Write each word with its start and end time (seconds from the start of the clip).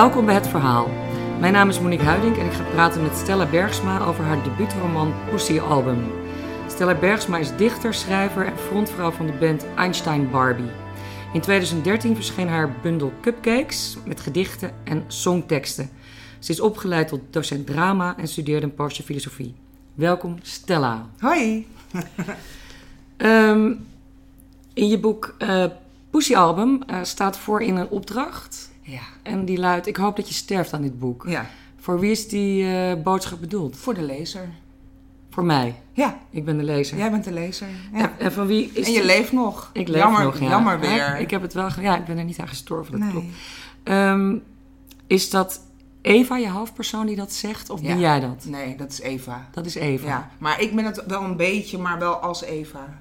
Welkom 0.00 0.26
bij 0.26 0.34
Het 0.34 0.48
Verhaal. 0.48 0.88
Mijn 1.40 1.52
naam 1.52 1.68
is 1.68 1.80
Monique 1.80 2.04
Huiding 2.04 2.36
en 2.38 2.46
ik 2.46 2.52
ga 2.52 2.62
praten 2.62 3.02
met 3.02 3.16
Stella 3.16 3.46
Bergsma 3.46 4.04
over 4.06 4.24
haar 4.24 4.42
debuutroman 4.42 5.14
Pussy 5.30 5.58
Album. 5.58 6.12
Stella 6.68 6.94
Bergsma 6.94 7.38
is 7.38 7.56
dichter, 7.56 7.94
schrijver 7.94 8.46
en 8.46 8.58
frontvrouw 8.58 9.10
van 9.10 9.26
de 9.26 9.32
band 9.32 9.66
Einstein 9.76 10.30
Barbie. 10.30 10.70
In 11.32 11.40
2013 11.40 12.14
verscheen 12.14 12.48
haar 12.48 12.76
bundel 12.82 13.12
Cupcakes 13.20 13.96
met 14.06 14.20
gedichten 14.20 14.72
en 14.84 15.04
songteksten. 15.06 15.90
Ze 16.38 16.52
is 16.52 16.60
opgeleid 16.60 17.08
tot 17.08 17.20
docent 17.30 17.66
drama 17.66 18.16
en 18.16 18.28
studeerde 18.28 18.66
een 18.66 18.74
postje 18.74 19.02
filosofie. 19.02 19.54
Welkom 19.94 20.38
Stella. 20.42 21.06
Hoi. 21.18 21.66
Ehm, 23.16 23.72
in 24.74 24.88
je 24.88 24.98
boek 24.98 25.34
uh, 25.38 25.64
Pussy 26.10 26.34
Album 26.34 26.82
uh, 26.90 26.98
staat 27.02 27.38
voor 27.38 27.62
in 27.62 27.76
een 27.76 27.88
opdracht. 27.88 28.69
Ja. 28.90 29.00
En 29.22 29.44
die 29.44 29.58
luidt: 29.58 29.86
Ik 29.86 29.96
hoop 29.96 30.16
dat 30.16 30.28
je 30.28 30.34
sterft 30.34 30.72
aan 30.72 30.82
dit 30.82 30.98
boek. 30.98 31.24
Ja. 31.28 31.46
Voor 31.78 32.00
wie 32.00 32.10
is 32.10 32.28
die 32.28 32.62
uh, 32.64 32.92
boodschap 33.02 33.40
bedoeld? 33.40 33.76
Voor 33.76 33.94
de 33.94 34.02
lezer. 34.02 34.48
Voor 35.30 35.44
mij. 35.44 35.74
Ja. 35.92 36.18
Ik 36.30 36.44
ben 36.44 36.56
de 36.56 36.64
lezer. 36.64 36.98
Jij 36.98 37.10
bent 37.10 37.24
de 37.24 37.32
lezer. 37.32 37.66
Ja. 37.92 37.98
En, 38.00 38.10
en 38.18 38.32
van 38.32 38.46
wie 38.46 38.70
is 38.72 38.86
en 38.86 38.92
je 38.92 38.98
die... 38.98 39.06
leeft 39.06 39.32
nog. 39.32 39.70
Ik 39.72 39.88
leef 39.88 40.02
jammer, 40.02 40.22
nog, 40.24 40.38
ja. 40.38 40.48
Jammer 40.48 40.80
weer. 40.80 40.94
Ja, 40.94 41.16
ik 41.16 41.30
heb 41.30 41.42
het 41.42 41.52
wel... 41.52 41.68
Ja, 41.80 41.96
ik 41.98 42.04
ben 42.04 42.18
er 42.18 42.24
niet 42.24 42.38
aan 42.38 42.48
gestorven, 42.48 42.92
dat 42.92 43.00
Nee. 43.00 43.10
klopt. 43.10 43.26
Ehm, 43.82 44.36
is 45.06 45.30
dat 45.30 45.60
Eva, 46.02 46.36
je 46.36 46.48
hoofdpersoon, 46.50 47.06
die 47.06 47.16
dat 47.16 47.32
zegt? 47.32 47.70
Of 47.70 47.82
ben 47.82 47.98
jij 47.98 48.20
dat? 48.20 48.44
Nee, 48.48 48.76
dat 48.76 48.90
is 48.92 49.00
Eva. 49.00 49.48
Dat 49.52 49.66
is 49.66 49.74
Eva. 49.74 50.06
Ja. 50.06 50.30
Maar 50.38 50.60
ik 50.60 50.74
ben 50.74 50.84
het 50.84 51.04
wel 51.06 51.22
een 51.22 51.36
beetje, 51.36 51.78
maar 51.78 51.98
wel 51.98 52.14
als 52.14 52.42
Eva. 52.42 52.98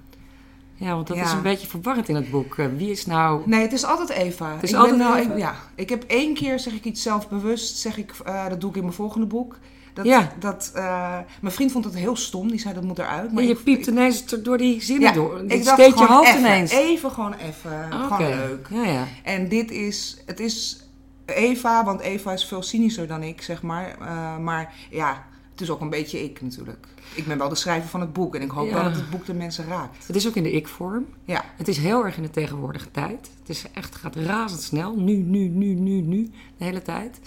Ja, 0.79 0.93
want 0.95 1.07
dat 1.07 1.17
Ja. 1.17 1.23
is 1.23 1.31
een 1.31 1.41
beetje 1.41 1.67
verwarrend 1.67 2.09
in 2.09 2.15
het 2.15 2.31
boek. 2.31 2.57
Eh, 2.57 2.65
wie 2.77 2.91
is 2.91 3.05
nou... 3.05 3.41
Nee, 3.45 3.61
het 3.61 3.73
is 3.73 3.85
altijd 3.85 4.09
Eva. 4.09 4.53
Het 4.53 4.63
is 4.63 4.69
ik 4.71 4.75
altijd 4.77 4.97
ben 4.97 5.07
wel- 5.07 5.17
Eva? 5.17 5.33
ik- 5.33 5.39
ja. 5.39 5.55
Ik 5.75 5.89
heb 5.89 6.03
één 6.07 6.33
keer, 6.33 6.59
zeg 6.59 6.73
ik 6.73 6.83
iets 6.85 7.01
zelfbewust, 7.01 7.77
zeg 7.77 7.97
ik, 7.97 8.11
eh, 8.25 8.49
dat 8.49 8.61
doe 8.61 8.69
ik 8.69 8.75
in 8.75 8.81
mijn 8.81 8.93
volgende 8.93 9.25
boek. 9.27 9.57
Dat, 9.93 10.05
Ja. 10.05 10.31
dat, 10.39 10.71
eh, 10.73 11.17
mijn 11.41 11.53
vriend 11.53 11.71
vond 11.71 11.85
het 11.85 11.95
heel 11.95 12.15
stom, 12.15 12.49
die 12.49 12.59
zei 12.59 12.73
dat 12.73 12.83
moet 12.83 12.99
eruit. 12.99 13.31
Ja, 13.35 13.41
je 13.41 13.47
ik- 13.49 13.63
piept 13.63 13.87
ineens 13.87 14.25
door 14.25 14.57
die 14.57 14.81
zinnen 14.81 15.07
Ja, 15.07 15.13
door. 15.13 15.39
ik 15.47 15.63
dacht 15.65 15.85
je 15.85 15.91
gewoon 15.91 16.07
hoofd 16.07 16.27
even, 16.27 16.39
ineens. 16.39 16.71
Even 16.71 17.11
gewoon 17.11 17.33
even, 17.33 17.89
Oké. 17.93 18.13
gewoon 18.15 18.29
leuk. 18.35 18.67
Ja, 18.71 18.83
ja. 18.85 19.07
En 19.23 19.47
dit 19.49 19.71
is, 19.71 20.17
het 20.25 20.39
is 20.39 20.83
Eva, 21.25 21.83
want 21.83 22.01
Eva 22.01 22.31
is 22.33 22.45
veel 22.45 22.61
cynischer 22.63 23.07
dan 23.07 23.23
ik, 23.23 23.41
zeg 23.41 23.61
maar. 23.61 23.95
Maar 24.41 24.73
ja, 24.89 25.25
het 25.59 25.67
is 25.67 25.73
ook 25.73 25.81
een 25.81 25.89
beetje 25.89 26.23
ik 26.23 26.41
natuurlijk. 26.41 26.87
Ik 27.15 27.27
ben 27.27 27.37
wel 27.37 27.49
de 27.49 27.55
schrijver 27.55 27.89
van 27.89 28.01
het 28.01 28.13
boek 28.13 28.35
en 28.35 28.41
ik 28.41 28.49
hoop 28.49 28.67
Ja. 28.67 28.73
wel 28.73 28.83
dat 28.83 28.95
het 28.95 29.09
boek 29.09 29.25
de 29.25 29.33
mensen 29.33 29.65
raakt. 29.67 30.07
Het 30.07 30.15
is 30.15 30.27
ook 30.27 30.35
in 30.35 30.43
de 30.43 30.51
ik-vorm. 30.51 31.05
Ja, 31.25 31.45
Het 31.55 31.67
is 31.67 31.77
heel 31.77 32.05
erg 32.05 32.17
in 32.17 32.23
de 32.23 32.29
tegenwoordige 32.29 32.91
tijd. 32.91 33.29
Het 33.39 33.49
is 33.49 33.65
echt, 33.73 33.95
gaat 33.95 34.15
razendsnel. 34.15 34.95
Nu, 34.95 35.13
nu, 35.15 35.47
nu, 35.47 35.73
nu, 35.73 36.01
nu. 36.01 36.29
De 36.57 36.63
hele 36.63 36.81
tijd. 36.81 37.19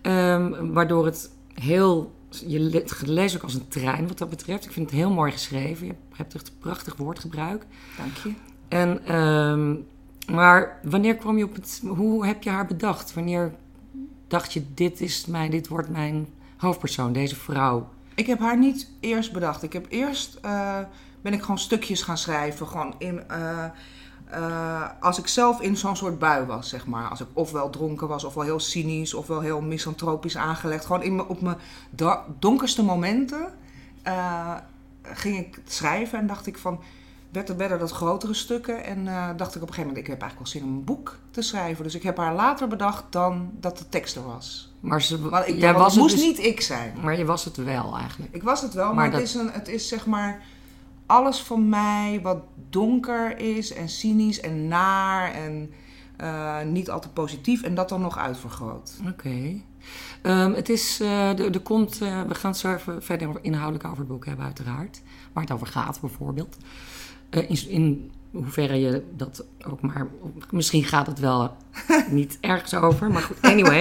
Ehm, 0.00 0.72
waardoor 0.72 1.04
het 1.04 1.30
heel... 1.54 2.12
Je 2.46 2.88
leest 3.04 3.36
ook 3.36 3.42
als 3.42 3.54
een 3.54 3.68
trein 3.68 4.08
wat 4.08 4.18
dat 4.18 4.30
betreft. 4.30 4.64
Ik 4.64 4.72
vind 4.72 4.90
het 4.90 4.98
heel 4.98 5.10
mooi 5.10 5.32
geschreven. 5.32 5.86
Je 5.86 5.94
hebt 6.14 6.34
echt 6.34 6.52
prachtig 6.58 6.96
woordgebruik. 6.96 7.66
dank 7.96 8.16
je. 8.16 8.32
En, 8.68 9.06
ehm, 9.06 9.74
maar 10.36 10.80
wanneer 10.82 11.16
kwam 11.16 11.38
je 11.38 11.44
op 11.44 11.54
het... 11.54 11.82
Hoe 11.86 12.26
heb 12.26 12.42
je 12.42 12.50
haar 12.50 12.66
bedacht? 12.66 13.14
Wanneer 13.14 13.54
dacht 14.28 14.52
je, 14.52 14.62
dit, 14.74 15.00
is 15.00 15.26
mijn, 15.26 15.50
dit 15.50 15.68
wordt 15.68 15.88
mijn 15.88 16.26
hoofdpersoon, 16.56 17.12
deze 17.12 17.36
vrouw? 17.36 17.88
Ik 18.14 18.26
heb 18.26 18.38
haar 18.38 18.58
niet 18.58 18.90
eerst 19.00 19.32
bedacht. 19.32 19.62
Ik 19.62 19.72
heb 19.72 19.86
eerst, 19.88 20.38
eh, 20.42 20.78
ben 21.22 21.32
ik 21.32 21.40
gewoon 21.40 21.58
stukjes 21.58 22.02
gaan 22.02 22.18
schrijven. 22.18 22.66
Gewoon 22.66 22.94
in, 22.98 23.28
eh, 23.28 23.64
eh, 24.24 24.88
als 25.00 25.18
ik 25.18 25.26
zelf 25.26 25.60
in 25.60 25.76
zo'n 25.76 25.96
soort 25.96 26.18
bui 26.18 26.46
was, 26.46 26.68
zeg 26.68 26.86
maar. 26.86 27.08
Als 27.08 27.20
ik 27.20 27.26
ofwel 27.32 27.70
dronken 27.70 28.08
was, 28.08 28.24
ofwel 28.24 28.44
heel 28.44 28.60
cynisch, 28.60 29.14
ofwel 29.14 29.40
heel 29.40 29.60
misantropisch 29.60 30.36
aangelegd. 30.36 30.84
Gewoon 30.84 31.02
in, 31.02 31.26
op 31.26 31.40
mijn 31.40 31.56
donkerste 32.38 32.82
momenten 32.82 33.52
ging 35.02 35.38
ik 35.38 35.60
schrijven 35.64 36.18
en 36.18 36.26
dacht 36.26 36.46
ik 36.46 36.58
van... 36.58 36.80
Werd 37.34 37.48
er, 37.48 37.78
dat 37.78 37.90
grotere 37.90 38.34
stukken 38.34 38.84
en 38.84 39.08
eh, 39.08 39.28
dacht 39.36 39.54
ik 39.54 39.62
op 39.62 39.68
een 39.68 39.74
gegeven 39.74 39.86
moment... 39.86 39.98
ik 39.98 40.06
heb 40.06 40.20
eigenlijk 40.20 40.52
wel 40.52 40.60
zin 40.60 40.62
om 40.64 40.76
een 40.76 40.84
boek 40.84 41.18
te 41.30 41.42
schrijven. 41.42 41.84
Dus 41.84 41.94
ik 41.94 42.02
heb 42.02 42.16
haar 42.16 42.34
later 42.34 42.68
bedacht 42.68 43.04
dan 43.10 43.50
dat 43.60 43.78
de 43.78 43.88
tekst 43.88 44.16
er 44.16 44.26
was. 44.26 44.73
Maar, 44.84 45.02
ze, 45.02 45.42
ik, 45.46 45.58
jij 45.58 45.72
was 45.74 45.92
het 45.92 46.02
moest 46.02 46.14
dus- 46.14 46.24
niet 46.24 46.38
ik 46.38 46.60
zijn. 46.60 46.94
Maar 47.02 47.18
je 47.18 47.24
was 47.24 47.44
het 47.44 47.56
wel 47.56 47.96
eigenlijk. 47.96 48.34
Ik 48.34 48.42
was 48.42 48.62
het 48.62 48.74
wel, 48.74 48.86
maar, 48.86 48.94
Maar 48.94 49.12
het, 49.12 49.22
is 49.22 49.34
een, 49.34 49.50
het 49.50 49.68
is 49.68 49.88
zeg 49.88 50.06
maar 50.06 50.42
alles 51.06 51.38
van 51.38 51.68
mij 51.68 52.20
wat 52.22 52.38
donker 52.70 53.38
is 53.38 53.72
en 53.72 53.88
cynisch 53.88 54.40
en 54.40 54.68
naar 54.68 55.32
en 55.32 55.72
eh, 56.16 56.62
niet 56.62 56.90
altijd 56.90 57.14
positief 57.14 57.62
en 57.62 57.74
dat 57.74 57.88
dan 57.88 58.00
nog 58.00 58.18
uitvergroot. 58.18 58.92
Oké. 59.08 59.60
Ehm, 60.22 60.52
het 60.52 60.68
is, 60.68 61.00
eh, 61.00 61.38
er, 61.38 61.54
er 61.54 61.60
komt, 61.60 62.00
eh, 62.00 62.22
we 62.22 62.34
gaan 62.34 62.50
het 62.50 62.60
zo 62.60 62.74
even 62.74 63.02
verder 63.02 63.38
inhoudelijk 63.42 63.84
over 63.84 63.98
het 63.98 64.08
boek 64.08 64.26
hebben, 64.26 64.44
uiteraard. 64.44 65.02
Waar 65.32 65.42
het 65.42 65.52
over 65.52 65.66
gaat, 65.66 66.00
bijvoorbeeld. 66.00 66.56
Eh, 67.30 67.50
in, 67.50 67.68
in 67.68 68.10
hoeverre 68.34 68.80
je 68.80 69.02
dat 69.16 69.44
ook 69.68 69.80
maar. 69.80 70.06
Misschien 70.50 70.84
gaat 70.84 71.06
het 71.06 71.18
wel 71.18 71.50
niet 72.10 72.38
ergens 72.40 72.74
over, 72.74 73.10
maar 73.10 73.22
goed. 73.22 73.40
Anyway, 73.40 73.80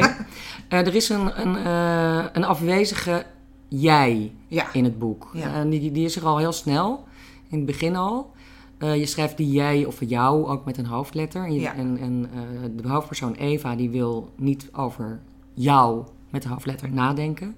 Eh, 0.67 0.79
er 0.87 0.95
is 0.95 1.09
een, 1.09 1.41
een, 1.47 1.55
eh, 1.57 2.25
een 2.33 2.43
afwezige 2.43 3.25
jij 3.67 4.31
Ja, 4.47 4.73
in 4.73 4.83
het 4.83 4.99
boek. 4.99 5.29
Ja. 5.33 5.53
En 5.53 5.69
die, 5.69 5.91
die 5.91 6.05
is 6.05 6.15
er 6.15 6.25
al 6.25 6.37
heel 6.37 6.51
snel, 6.51 7.03
in 7.49 7.57
het 7.57 7.65
begin 7.65 7.95
al. 7.95 8.31
Eh, 8.77 8.95
je 8.95 9.05
schrijft 9.05 9.37
die 9.37 9.51
jij 9.51 9.85
of 9.85 9.97
jou 9.99 10.45
ook 10.45 10.65
met 10.65 10.77
een 10.77 10.85
hoofdletter. 10.85 11.43
En, 11.45 11.53
je- 11.53 11.59
Ja. 11.59 11.73
en, 11.75 11.97
en 11.97 12.29
eh, 12.33 12.69
de 12.83 12.87
hoofdpersoon 12.89 13.33
Eva 13.33 13.75
die 13.75 13.89
wil 13.89 14.29
niet 14.35 14.69
over 14.73 15.19
jou 15.53 16.03
met 16.29 16.41
de 16.41 16.49
hoofdletter 16.49 16.91
nadenken. 16.91 17.55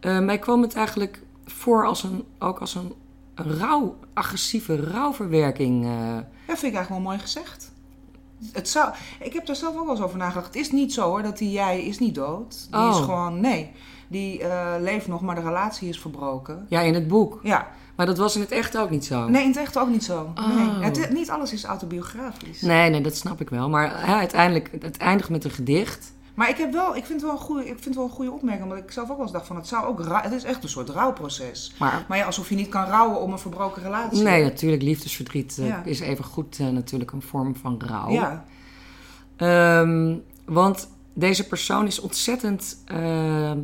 Eh 0.00 0.18
mij 0.18 0.38
kwam 0.38 0.62
het 0.62 0.74
eigenlijk 0.74 1.22
voor 1.44 1.86
als 1.86 2.02
een, 2.02 2.24
ook 2.38 2.58
als 2.58 2.74
een, 2.74 2.92
een 2.92 2.92
rauw, 3.46 3.96
agressieve 4.14 4.76
rouwverwerking. 4.90 5.84
eh. 5.84 6.14
dat 6.46 6.58
vind 6.58 6.72
ik 6.72 6.78
eigenlijk 6.78 6.88
wel 6.88 7.00
mooi 7.00 7.18
gezegd. 7.18 7.70
Het 8.52 8.68
zou, 8.68 8.92
ik 9.20 9.32
heb 9.32 9.46
daar 9.46 9.56
zelf 9.56 9.76
ook 9.76 9.84
wel 9.84 9.94
eens 9.94 10.04
over 10.04 10.18
nagedacht. 10.18 10.46
Het 10.46 10.56
is 10.56 10.70
niet 10.70 10.92
zo 10.92 11.02
hoor, 11.08 11.22
dat 11.22 11.38
die 11.38 11.50
jij 11.50 11.82
is 11.84 11.98
niet 11.98 12.14
dood. 12.14 12.50
Die 12.70 12.80
is 12.88 12.96
Oh. 12.96 13.04
gewoon, 13.04 13.40
nee, 13.40 13.70
die 14.08 14.42
eh, 14.42 14.74
leeft 14.80 15.06
nog, 15.08 15.20
maar 15.20 15.34
de 15.34 15.40
relatie 15.40 15.88
is 15.88 16.00
verbroken. 16.00 16.66
ja, 16.68 16.80
in 16.80 16.94
het 16.94 17.08
boek. 17.08 17.40
Ja, 17.42 17.68
Maar 17.96 18.06
dat 18.06 18.18
was 18.18 18.34
in 18.34 18.40
het 18.40 18.50
echt 18.50 18.76
ook 18.78 18.90
niet 18.90 19.04
zo. 19.04 19.28
nee, 19.28 19.42
in 19.42 19.48
het 19.48 19.56
echt 19.58 19.78
ook 19.78 19.88
niet 19.88 20.04
zo. 20.04 20.32
Oh. 20.34 20.56
Nee. 20.56 20.84
Het, 20.90 21.10
niet 21.12 21.30
alles 21.30 21.52
is 21.52 21.64
autobiografisch. 21.64 22.60
Nee, 22.60 22.90
nee, 22.90 23.00
dat 23.00 23.16
snap 23.16 23.40
ik 23.40 23.50
wel. 23.50 23.68
Maar 23.68 24.06
hè, 24.06 24.14
uiteindelijk, 24.14 24.70
het 24.80 24.96
eindigt 24.96 25.30
met 25.30 25.44
een 25.44 25.50
gedicht. 25.50 26.12
Maar 26.34 26.48
ik, 26.48 26.56
heb 26.56 26.72
wel, 26.72 26.96
ik, 26.96 27.04
vind 27.04 27.20
het 27.20 27.30
wel 27.30 27.38
een 27.40 27.44
goede, 27.44 27.62
ik 27.62 27.66
vind 27.72 27.84
het 27.84 27.94
wel 27.94 28.04
een 28.04 28.10
goede 28.10 28.30
opmerking. 28.30 28.68
Omdat 28.68 28.84
ik 28.84 28.90
zelf 28.90 29.08
ook 29.10 29.14
wel 29.16 29.24
eens 29.24 29.34
dacht 29.34 29.46
van 29.46 29.56
het 29.56 29.66
zou 29.66 29.86
ook 29.86 30.04
Het 30.22 30.32
is 30.32 30.44
echt 30.44 30.62
een 30.62 30.68
soort 30.68 30.88
rouwproces. 30.88 31.74
Maar 31.78 32.04
Maar 32.08 32.18
ja, 32.18 32.24
alsof 32.24 32.48
je 32.48 32.54
niet 32.54 32.68
kan 32.68 32.84
rouwen 32.84 33.20
om 33.20 33.32
een 33.32 33.38
verbroken 33.38 33.82
relatie. 33.82 34.22
nee, 34.22 34.42
natuurlijk, 34.42 34.82
liefdesverdriet 34.82 35.58
eh, 35.58 35.66
Ja. 35.66 35.82
is 35.84 36.00
even 36.00 36.24
goed 36.24 36.58
natuurlijk 36.58 37.12
een 37.12 37.22
vorm 37.22 37.56
van 37.56 37.80
rouw. 37.86 38.10
Ja, 38.10 38.44
Ehm, 39.36 40.16
want 40.44 40.88
deze 41.14 41.46
persoon 41.46 41.86
is 41.86 42.00
ontzettend 42.00 42.82
eh, 42.86 43.50
eh, 43.50 43.56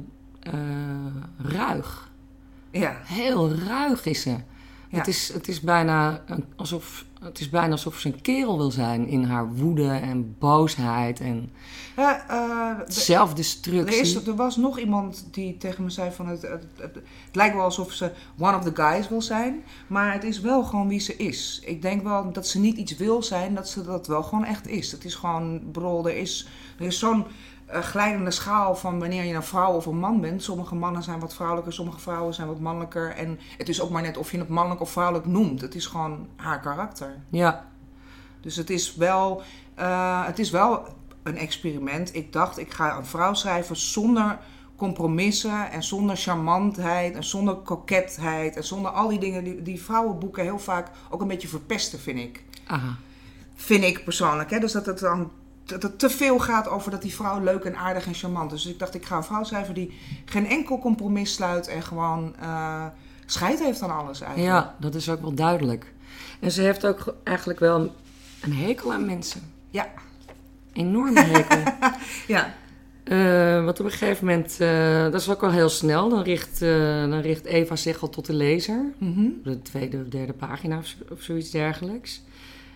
ruig. 1.39 2.11
ja. 2.71 2.97
Heel 3.05 3.53
ruig 3.55 4.05
is 4.07 4.23
ze. 4.23 4.37
Ja. 4.91 4.99
Het, 4.99 5.07
is, 5.09 5.33
het, 5.33 5.49
is 5.49 5.61
bijna 5.61 6.25
alsof, 6.57 7.05
het 7.21 7.41
is 7.41 7.49
bijna 7.51 7.71
alsof 7.73 7.99
ze 7.99 8.09
een 8.09 8.21
kerel 8.21 8.57
wil 8.57 8.71
zijn 8.71 9.07
in 9.07 9.23
haar 9.23 9.55
woede 9.55 9.89
en 9.89 10.37
boosheid 10.39 11.21
en 11.21 11.51
ja 11.97 12.29
eh, 12.29 12.79
de- 12.79 12.85
er, 12.85 12.93
zelfdestructie. 12.93 14.01
is, 14.01 14.27
er 14.27 14.35
was 14.37 14.57
nog 14.57 14.79
iemand 14.79 15.29
die 15.31 15.57
tegen 15.57 15.85
me 15.85 15.91
zei 15.91 16.11
van 16.11 16.27
het, 16.29 16.43
het, 16.43 16.65
het, 16.77 16.95
het 16.95 17.37
lijkt 17.37 17.55
wel 17.55 17.65
alsof 17.65 17.93
ze 17.93 18.11
one 18.39 18.57
of 18.57 18.63
the 18.65 18.83
guys 18.83 19.09
wil 19.09 19.23
zijn. 19.23 19.63
Maar 19.87 20.13
het 20.13 20.25
is 20.25 20.41
wel 20.41 20.63
gewoon 20.65 20.89
wie 20.89 21.01
ze 21.01 21.17
is. 21.17 21.61
Ik 21.65 21.83
denk 21.83 22.03
wel 22.03 22.33
dat 22.33 22.47
ze 22.47 22.61
niet 22.61 22.77
iets 22.77 22.97
wil 22.97 23.23
zijn, 23.23 23.55
dat 23.55 23.69
ze 23.69 23.83
dat 23.85 24.07
wel 24.07 24.23
gewoon 24.23 24.45
echt 24.45 24.67
is. 24.67 24.93
Het 24.93 25.05
is 25.05 25.15
gewoon, 25.15 25.63
bro, 25.73 26.07
er 26.07 26.17
is, 26.17 26.49
er 26.79 26.87
is 26.87 26.99
zo'n 26.99 27.25
eh, 27.69 27.81
glijdende 27.81 28.31
schaal 28.31 28.77
van 28.77 28.99
wanneer 28.99 29.25
je 29.25 29.35
een 29.35 29.43
vrouw 29.43 29.73
of 29.73 29.87
een 29.87 29.99
man 29.99 30.21
bent. 30.21 30.43
Sommige 30.43 30.75
mannen 30.75 31.03
zijn 31.03 31.21
wat 31.21 31.35
vrouwelijker, 31.35 31.73
sommige 31.73 32.01
vrouwen 32.01 32.35
zijn 32.35 32.49
wat 32.49 32.61
mannelijker. 32.61 33.11
En 33.11 33.39
het 33.59 33.69
is 33.69 33.81
ook 33.81 33.91
maar 33.91 34.03
net 34.03 34.17
of 34.17 34.31
je 34.31 34.39
het 34.39 34.49
mannelijk 34.49 34.81
of 34.81 34.91
vrouwelijk 34.91 35.27
noemt. 35.27 35.61
Het 35.61 35.75
is 35.75 35.87
gewoon 35.87 36.29
haar 36.37 36.61
karakter. 36.61 37.17
Ja, 37.29 37.67
Dus 38.41 38.57
het 38.57 38.71
is 38.71 38.95
wel, 38.95 39.43
eh, 39.75 40.27
het 40.27 40.39
is 40.39 40.51
wel 40.51 40.87
een 41.23 41.37
experiment. 41.37 42.15
Ik 42.15 42.33
dacht, 42.33 42.59
ik 42.59 42.73
ga 42.73 42.97
een 42.97 43.07
vrouw 43.07 43.35
schrijven 43.35 43.77
zonder 43.77 44.39
compromissen 44.77 45.71
en 45.71 45.83
zonder 45.83 46.17
charmantheid 46.17 47.15
en 47.15 47.25
zonder 47.25 47.55
koketheid 47.55 48.57
en 48.57 48.65
zonder 48.65 48.91
al 48.91 49.09
die 49.09 49.19
dingen 49.19 49.45
die, 49.45 49.63
die 49.63 49.83
vrouwenboeken 49.83 50.43
heel 50.43 50.59
vaak 50.59 50.91
ook 51.11 51.21
een 51.21 51.29
beetje 51.29 51.49
verpesten, 51.49 51.99
vind 51.99 52.19
ik. 52.19 52.45
aha. 52.67 52.97
Vind 53.55 53.85
ik 53.85 54.05
persoonlijk. 54.05 54.51
Hè? 54.51 54.59
Dus 54.59 54.73
dat 54.73 54.87
het 54.87 54.99
dan 54.99 55.31
dat 55.69 55.83
het 55.83 55.99
te 55.99 56.11
veel 56.11 56.39
gaat 56.39 56.69
over 56.69 56.91
dat 56.91 57.03
die 57.03 57.15
vrouw 57.15 57.41
leuk 57.43 57.65
en 57.65 57.77
aardig 57.77 58.07
en 58.07 58.15
charmant 58.15 58.53
is. 58.53 58.63
Dus 58.63 58.73
ik 58.73 58.79
dacht, 58.79 58.95
ik 58.95 59.05
ga 59.07 59.17
een 59.17 59.25
vrouw 59.25 59.45
schrijven 59.45 59.75
die 59.75 59.99
geen 60.25 60.47
enkel 60.47 60.79
compromis 60.79 61.35
sluit 61.35 61.67
en 61.69 61.83
gewoon 61.83 62.35
eh 62.41 62.85
scheid 63.27 63.59
heeft 63.59 63.83
aan 63.83 63.97
alles 63.97 64.21
eigenlijk. 64.21 64.53
Ja, 64.55 64.75
dat 64.79 64.95
is 64.95 65.09
ook 65.11 65.21
wel 65.21 65.35
duidelijk. 65.35 65.93
En 66.41 66.51
ze 66.53 66.63
heeft 66.63 66.87
ook 66.87 67.15
eigenlijk 67.25 67.59
wel 67.59 67.81
een- 67.81 67.91
een 68.41 68.53
hekel 68.55 68.93
aan 68.93 69.07
mensen. 69.07 69.41
Ja. 69.71 69.89
Enorme 70.73 71.21
hekel. 71.21 71.63
Ja. 72.27 72.55
Uh, 73.05 73.65
want 73.65 73.81
op 73.81 73.87
een 73.87 73.93
gegeven 73.93 74.27
moment, 74.27 74.57
uh, 74.61 75.03
dat 75.03 75.21
is 75.21 75.29
ook 75.31 75.43
al 75.43 75.51
heel 75.51 75.69
snel, 75.69 76.09
dan 76.09 76.23
richt, 76.23 76.63
uh, 76.63 77.01
dan 77.11 77.21
richt 77.21 77.45
Eva 77.45 77.77
zich 77.77 78.03
al 78.03 78.09
tot 78.09 78.27
de 78.27 78.33
lezer. 78.33 78.85
Mm 78.99 79.15
-hmm. 79.15 79.41
De 79.45 79.63
tweede 79.63 80.01
of 80.01 80.09
derde 80.09 80.33
pagina 80.33 80.79
of, 80.79 80.95
of, 81.13 81.23
zoiets 81.23 81.51
dergelijks. 81.51 82.23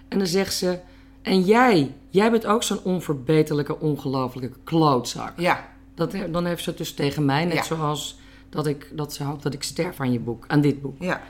En 0.09 0.19
dan 0.19 0.27
zegt 0.27 0.55
ze, 0.55 0.79
en 1.23 1.41
jij, 1.41 1.95
jij 2.09 2.31
bent 2.31 2.47
ook 2.47 2.63
zo'n 2.63 2.83
onverbeterlijke, 2.83 3.79
ongelofelijke 3.81 4.59
klootzak. 4.65 5.33
Ja. 5.41 5.69
Dat, 5.95 6.15
dan 6.31 6.45
heeft 6.47 6.63
ze 6.63 6.69
het 6.69 6.79
dus 6.79 6.95
tegen 6.95 7.25
mij, 7.25 7.45
net 7.45 7.55
Ja. 7.55 7.63
zoals 7.63 8.19
dat, 8.49 8.67
ik, 8.67 8.91
dat 8.93 9.13
ze 9.13 9.25
hoopt 9.25 9.43
dat 9.43 9.55
ik 9.55 9.63
sterf 9.63 10.01
aan 10.01 10.13
je 10.13 10.21
boek, 10.21 10.45
aan 10.49 10.61
dit 10.61 10.83
boek. 10.83 10.97
Ja. 10.99 11.23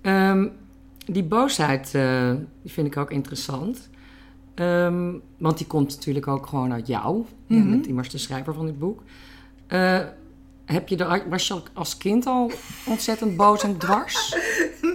Ehm, 0.00 0.48
die 1.06 1.24
boosheid 1.24 1.92
uh, 1.94 2.30
die 2.62 2.72
vind 2.72 2.86
ik 2.86 2.96
ook 2.96 3.10
interessant. 3.10 3.88
Um, 4.54 5.22
want 5.38 5.58
die 5.58 5.66
komt 5.66 5.94
natuurlijk 5.94 6.26
ook 6.28 6.46
gewoon 6.46 6.72
uit 6.72 6.86
jou. 6.86 7.24
Je 7.46 7.54
Mm 7.54 7.60
-hmm. 7.60 7.70
bent 7.70 7.86
immers 7.86 8.10
de 8.10 8.18
schrijver 8.18 8.54
van 8.54 8.66
dit 8.66 8.78
boek. 8.78 9.02
Uh, 9.68 10.00
heb 10.64 10.88
je 10.88 10.96
er, 10.96 11.28
was 11.28 11.46
je 11.48 11.60
als 11.72 11.96
kind 11.96 12.26
al 12.26 12.50
ontzettend 12.86 13.36
boos 13.36 13.62
en 13.62 13.76
dwars? 13.78 14.36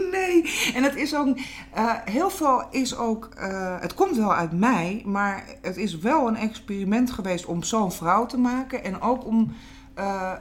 En 0.75 0.83
het 0.83 0.95
is 0.95 1.15
ook. 1.15 1.37
Uh, 1.77 1.93
heel 2.05 2.29
veel 2.29 2.63
is 2.71 2.97
ook. 2.97 3.29
Uh, 3.39 3.79
het 3.79 3.93
komt 3.93 4.17
wel 4.17 4.33
uit 4.33 4.51
mij, 4.51 5.01
maar 5.05 5.45
het 5.61 5.77
is 5.77 5.97
wel 5.97 6.27
een 6.27 6.35
experiment 6.35 7.11
geweest 7.11 7.45
om 7.45 7.63
zo'n 7.63 7.91
vrouw 7.91 8.25
te 8.25 8.37
maken. 8.37 8.83
En 8.83 9.01
ook 9.01 9.25
om. 9.25 9.55
Uh, 9.99 10.31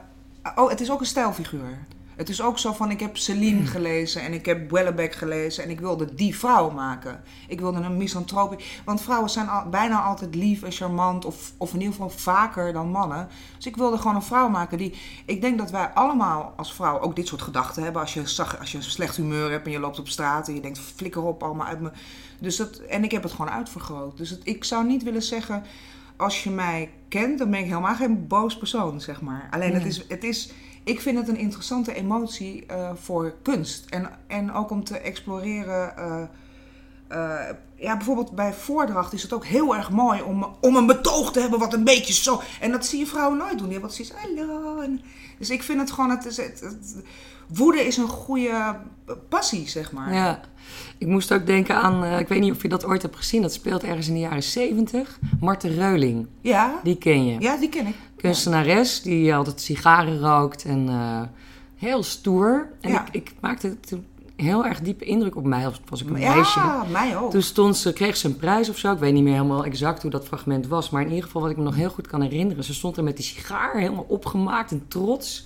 oh, 0.55 0.69
het 0.69 0.81
is 0.81 0.91
ook 0.91 0.99
een 0.99 1.05
stijlfiguur. 1.05 1.77
Het 2.15 2.29
is 2.29 2.41
ook 2.41 2.59
zo 2.59 2.73
van, 2.73 2.91
ik 2.91 2.99
heb 2.99 3.17
Celine 3.17 3.65
gelezen 3.65 4.21
en 4.21 4.33
ik 4.33 4.45
heb 4.45 4.71
Wellebeck 4.71 5.13
gelezen 5.13 5.63
en 5.63 5.69
ik 5.69 5.79
wilde 5.79 6.13
die 6.13 6.37
vrouw 6.37 6.69
maken. 6.69 7.23
Ik 7.47 7.59
wilde 7.59 7.79
een 7.79 7.97
misantrope. 7.97 8.57
Want 8.85 9.01
vrouwen 9.01 9.29
zijn 9.29 9.47
al, 9.47 9.69
bijna 9.69 10.01
altijd 10.01 10.35
lief 10.35 10.63
en 10.63 10.71
charmant 10.71 11.25
of, 11.25 11.53
of 11.57 11.73
in 11.73 11.79
ieder 11.79 11.93
geval 11.93 12.09
vaker 12.09 12.73
dan 12.73 12.89
mannen. 12.89 13.27
Dus 13.55 13.65
ik 13.65 13.75
wilde 13.75 13.97
gewoon 13.97 14.15
een 14.15 14.21
vrouw 14.21 14.49
maken 14.49 14.77
die... 14.77 14.93
Ik 15.25 15.41
denk 15.41 15.57
dat 15.57 15.71
wij 15.71 15.87
allemaal 15.87 16.53
als 16.55 16.73
vrouw 16.73 16.99
ook 16.99 17.15
dit 17.15 17.27
soort 17.27 17.41
gedachten 17.41 17.83
hebben. 17.83 18.01
Als 18.01 18.13
je, 18.13 18.27
zag, 18.27 18.59
als 18.59 18.71
je 18.71 18.77
een 18.77 18.83
slecht 18.83 19.15
humeur 19.15 19.51
hebt 19.51 19.65
en 19.65 19.71
je 19.71 19.79
loopt 19.79 19.99
op 19.99 20.07
straat 20.07 20.47
en 20.47 20.53
je 20.53 20.61
denkt, 20.61 20.79
flikker 20.79 21.23
op 21.23 21.43
allemaal 21.43 21.67
uit 21.67 21.79
me. 21.79 21.91
Dus 22.39 22.55
dat, 22.55 22.77
en 22.77 23.03
ik 23.03 23.11
heb 23.11 23.23
het 23.23 23.31
gewoon 23.31 23.51
uitvergroot. 23.51 24.17
Dus 24.17 24.37
ik 24.43 24.63
zou 24.63 24.85
niet 24.85 25.03
willen 25.03 25.23
zeggen, 25.23 25.63
als 26.15 26.43
je 26.43 26.49
mij 26.49 26.91
kent, 27.09 27.37
dan 27.37 27.51
ben 27.51 27.59
ik 27.59 27.65
helemaal 27.65 27.95
geen 27.95 28.27
boos 28.27 28.57
persoon, 28.57 29.01
zeg 29.01 29.21
maar. 29.21 29.47
Alleen 29.51 29.73
het 29.73 29.85
is... 29.85 30.05
Het 30.07 30.23
is 30.23 30.51
ik 30.83 31.01
vind 31.01 31.17
het 31.17 31.27
een 31.27 31.37
interessante 31.37 31.93
emotie 31.93 32.65
uh, 32.71 32.91
voor 32.95 33.33
kunst. 33.41 33.85
En, 33.89 34.09
en 34.27 34.53
ook 34.53 34.69
om 34.69 34.83
te 34.83 34.97
exploreren. 34.97 35.93
Uh, 35.97 36.21
uh, 37.11 37.49
ja, 37.75 37.97
bijvoorbeeld 37.97 38.31
bij 38.31 38.53
voordracht 38.53 39.13
is 39.13 39.21
het 39.21 39.33
ook 39.33 39.45
heel 39.45 39.75
erg 39.75 39.89
mooi 39.89 40.21
om, 40.21 40.55
om 40.61 40.75
een 40.75 40.85
betoog 40.85 41.31
te 41.31 41.39
hebben 41.39 41.59
wat 41.59 41.73
een 41.73 41.83
beetje 41.83 42.13
zo. 42.13 42.41
En 42.59 42.71
dat 42.71 42.85
zie 42.85 42.99
je 42.99 43.07
vrouwen 43.07 43.37
nooit 43.37 43.57
doen. 43.57 43.69
Die 43.69 43.79
hebben 43.79 43.89
wat 43.89 43.93
zoiets. 43.93 44.15
Hallo. 44.15 44.83
Dus 45.37 45.49
ik 45.49 45.63
vind 45.63 45.79
het 45.79 45.91
gewoon. 45.91 46.09
Het, 46.09 46.25
is, 46.25 46.37
het, 46.37 46.59
het, 46.59 46.95
woede 47.53 47.81
is 47.81 47.97
een 47.97 48.07
goede 48.07 48.75
passie, 49.29 49.69
zeg 49.69 49.91
maar. 49.91 50.13
Ja. 50.13 50.39
Ik 50.97 51.07
moest 51.07 51.33
ook 51.33 51.45
denken 51.45 51.75
aan, 51.75 52.03
uh, 52.03 52.19
ik 52.19 52.27
weet 52.27 52.39
niet 52.39 52.51
of 52.51 52.61
je 52.61 52.67
dat 52.69 52.85
ooit 52.85 53.01
hebt 53.01 53.15
gezien, 53.15 53.41
dat 53.41 53.53
speelt 53.53 53.83
ergens 53.83 54.07
in 54.07 54.13
de 54.13 54.19
jaren 54.19 54.43
70. 54.43 55.19
Marten 55.39 55.73
Reuling. 55.75 56.27
Ja. 56.41 56.79
Die 56.83 56.95
ken 56.97 57.25
je. 57.25 57.39
Ja, 57.39 57.57
die 57.57 57.69
ken 57.69 57.87
ik. 57.87 57.95
Kunstenares 58.15 59.01
die 59.01 59.35
altijd 59.35 59.61
sigaren 59.61 60.19
rookt 60.19 60.63
en 60.65 60.87
uh, 60.89 61.21
heel 61.75 62.03
stoer. 62.03 62.69
En 62.81 62.91
Ja. 62.91 63.05
ik, 63.05 63.13
ik 63.15 63.33
maakte 63.39 63.79
toen 63.79 64.05
heel 64.35 64.65
erg 64.65 64.79
diepe 64.81 65.05
indruk 65.05 65.35
op 65.35 65.45
mij, 65.45 65.65
als 65.65 65.81
was 65.89 66.01
ik 66.01 66.09
een 66.09 66.19
Ja, 66.19 66.35
meisje. 66.35 66.59
mij 66.91 67.17
ook. 67.17 67.31
Toen 67.31 67.41
stond 67.41 67.77
ze, 67.77 67.93
kreeg 67.93 68.17
ze 68.17 68.27
een 68.27 68.37
prijs 68.37 68.69
of 68.69 68.77
zo. 68.77 68.91
Ik 68.93 68.99
weet 68.99 69.13
niet 69.13 69.23
meer 69.23 69.33
helemaal 69.33 69.65
exact 69.65 70.01
hoe 70.01 70.11
dat 70.11 70.25
fragment 70.25 70.67
was. 70.67 70.89
Maar 70.89 71.01
in 71.01 71.07
ieder 71.09 71.23
geval 71.23 71.41
wat 71.41 71.51
ik 71.51 71.57
me 71.57 71.63
nog 71.63 71.75
heel 71.75 71.89
goed 71.89 72.07
kan 72.07 72.21
herinneren. 72.21 72.63
Ze 72.63 72.73
stond 72.73 72.97
er 72.97 73.03
met 73.03 73.15
die 73.15 73.25
sigaar 73.25 73.77
helemaal 73.77 74.05
opgemaakt 74.07 74.71
en 74.71 74.85
trots. 74.87 75.45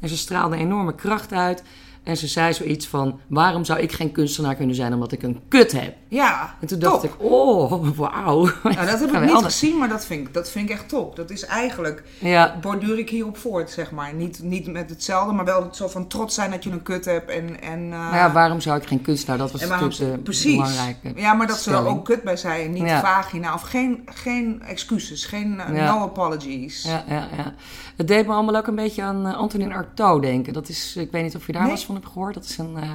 En 0.00 0.08
ze 0.08 0.16
straalde 0.16 0.56
enorme 0.56 0.94
kracht 0.94 1.32
uit. 1.32 1.62
En 2.02 2.16
ze 2.16 2.26
zei 2.26 2.52
zoiets 2.54 2.86
van: 2.86 3.20
Waarom 3.26 3.64
zou 3.64 3.80
ik 3.80 3.92
geen 3.92 4.12
kunstenaar 4.12 4.54
kunnen 4.54 4.74
zijn 4.76 4.94
omdat 4.94 5.12
ik 5.12 5.22
een 5.22 5.40
kut 5.48 5.72
heb? 5.72 5.94
Ja, 6.08 6.54
En 6.60 6.66
toen 6.66 6.78
dacht 6.78 7.04
ik: 7.04 7.12
Oh, 7.18 7.88
wauw. 7.96 8.42
Nou, 8.62 8.86
dat 8.86 9.00
heb 9.00 9.12
ik 9.14 9.20
niet 9.20 9.44
gezien, 9.44 9.78
maar 9.78 9.88
dat 9.88 10.04
vind, 10.06 10.26
ik, 10.28 10.34
dat 10.34 10.50
vind 10.50 10.68
ik 10.70 10.74
echt 10.76 10.88
top. 10.88 11.16
Dat 11.16 11.30
is 11.30 11.44
eigenlijk, 11.44 12.02
Ja, 12.18 12.56
borduur 12.60 12.98
ik 12.98 13.10
hierop 13.10 13.36
voort, 13.36 13.70
zeg 13.70 13.90
maar. 13.90 14.14
Niet, 14.14 14.42
niet 14.42 14.66
met 14.66 14.90
hetzelfde, 14.90 15.32
maar 15.32 15.44
wel 15.44 15.68
zo 15.72 15.88
van 15.88 16.06
trots 16.08 16.34
zijn 16.34 16.50
dat 16.50 16.64
je 16.64 16.70
een 16.70 16.82
kut 16.82 17.04
hebt. 17.04 17.30
En, 17.30 17.60
en, 17.62 17.80
uh, 17.80 17.90
maar 18.10 18.14
ja, 18.18 18.32
waarom 18.32 18.60
zou 18.60 18.80
ik 18.80 18.86
geen 18.88 19.02
kunstenaar? 19.02 19.38
Dat 19.38 19.52
was 19.52 19.64
waarom- 19.66 19.88
natuurlijk 19.88 20.16
de 20.16 20.22
precies. 20.22 20.56
belangrijke. 20.56 21.12
Ja, 21.16 21.32
maar 21.32 21.46
dat 21.46 21.58
ze 21.58 21.70
er 21.72 21.86
ook 21.86 22.04
kut 22.04 22.22
bij 22.22 22.36
zei 22.36 22.64
en 22.64 22.72
niet 22.72 22.82
Ja. 22.82 23.00
vagina. 23.00 23.54
Of 23.54 23.62
geen, 23.62 24.02
geen 24.04 24.62
excuses, 24.62 25.24
geen 25.24 25.60
uh, 25.70 25.76
Ja. 25.76 25.94
no 25.94 26.02
apologies. 26.02 26.82
Ja, 26.82 27.04
ja, 27.08 27.28
ja. 27.36 27.54
Het 28.00 28.08
deed 28.08 28.26
me 28.26 28.32
allemaal 28.32 28.56
ook 28.56 28.66
een 28.66 28.74
beetje 28.74 29.02
aan 29.02 29.26
uh, 29.26 29.36
Antonin 29.36 29.72
Artaud 29.72 30.22
denken. 30.22 30.52
Dat 30.52 30.68
is, 30.68 30.96
ik 30.96 31.10
weet 31.10 31.22
niet 31.22 31.36
of 31.36 31.46
je 31.46 31.52
daar 31.52 31.62
Nee. 31.62 31.70
eens 31.70 31.84
van 31.84 31.94
hebt 31.94 32.06
gehoord. 32.06 32.34
Dat 32.34 32.44
is 32.44 32.58
een 32.58 32.74
uh, 32.76 32.90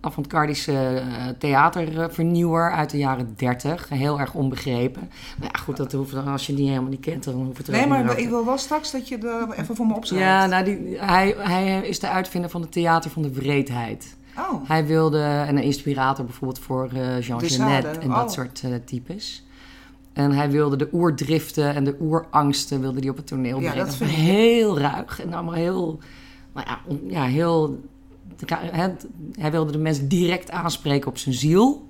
avant-gardische 0.00 0.72
uh, 0.72 1.28
theatervernieuwer 1.38 2.72
uit 2.72 2.90
de 2.90 2.98
jaren 2.98 3.34
30. 3.36 3.88
Heel 3.88 4.20
erg 4.20 4.34
onbegrepen. 4.34 5.10
Nou 5.38 5.50
ja, 5.52 5.60
goed, 5.60 5.76
dat 5.76 5.92
hoeft, 5.92 6.14
als 6.14 6.46
je 6.46 6.54
die 6.54 6.68
helemaal 6.68 6.90
niet 6.90 7.00
kent, 7.00 7.24
dan 7.24 7.34
hoeft 7.34 7.58
het 7.58 7.66
er 7.66 7.72
Nee, 7.72 7.80
niet 7.80 7.90
maar 7.90 8.18
ik 8.18 8.28
wil 8.28 8.44
wel 8.44 8.58
straks 8.58 8.90
dat 8.90 9.08
je 9.08 9.18
er 9.18 9.58
even 9.58 9.76
voor 9.76 9.86
me 9.86 9.94
opschrijft. 9.94 10.24
Ja, 10.24 10.46
nou, 10.46 10.64
die, 10.64 10.98
hij, 10.98 11.34
hij 11.38 11.80
is 11.88 11.98
de 11.98 12.08
uitvinder 12.08 12.50
van 12.50 12.60
het 12.60 12.72
theater 12.72 13.10
van 13.10 13.22
de 13.22 13.32
wreedheid. 13.32 14.16
Oh, 14.38 14.68
Hij 14.68 14.86
wilde, 14.86 15.22
en 15.22 15.56
een 15.56 15.62
inspirator 15.62 16.24
bijvoorbeeld 16.24 16.58
voor 16.64 16.90
eh, 16.94 17.20
Jean 17.20 17.40
Genet 17.40 17.98
en 17.98 18.08
dat 18.08 18.24
oh. 18.24 18.28
soort 18.28 18.60
eh, 18.64 18.70
types. 18.84 19.44
En 20.12 20.32
hij 20.32 20.50
wilde 20.50 20.76
de 20.76 20.88
oerdriften 20.92 21.74
en 21.74 21.84
de 21.84 21.96
oerangsten 22.00 22.80
wilde 22.80 23.00
die 23.00 23.10
op 23.10 23.16
het 23.16 23.26
toneel 23.26 23.60
Ja, 23.60 23.70
brengen. 23.70 23.86
dat 23.86 23.94
vind 23.96 24.10
ik- 24.10 24.16
heel 24.16 24.78
ruig 24.78 25.20
en 25.22 25.32
allemaal 25.32 25.54
heel, 25.54 25.98
nou 26.54 26.66
ja, 26.68 26.78
ja 27.06 27.24
heel... 27.24 27.80
Hij 29.38 29.50
wilde 29.50 29.72
de 29.72 29.78
mensen 29.78 30.08
direct 30.08 30.50
aanspreken 30.50 31.08
op 31.08 31.18
zijn 31.18 31.34
ziel. 31.34 31.88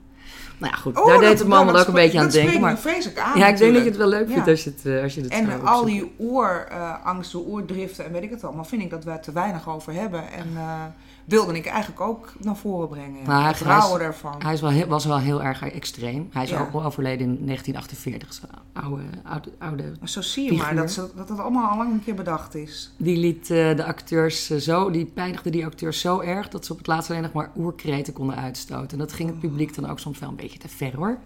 Nou 0.58 0.72
ja, 0.72 0.78
goed, 0.78 0.98
Oh, 0.98 1.06
daar 1.06 1.18
deed 1.20 1.40
allemaal 1.40 1.66
dat 1.66 1.80
ook 1.80 1.86
een 1.86 1.94
beetje 1.94 2.20
aan 2.20 2.28
denken. 2.28 2.60
Maar 2.60 2.72
me 2.72 2.78
vreselijk 2.78 3.18
aan 3.18 3.38
ja, 3.38 3.46
ik 3.46 3.56
denk 3.56 3.72
dat 3.74 3.82
je 3.82 3.88
het 3.88 3.98
wel 3.98 4.08
leuk 4.08 4.26
vindt 4.28 4.44
Ja. 4.44 4.50
als 4.50 4.64
je 4.64 4.70
het, 4.70 4.86
eh, 4.86 5.02
als 5.02 5.14
je 5.14 5.20
het 5.20 5.30
En 5.30 5.64
al 5.66 5.84
die 5.84 6.12
oerangsten, 6.18 7.48
oerdriften 7.48 8.04
en 8.04 8.12
weet 8.12 8.22
ik 8.22 8.30
het 8.30 8.44
allemaal, 8.44 8.64
vind 8.64 8.82
ik 8.82 8.90
dat 8.90 9.04
we 9.04 9.10
het 9.10 9.22
te 9.22 9.32
weinig 9.32 9.68
over 9.68 9.92
hebben. 9.92 10.32
En 10.32 10.46
eh, 10.56 10.84
wilde 11.24 11.54
ik 11.56 11.66
eigenlijk 11.66 12.00
ook 12.00 12.32
naar 12.38 12.56
voren 12.56 12.88
brengen. 12.88 13.22
Nou, 13.26 13.42
hij- 13.42 13.52
hij 13.88 13.98
daarvan. 13.98 14.34
Hij 14.42 14.52
is 14.52 14.60
wel 14.60 14.70
heel, 14.70 14.86
was 14.86 15.04
wel 15.04 15.18
heel 15.18 15.42
erg 15.42 15.62
extreem. 15.62 16.28
Hij 16.32 16.42
is 16.42 16.50
Ja. 16.50 16.60
ook 16.60 16.74
overleden 16.84 17.26
in 17.38 17.44
1948. 17.44 18.32
Zo 18.34 18.44
oude, 18.72 19.02
oude, 19.24 19.50
oude 19.58 19.92
Zo 20.04 20.20
zie 20.20 20.44
je 20.52 20.56
maar 20.58 20.74
dat, 20.74 20.90
ze, 20.92 21.08
dat 21.16 21.38
allemaal 21.38 21.70
al 21.70 21.76
lang 21.76 21.92
een 21.92 22.04
keer 22.04 22.14
bedacht 22.14 22.54
is. 22.54 22.92
Die 22.96 23.16
liet 23.16 23.50
eh, 23.50 23.76
de 23.76 23.84
acteurs 23.84 24.50
eh, 24.50 24.58
zo, 24.58 24.90
die 24.90 25.04
pijnigde 25.04 25.50
die 25.50 25.64
acteurs 25.64 26.00
zo 26.00 26.20
erg 26.20 26.48
dat 26.48 26.64
ze 26.66 26.72
op 26.72 26.78
het 26.78 26.86
laatst 26.86 27.10
alleen 27.10 27.22
nog 27.22 27.32
maar 27.32 27.50
oerkreten 27.56 28.12
konden 28.12 28.36
uitstoten. 28.36 28.90
En 28.90 28.98
dat 28.98 29.12
ging 29.12 29.28
het 29.28 29.38
publiek 29.40 29.74
dan 29.74 29.90
ook 29.90 29.98
soms 29.98 30.18
wel 30.18 30.28
een 30.28 30.36
beetje 30.36 30.58
te 30.58 30.68
ver 30.68 30.96
hoor. 30.96 31.18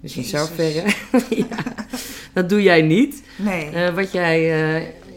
Dus 0.00 0.16
in 0.16 0.24
zoverre. 0.24 0.94
ja, 1.30 1.56
dat 2.32 2.48
doe 2.48 2.62
jij 2.62 2.82
niet. 2.82 3.22
Nee. 3.38 3.70
Eh, 3.70 3.94
wat 3.94 4.12
jij 4.12 4.50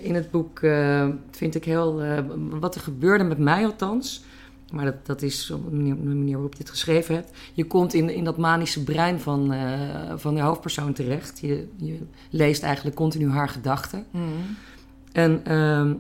in 0.02 0.16
het 0.16 0.32
boek 0.32 0.60
eh, 0.60 1.08
vind 1.32 1.56
ik 1.56 1.66
heel. 1.66 2.02
eh, 2.02 2.24
wat 2.50 2.76
er 2.76 2.82
gebeurde 2.82 3.24
met 3.24 3.38
mij 3.38 3.66
althans. 3.66 4.24
Maar 4.72 4.86
dat, 4.86 5.06
dat 5.06 5.22
is 5.22 5.52
op 5.52 5.70
de 5.70 5.76
manier, 5.78 6.34
waarop 6.34 6.54
je 6.54 6.60
het 6.60 6.70
geschreven 6.70 7.16
hebt. 7.16 7.32
Je 7.54 7.66
komt 7.66 7.94
in, 7.94 8.10
in 8.10 8.24
dat 8.24 8.38
manische 8.38 8.84
brein 8.84 9.20
van, 9.20 9.54
eh, 9.54 10.14
van 10.16 10.36
de 10.36 10.42
hoofdpersoon 10.42 10.94
terecht. 10.94 11.40
Je, 11.40 11.68
je 11.76 12.00
leest 12.30 12.64
eigenlijk 12.64 12.96
continu 12.96 13.30
haar 13.30 13.50
gedachten. 13.50 14.06
Mhm. 14.12 14.24
En 15.12 15.46
ehm, 15.46 15.94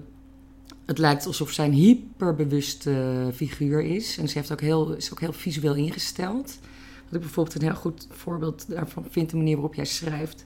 het 0.85 0.97
lijkt 0.97 1.25
alsof 1.25 1.51
zij 1.51 1.65
een 1.65 1.71
hyperbewuste 1.71 3.29
figuur 3.33 3.81
is. 3.81 4.17
En 4.17 4.29
ze 4.29 4.37
heeft 4.37 4.51
ook 4.51 4.61
heel, 4.61 4.93
is 4.93 5.11
ook 5.11 5.19
heel 5.19 5.33
visueel 5.33 5.75
ingesteld. 5.75 6.59
Wat 7.05 7.13
ik 7.13 7.19
bijvoorbeeld 7.19 7.55
een 7.55 7.67
heel 7.67 7.75
goed 7.75 8.07
voorbeeld 8.09 8.65
daarvan 8.67 9.05
vind, 9.09 9.29
de 9.29 9.37
manier 9.37 9.55
waarop 9.55 9.75
jij 9.75 9.85
schrijft. 9.85 10.45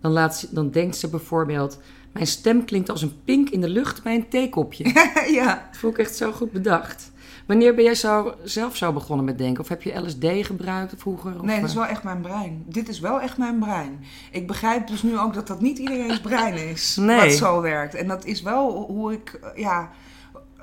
Dan, 0.00 0.12
laat 0.12 0.36
ze, 0.36 0.48
dan 0.50 0.70
denkt 0.70 0.96
ze 0.96 1.08
bijvoorbeeld... 1.08 1.78
Mijn 2.12 2.26
stem 2.26 2.64
klinkt 2.64 2.88
als 2.88 3.02
een 3.02 3.22
pink 3.24 3.50
in 3.50 3.60
de 3.60 3.68
lucht 3.68 4.02
bij 4.02 4.14
een 4.14 4.28
theekopje. 4.28 4.84
ja. 5.40 5.68
Dat 5.70 5.80
vond 5.80 5.92
ik 5.92 5.98
echt 5.98 6.16
zo 6.16 6.32
goed 6.32 6.52
bedacht. 6.52 7.10
Wanneer 7.46 7.74
ben 7.74 7.84
jij 7.84 7.94
zo, 7.94 8.34
zelf 8.44 8.76
zo 8.76 8.92
begonnen 8.92 9.24
met 9.24 9.38
denken? 9.38 9.62
Of 9.62 9.68
heb 9.68 9.82
je 9.82 9.98
LSD 9.98 10.46
gebruikt 10.46 10.94
vroeger? 10.96 11.34
Of, 11.34 11.42
Nee, 11.42 11.60
dat 11.60 11.68
is 11.68 11.74
eh, 11.74 11.80
wel 11.80 11.90
echt 11.90 12.02
mijn 12.02 12.20
brein. 12.20 12.64
Dit 12.66 12.88
is 12.88 13.00
wel 13.00 13.20
echt 13.20 13.38
mijn 13.38 13.58
brein. 13.58 14.04
Ik 14.30 14.46
begrijp 14.46 14.86
dus 14.86 15.02
nu 15.02 15.18
ook 15.18 15.34
dat 15.34 15.46
dat 15.46 15.60
niet 15.60 15.78
iedereen's 15.78 16.20
brein 16.20 16.54
is. 16.68 16.96
Nee. 17.00 17.20
Wat 17.20 17.32
zo 17.32 17.60
werkt. 17.60 17.94
En 17.94 18.08
dat 18.08 18.24
is 18.24 18.42
wel 18.42 18.84
hoe 18.86 19.12
ik, 19.12 19.32
eh, 19.42 19.62
ja, 19.62 19.90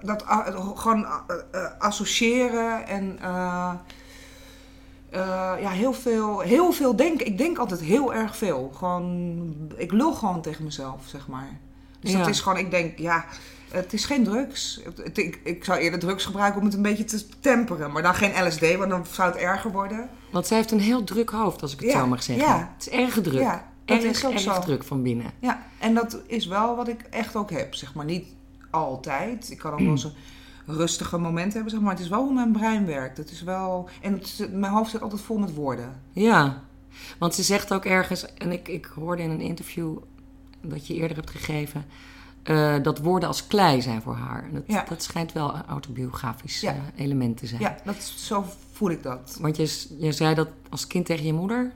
dat 0.01 0.25
ah, 0.25 0.77
gewoon 0.79 1.05
eh, 1.05 1.35
eh, 1.51 1.71
associëren 1.79 2.87
en 2.87 3.17
eh, 3.21 3.73
eh, 5.09 5.19
ja, 5.61 5.69
heel 5.69 5.93
veel, 5.93 6.39
heel 6.39 6.71
veel 6.71 6.95
denken. 6.95 7.25
Ik 7.25 7.37
denk 7.37 7.57
altijd 7.57 7.79
heel 7.79 8.13
erg 8.13 8.37
veel. 8.37 8.71
Gewoon, 8.75 9.69
ik 9.75 9.91
lul 9.91 10.13
gewoon 10.13 10.41
tegen 10.41 10.63
mezelf, 10.63 11.01
zeg 11.05 11.27
maar. 11.27 11.59
Dus 11.99 12.11
Ja. 12.11 12.17
dat 12.17 12.27
is 12.27 12.39
gewoon, 12.41 12.57
ik 12.57 12.71
denk, 12.71 12.97
ja, 12.97 13.25
het 13.71 13.93
is 13.93 14.05
geen 14.05 14.23
drugs. 14.23 14.81
Het- 14.83 15.17
ik, 15.17 15.39
ik 15.43 15.63
zou 15.63 15.79
eerder 15.79 15.99
drugs 15.99 16.25
gebruiken 16.25 16.59
om 16.59 16.65
het 16.65 16.75
een 16.75 16.81
beetje 16.81 17.03
te 17.03 17.25
temperen. 17.39 17.91
Maar 17.91 18.01
dan 18.01 18.15
geen 18.15 18.47
LSD, 18.47 18.75
want 18.75 18.89
dan 18.89 19.05
zou 19.11 19.31
het 19.31 19.39
erger 19.41 19.71
worden. 19.71 20.09
Want 20.31 20.47
zij 20.47 20.57
heeft 20.57 20.71
een 20.71 20.79
heel 20.79 21.03
druk 21.03 21.29
hoofd, 21.29 21.61
als 21.61 21.73
ik 21.73 21.79
het 21.79 21.91
Ja, 21.91 21.99
zo 21.99 22.07
mag 22.07 22.23
zeggen. 22.23 22.45
ja. 22.45 22.73
Het 22.77 22.87
is 22.87 22.93
erg 22.93 23.13
druk. 23.21 23.41
Ja, 23.41 23.65
Dat 23.85 23.97
erg, 24.03 24.09
is 24.09 24.25
ook 24.25 24.31
erg 24.31 24.41
zo. 24.41 24.59
druk 24.59 24.83
van 24.83 25.01
binnen. 25.03 25.31
Ja, 25.39 25.63
en 25.79 25.93
dat 25.93 26.17
is 26.25 26.45
wel 26.47 26.75
wat 26.75 26.87
ik 26.87 27.01
echt 27.09 27.35
ook 27.35 27.51
heb. 27.51 27.75
Zeg 27.75 27.93
maar 27.93 28.05
niet 28.05 28.27
altijd. 28.69 29.51
Ik 29.51 29.57
kan 29.57 29.71
ook 29.71 29.79
wel 29.79 29.87
een 30.03 30.13
rustige 30.67 31.17
moment 31.17 31.53
hebben, 31.53 31.71
zeg 31.71 31.81
maar. 31.81 31.91
Het 31.91 31.99
is 31.99 32.07
wel 32.09 32.23
hoe 32.23 32.33
mijn 32.33 32.51
brein 32.51 32.85
werkt. 32.85 33.17
Het 33.17 33.31
is 33.31 33.41
wel... 33.43 33.89
En 34.01 34.13
het 34.13 34.47
mijn 34.53 34.73
hoofd 34.73 34.91
zit 34.91 35.01
altijd 35.01 35.21
vol 35.21 35.37
met 35.37 35.53
woorden. 35.53 36.01
Ja, 36.11 36.61
want 37.19 37.35
ze 37.35 37.43
zegt 37.43 37.73
ook 37.73 37.85
ergens, 37.85 38.33
en 38.33 38.51
ik, 38.51 38.67
ik 38.67 38.85
hoorde 38.85 39.23
in 39.23 39.29
een 39.29 39.41
interview 39.41 39.97
dat 40.61 40.87
je 40.87 40.93
eerder 40.93 41.17
hebt 41.17 41.29
gegeven, 41.29 41.85
eh, 42.43 42.75
dat 42.81 42.97
woorden 42.99 43.27
als 43.29 43.47
klei 43.47 43.81
zijn 43.81 44.01
voor 44.01 44.15
haar. 44.15 44.49
Dat, 44.53 44.63
Ja. 44.67 44.85
dat 44.89 45.03
schijnt 45.03 45.31
wel 45.33 45.55
een 45.55 45.65
autobiografisch 45.65 46.59
Ja. 46.61 46.75
element 46.95 47.37
te 47.37 47.47
zijn. 47.47 47.61
Ja, 47.61 47.77
dat, 47.83 48.03
zo 48.03 48.45
voel 48.71 48.89
ik 48.89 49.03
dat. 49.03 49.37
Want 49.41 49.55
je, 49.57 49.85
je 49.99 50.11
zei 50.11 50.35
dat 50.35 50.47
als 50.69 50.87
kind 50.87 51.05
tegen 51.05 51.25
je 51.25 51.33
moeder. 51.33 51.71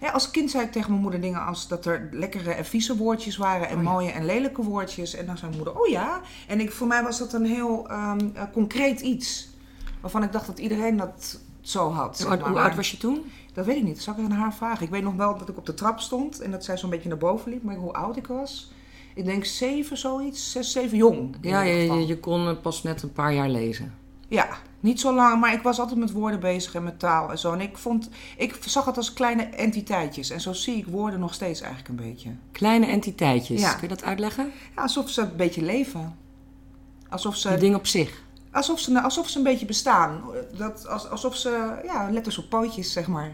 Ja, 0.00 0.10
als 0.10 0.30
kind 0.30 0.50
zei 0.50 0.64
ik 0.64 0.72
tegen 0.72 0.90
mijn 0.90 1.02
moeder 1.02 1.20
dingen 1.20 1.46
als 1.46 1.68
dat 1.68 1.86
er 1.86 2.08
lekkere 2.12 2.50
en 2.50 2.64
vieze 2.64 2.96
woordjes 2.96 3.36
waren 3.36 3.68
en 3.68 3.76
Oh 3.76 3.82
ja. 3.82 3.90
mooie 3.90 4.10
en 4.10 4.24
lelijke 4.24 4.62
woordjes. 4.62 5.14
En 5.14 5.26
dan 5.26 5.36
zei 5.38 5.50
mijn 5.50 5.62
moeder, 5.62 5.82
oh 5.82 5.88
ja. 5.88 6.20
En 6.46 6.60
ik, 6.60 6.72
voor 6.72 6.86
mij 6.86 7.02
was 7.02 7.18
dat 7.18 7.32
een 7.32 7.46
heel 7.46 7.88
ehm, 7.88 8.28
eh, 8.34 8.42
concreet 8.52 9.00
iets. 9.00 9.48
Waarvan 10.00 10.22
ik 10.22 10.32
dacht 10.32 10.46
dat 10.46 10.58
iedereen 10.58 10.96
dat 10.96 11.40
zo 11.60 11.90
had. 11.90 12.06
Hoe 12.06 12.16
zeg 12.16 12.26
oud, 12.26 12.38
maar. 12.38 12.48
hoe 12.48 12.56
Maar 12.56 12.66
oud 12.66 12.76
was 12.76 12.90
je 12.90 12.96
toen? 12.96 13.30
Dat 13.52 13.66
weet 13.66 13.76
ik 13.76 13.82
niet. 13.82 13.94
Dat 13.94 14.04
zal 14.04 14.14
ik 14.14 14.20
aan 14.20 14.30
haar 14.30 14.54
vragen. 14.54 14.84
Ik 14.84 14.90
weet 14.90 15.02
nog 15.02 15.14
wel 15.14 15.38
dat 15.38 15.48
ik 15.48 15.56
op 15.56 15.66
de 15.66 15.74
trap 15.74 16.00
stond 16.00 16.40
en 16.40 16.50
dat 16.50 16.64
zij 16.64 16.76
zo'n 16.78 16.90
beetje 16.90 17.08
naar 17.08 17.18
boven 17.18 17.50
liep. 17.50 17.62
Maar 17.62 17.76
hoe 17.76 17.92
oud 17.92 18.16
ik 18.16 18.26
was? 18.26 18.72
Ik 19.14 19.24
denk 19.24 19.44
zeven, 19.44 19.96
zoiets. 19.96 20.52
Zes, 20.52 20.72
zeven, 20.72 20.96
jong. 20.96 21.36
Ja, 21.40 21.62
je, 21.62 21.92
je, 21.92 22.06
je 22.06 22.20
kon 22.20 22.60
pas 22.60 22.82
net 22.82 23.02
een 23.02 23.12
paar 23.12 23.34
jaar 23.34 23.48
lezen. 23.48 23.94
Ja, 24.28 24.48
niet 24.80 25.00
zo 25.00 25.14
lang, 25.14 25.40
maar 25.40 25.52
ik 25.52 25.62
was 25.62 25.80
altijd 25.80 25.98
met 25.98 26.12
woorden 26.12 26.40
bezig 26.40 26.74
en 26.74 26.82
met 26.82 26.98
taal 26.98 27.30
en 27.30 27.38
zo. 27.38 27.52
En 27.52 27.60
ik, 27.60 27.76
vond, 27.76 28.08
ik 28.36 28.58
zag 28.60 28.84
het 28.84 28.96
als 28.96 29.12
kleine 29.12 29.42
entiteitjes. 29.42 30.30
En 30.30 30.40
zo 30.40 30.52
zie 30.52 30.76
ik 30.76 30.86
woorden 30.86 31.20
nog 31.20 31.34
steeds 31.34 31.60
eigenlijk 31.60 31.90
een 31.90 32.08
beetje. 32.08 32.30
Kleine 32.52 32.86
entiteitjes. 32.86 33.60
Ja. 33.60 33.72
Kun 33.72 33.82
je 33.82 33.94
dat 33.94 34.04
uitleggen? 34.04 34.50
Ja, 34.76 34.82
alsof 34.82 35.10
ze 35.10 35.20
een 35.20 35.36
beetje 35.36 35.62
leven. 35.62 36.16
Alsof 37.08 37.36
ze, 37.36 37.56
ding 37.56 37.74
op 37.74 37.86
zich. 37.86 38.22
alsof 38.52 38.80
ze, 38.80 39.02
alsof 39.02 39.28
ze 39.28 39.38
een 39.38 39.44
beetje 39.44 39.66
bestaan. 39.66 40.20
Dat, 40.56 40.88
als, 40.88 41.08
alsof 41.08 41.36
ze, 41.36 41.80
ja, 41.84 42.10
letters 42.10 42.38
op 42.38 42.48
pootjes, 42.48 42.92
zeg 42.92 43.06
maar. 43.06 43.30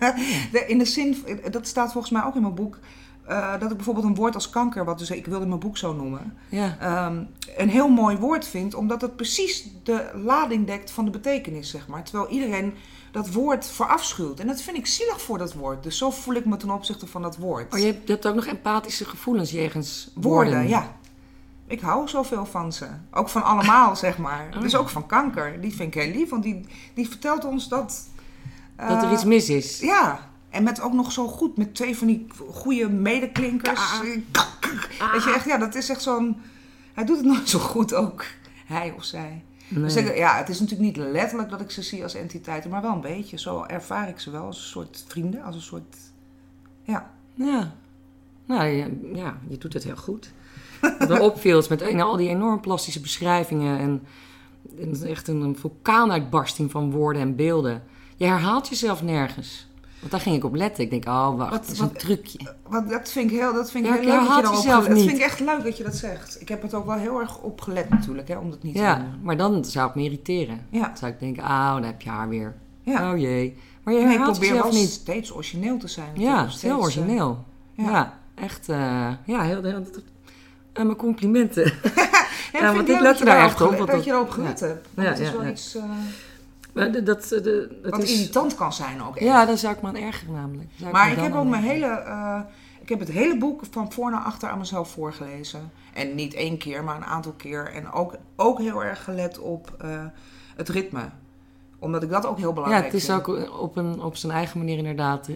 In 0.66 0.78
de 0.78 0.84
zin, 0.84 1.24
dat 1.50 1.66
staat 1.66 1.92
volgens 1.92 2.12
mij 2.12 2.24
ook 2.24 2.34
in 2.34 2.42
mijn 2.42 2.54
boek. 2.54 2.78
Eh, 3.26 3.52
dat 3.60 3.70
ik 3.70 3.76
bijvoorbeeld 3.76 4.06
een 4.06 4.14
woord 4.14 4.34
als 4.34 4.50
kanker, 4.50 4.84
wat 4.84 4.98
dus 4.98 5.10
ik 5.10 5.26
wilde 5.26 5.46
mijn 5.46 5.60
boek 5.60 5.76
zo 5.76 5.92
noemen, 5.94 6.36
Ja. 6.48 6.76
ehm, 6.80 7.22
een 7.56 7.68
heel 7.68 7.88
mooi 7.88 8.16
woord 8.16 8.46
vind, 8.46 8.74
omdat 8.74 9.00
het 9.00 9.16
precies 9.16 9.66
de 9.82 10.10
lading 10.24 10.66
dekt 10.66 10.90
van 10.90 11.04
de 11.04 11.10
betekenis, 11.10 11.70
zeg 11.70 11.86
maar. 11.88 12.02
Terwijl 12.04 12.28
iedereen 12.30 12.74
dat 13.12 13.32
woord 13.32 13.66
verafschuwt. 13.66 14.40
En 14.40 14.46
dat 14.46 14.60
vind 14.62 14.76
ik 14.76 14.86
zielig 14.86 15.20
voor 15.20 15.38
dat 15.38 15.52
woord. 15.54 15.82
Dus 15.82 15.98
zo 15.98 16.10
voel 16.10 16.34
ik 16.34 16.44
me 16.44 16.56
ten 16.56 16.70
opzichte 16.70 17.06
van 17.06 17.22
dat 17.22 17.36
woord. 17.36 17.72
Oh, 17.74 17.78
je 17.78 17.86
hebt, 17.86 18.06
je 18.06 18.12
hebt 18.12 18.26
ook 18.26 18.34
nog 18.34 18.46
empathische 18.46 19.04
gevoelens 19.04 19.50
jegens 19.50 20.10
Woorden, 20.14 20.52
woorden. 20.52 20.68
ja. 20.68 20.96
Ik 21.66 21.80
hou 21.80 22.08
zoveel 22.08 22.46
van 22.46 22.72
ze. 22.72 22.86
Ook 23.10 23.28
van 23.28 23.42
allemaal, 23.44 23.96
zeg 24.06 24.18
maar. 24.18 24.48
Oh, 24.54 24.60
Dus 24.60 24.76
ook 24.76 24.88
van 24.88 25.06
kanker. 25.06 25.60
Die 25.60 25.74
vind 25.74 25.94
ik 25.94 26.02
heel 26.02 26.12
lief, 26.12 26.30
want 26.30 26.42
die, 26.42 26.66
die 26.94 27.08
vertelt 27.08 27.44
ons 27.44 27.68
dat... 27.68 28.08
Dat 28.76 29.02
er 29.02 29.08
eh, 29.08 29.12
iets 29.12 29.24
mis 29.24 29.48
is. 29.48 29.80
Ja, 29.80 30.30
en 30.54 30.62
met 30.62 30.80
ook 30.80 30.92
nog 30.92 31.12
zo 31.12 31.26
goed, 31.28 31.56
met 31.56 31.74
twee 31.74 31.96
van 31.96 32.06
die 32.06 32.26
goede 32.50 32.88
medeklinkers. 32.90 33.80
Ah. 33.80 34.00
Weet 35.12 35.24
je, 35.24 35.32
echt, 35.34 35.44
ja, 35.44 35.58
dat 35.58 35.74
is 35.74 35.88
echt 35.88 36.02
zo'n... 36.02 36.36
Hij 36.94 37.04
doet 37.04 37.16
het 37.16 37.26
nooit 37.26 37.48
zo 37.48 37.58
goed 37.58 37.94
ook, 37.94 38.24
hij 38.66 38.92
of 38.96 39.04
zij. 39.04 39.44
Nee. 39.68 39.82
Dus 39.82 39.96
ik- 39.96 40.16
ja, 40.16 40.36
het 40.36 40.48
is 40.48 40.60
natuurlijk 40.60 40.96
niet 40.96 41.06
letterlijk 41.06 41.50
dat 41.50 41.60
ik 41.60 41.70
ze 41.70 41.82
zie 41.82 42.02
als 42.02 42.14
entiteiten, 42.14 42.70
maar 42.70 42.82
wel 42.82 42.92
een 42.92 43.00
beetje. 43.00 43.38
Zo 43.38 43.62
ervaar 43.66 44.08
ik 44.08 44.20
ze 44.20 44.30
wel 44.30 44.44
als 44.44 44.56
een 44.56 44.62
soort 44.68 45.04
vrienden, 45.08 45.42
als 45.42 45.54
een 45.56 45.62
soort... 45.62 45.96
Ja, 46.82 47.10
Ja. 47.34 47.72
Nou 48.46 48.64
ja, 48.66 48.86
ja, 49.14 49.38
je 49.48 49.58
doet 49.58 49.72
het 49.72 49.84
heel 49.84 49.96
goed. 49.96 50.32
Wat 50.80 51.08
me 51.08 51.20
opviel 51.30 51.62
met 51.68 51.82
al 51.82 52.16
die 52.16 52.28
enorm 52.28 52.60
plastische 52.60 53.00
beschrijvingen 53.00 53.78
en, 53.78 54.02
en 54.78 55.02
echt 55.08 55.28
een, 55.28 55.40
een 55.40 55.56
vulkaanuitbarsting 55.56 56.70
van 56.70 56.90
woorden 56.90 57.22
en 57.22 57.36
beelden. 57.36 57.82
Je 58.16 58.24
herhaalt 58.24 58.68
jezelf 58.68 59.02
nergens. 59.02 59.68
Want 60.04 60.16
daar 60.16 60.20
ging 60.20 60.36
ik 60.36 60.44
op 60.44 60.54
letten. 60.54 60.84
Ik 60.84 60.90
denk, 60.90 61.06
oh 61.06 61.36
wacht, 61.36 61.50
Wat- 61.50 61.70
is 61.70 61.78
wat- 61.78 61.90
een 61.90 61.96
trucje. 61.96 62.38
Want 62.68 62.90
dat 62.90 63.10
vind 63.10 63.30
ik 63.30 63.38
heel, 63.38 63.52
dat 63.54 63.70
vind 63.70 63.84
ik 63.86 63.90
Ja, 63.90 63.96
heel 64.00 64.10
leuk 64.10 64.42
dat 64.44 64.62
je 64.62 64.68
Dat 64.68 64.84
vind 64.84 65.10
ik 65.10 65.18
echt 65.18 65.40
leuk 65.40 65.64
dat 65.64 65.76
je 65.76 65.82
dat 65.84 65.94
zegt. 65.96 66.40
Ik 66.40 66.48
heb 66.48 66.62
het 66.62 66.74
ook 66.74 66.86
wel 66.86 66.96
heel 66.96 67.20
erg 67.20 67.38
op 67.38 67.60
gelet 67.60 67.88
natuurlijk, 67.88 68.28
hè, 68.28 68.36
om 68.36 68.50
dat 68.50 68.62
niet 68.62 68.74
te 68.74 68.80
Ja, 68.80 68.94
doen. 68.96 69.06
maar 69.22 69.36
dan 69.36 69.64
zou 69.64 69.88
ik 69.88 69.94
me 69.94 70.02
irriteren. 70.02 70.66
Ja, 70.70 70.86
Dan 70.86 70.96
zou 70.96 71.12
ik 71.12 71.20
denken, 71.20 71.42
ah, 71.42 71.72
dan 71.72 71.82
heb 71.82 72.00
je 72.02 72.08
haar 72.10 72.28
weer. 72.28 72.54
ja. 72.82 73.12
Oh 73.12 73.18
jee. 73.18 73.56
Maar 73.82 73.94
je 73.94 74.00
ik 74.00 74.06
herhaalt 74.06 74.38
probeer 74.38 74.62
wel 74.62 74.72
niet. 74.72 74.88
steeds 74.90 75.32
origineel 75.34 75.76
te 75.78 75.88
zijn. 75.88 76.10
Ja, 76.14 76.34
is 76.36 76.40
heel 76.42 76.50
steeds, 76.50 76.72
eh, 76.74 76.78
origineel. 76.78 77.44
ja. 77.74 77.90
ja. 77.90 78.18
echt. 78.34 78.68
eh, 78.68 78.76
ja, 79.24 79.42
heel, 79.42 79.62
heel, 79.62 79.82
en 80.72 80.86
mijn 80.86 80.96
complimenten. 80.98 81.72
Ja, 82.60 82.74
want 82.74 82.88
ik 82.88 83.00
let 83.00 83.02
dat 83.02 83.18
er 83.20 83.24
daarop 83.26 83.50
echt 83.50 83.60
op, 83.60 83.76
Dat 83.78 83.86
dat- 83.86 84.04
je 84.04 84.10
erop 84.10 84.30
gelet 84.30 84.60
hebt. 84.60 84.88
Het 84.94 85.18
is 85.18 85.32
wel 85.32 85.46
iets 85.46 85.74
eh, 85.74 85.82
Maar 86.74 86.92
de- 86.92 87.02
dat, 87.02 87.32
eh, 87.32 87.42
de, 87.42 87.78
het 87.82 87.90
wat 87.90 88.02
is, 88.02 88.12
irritant 88.12 88.54
kan 88.54 88.72
zijn 88.72 89.02
ook. 89.02 89.16
echt. 89.16 89.24
Ja, 89.26 89.44
daar 89.44 89.58
zou 89.58 89.74
ik 89.74 89.82
me 89.82 89.88
aan 89.88 89.96
ergeren 89.96 90.34
namelijk. 90.34 90.68
Zou 90.76 90.92
Maar 90.92 91.10
ik 91.12 91.18
heb 91.18 91.34
ook 91.34 91.46
mijn 91.48 91.62
hele... 91.62 91.86
eh, 91.86 92.40
ik 92.80 92.88
heb 92.88 92.98
het 92.98 93.08
hele 93.10 93.38
boek 93.38 93.60
van 93.70 93.92
voor 93.92 94.10
naar 94.10 94.20
achter 94.22 94.48
aan 94.48 94.58
mezelf 94.58 94.90
voorgelezen. 94.90 95.70
En 95.94 96.14
niet 96.14 96.34
één 96.34 96.58
keer, 96.58 96.84
maar 96.84 96.96
een 96.96 97.04
aantal 97.04 97.32
keer. 97.32 97.72
En 97.72 97.92
ook, 97.92 98.14
ook 98.36 98.58
heel 98.58 98.84
erg 98.84 99.04
gelet 99.04 99.38
op 99.38 99.74
eh, 99.78 99.88
het 100.56 100.68
ritme. 100.68 101.00
Omdat 101.78 102.02
ik 102.02 102.10
dat 102.10 102.26
ook 102.26 102.36
heel 102.38 102.48
Ja, 102.48 102.54
belangrijk 102.54 102.84
het 102.84 102.94
is 102.94 103.04
vind. 103.04 103.18
ook 103.28 103.60
op, 103.60 103.76
een, 103.76 104.00
op 104.02 104.16
zijn 104.16 104.32
eigen 104.32 104.58
manier 104.58 104.76
inderdaad 104.78 105.28
eh, 105.28 105.34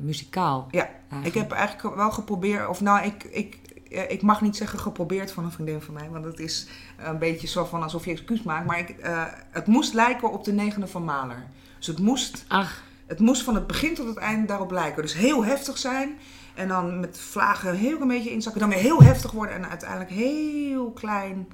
muzikaal. 0.00 0.66
Ja, 0.70 0.88
eigenlijk. 1.10 1.26
Ik 1.26 1.34
heb 1.34 1.50
eigenlijk 1.52 1.96
wel 1.96 2.10
geprobeerd, 2.10 2.68
of 2.68 2.80
nou, 2.80 3.04
ik, 3.06 3.24
ik, 3.24 3.58
ik 3.88 4.22
mag 4.22 4.40
niet 4.40 4.56
zeggen 4.56 4.78
geprobeerd 4.78 5.32
van 5.32 5.44
een 5.44 5.50
vriendin 5.50 5.80
van 5.80 5.94
mij, 5.94 6.08
want 6.10 6.24
het 6.24 6.38
is 6.38 6.66
een 6.96 7.18
beetje 7.18 7.46
zo 7.46 7.64
van 7.64 7.82
alsof 7.82 8.04
je 8.04 8.10
excuus 8.10 8.42
maakt. 8.42 8.66
Maar 8.66 8.78
ik, 8.78 8.88
eh, 8.88 9.22
het 9.50 9.66
moest 9.66 9.94
lijken 9.94 10.32
op 10.32 10.44
de 10.44 10.52
negende 10.52 10.86
van 10.86 11.04
Mahler. 11.04 11.46
Dus 11.78 11.86
het 11.86 11.98
moest, 11.98 12.44
Ach, 12.48 12.82
het 13.06 13.18
moest 13.18 13.42
van 13.42 13.54
het 13.54 13.66
begin 13.66 13.94
tot 13.94 14.06
het 14.06 14.16
einde 14.16 14.46
daarop 14.46 14.70
lijken. 14.70 15.02
Dus 15.02 15.14
heel 15.14 15.44
heftig 15.44 15.78
zijn 15.78 16.18
en 16.54 16.68
dan 16.68 17.00
met 17.00 17.18
vlagen 17.18 17.74
heel 17.74 18.00
een 18.00 18.08
beetje 18.08 18.30
inzakken, 18.30 18.60
dan 18.60 18.70
weer 18.70 18.78
heel 18.78 19.02
heftig 19.02 19.30
worden 19.30 19.54
en 19.54 19.68
uiteindelijk 19.68 20.10
heel 20.10 20.90
klein 20.90 21.48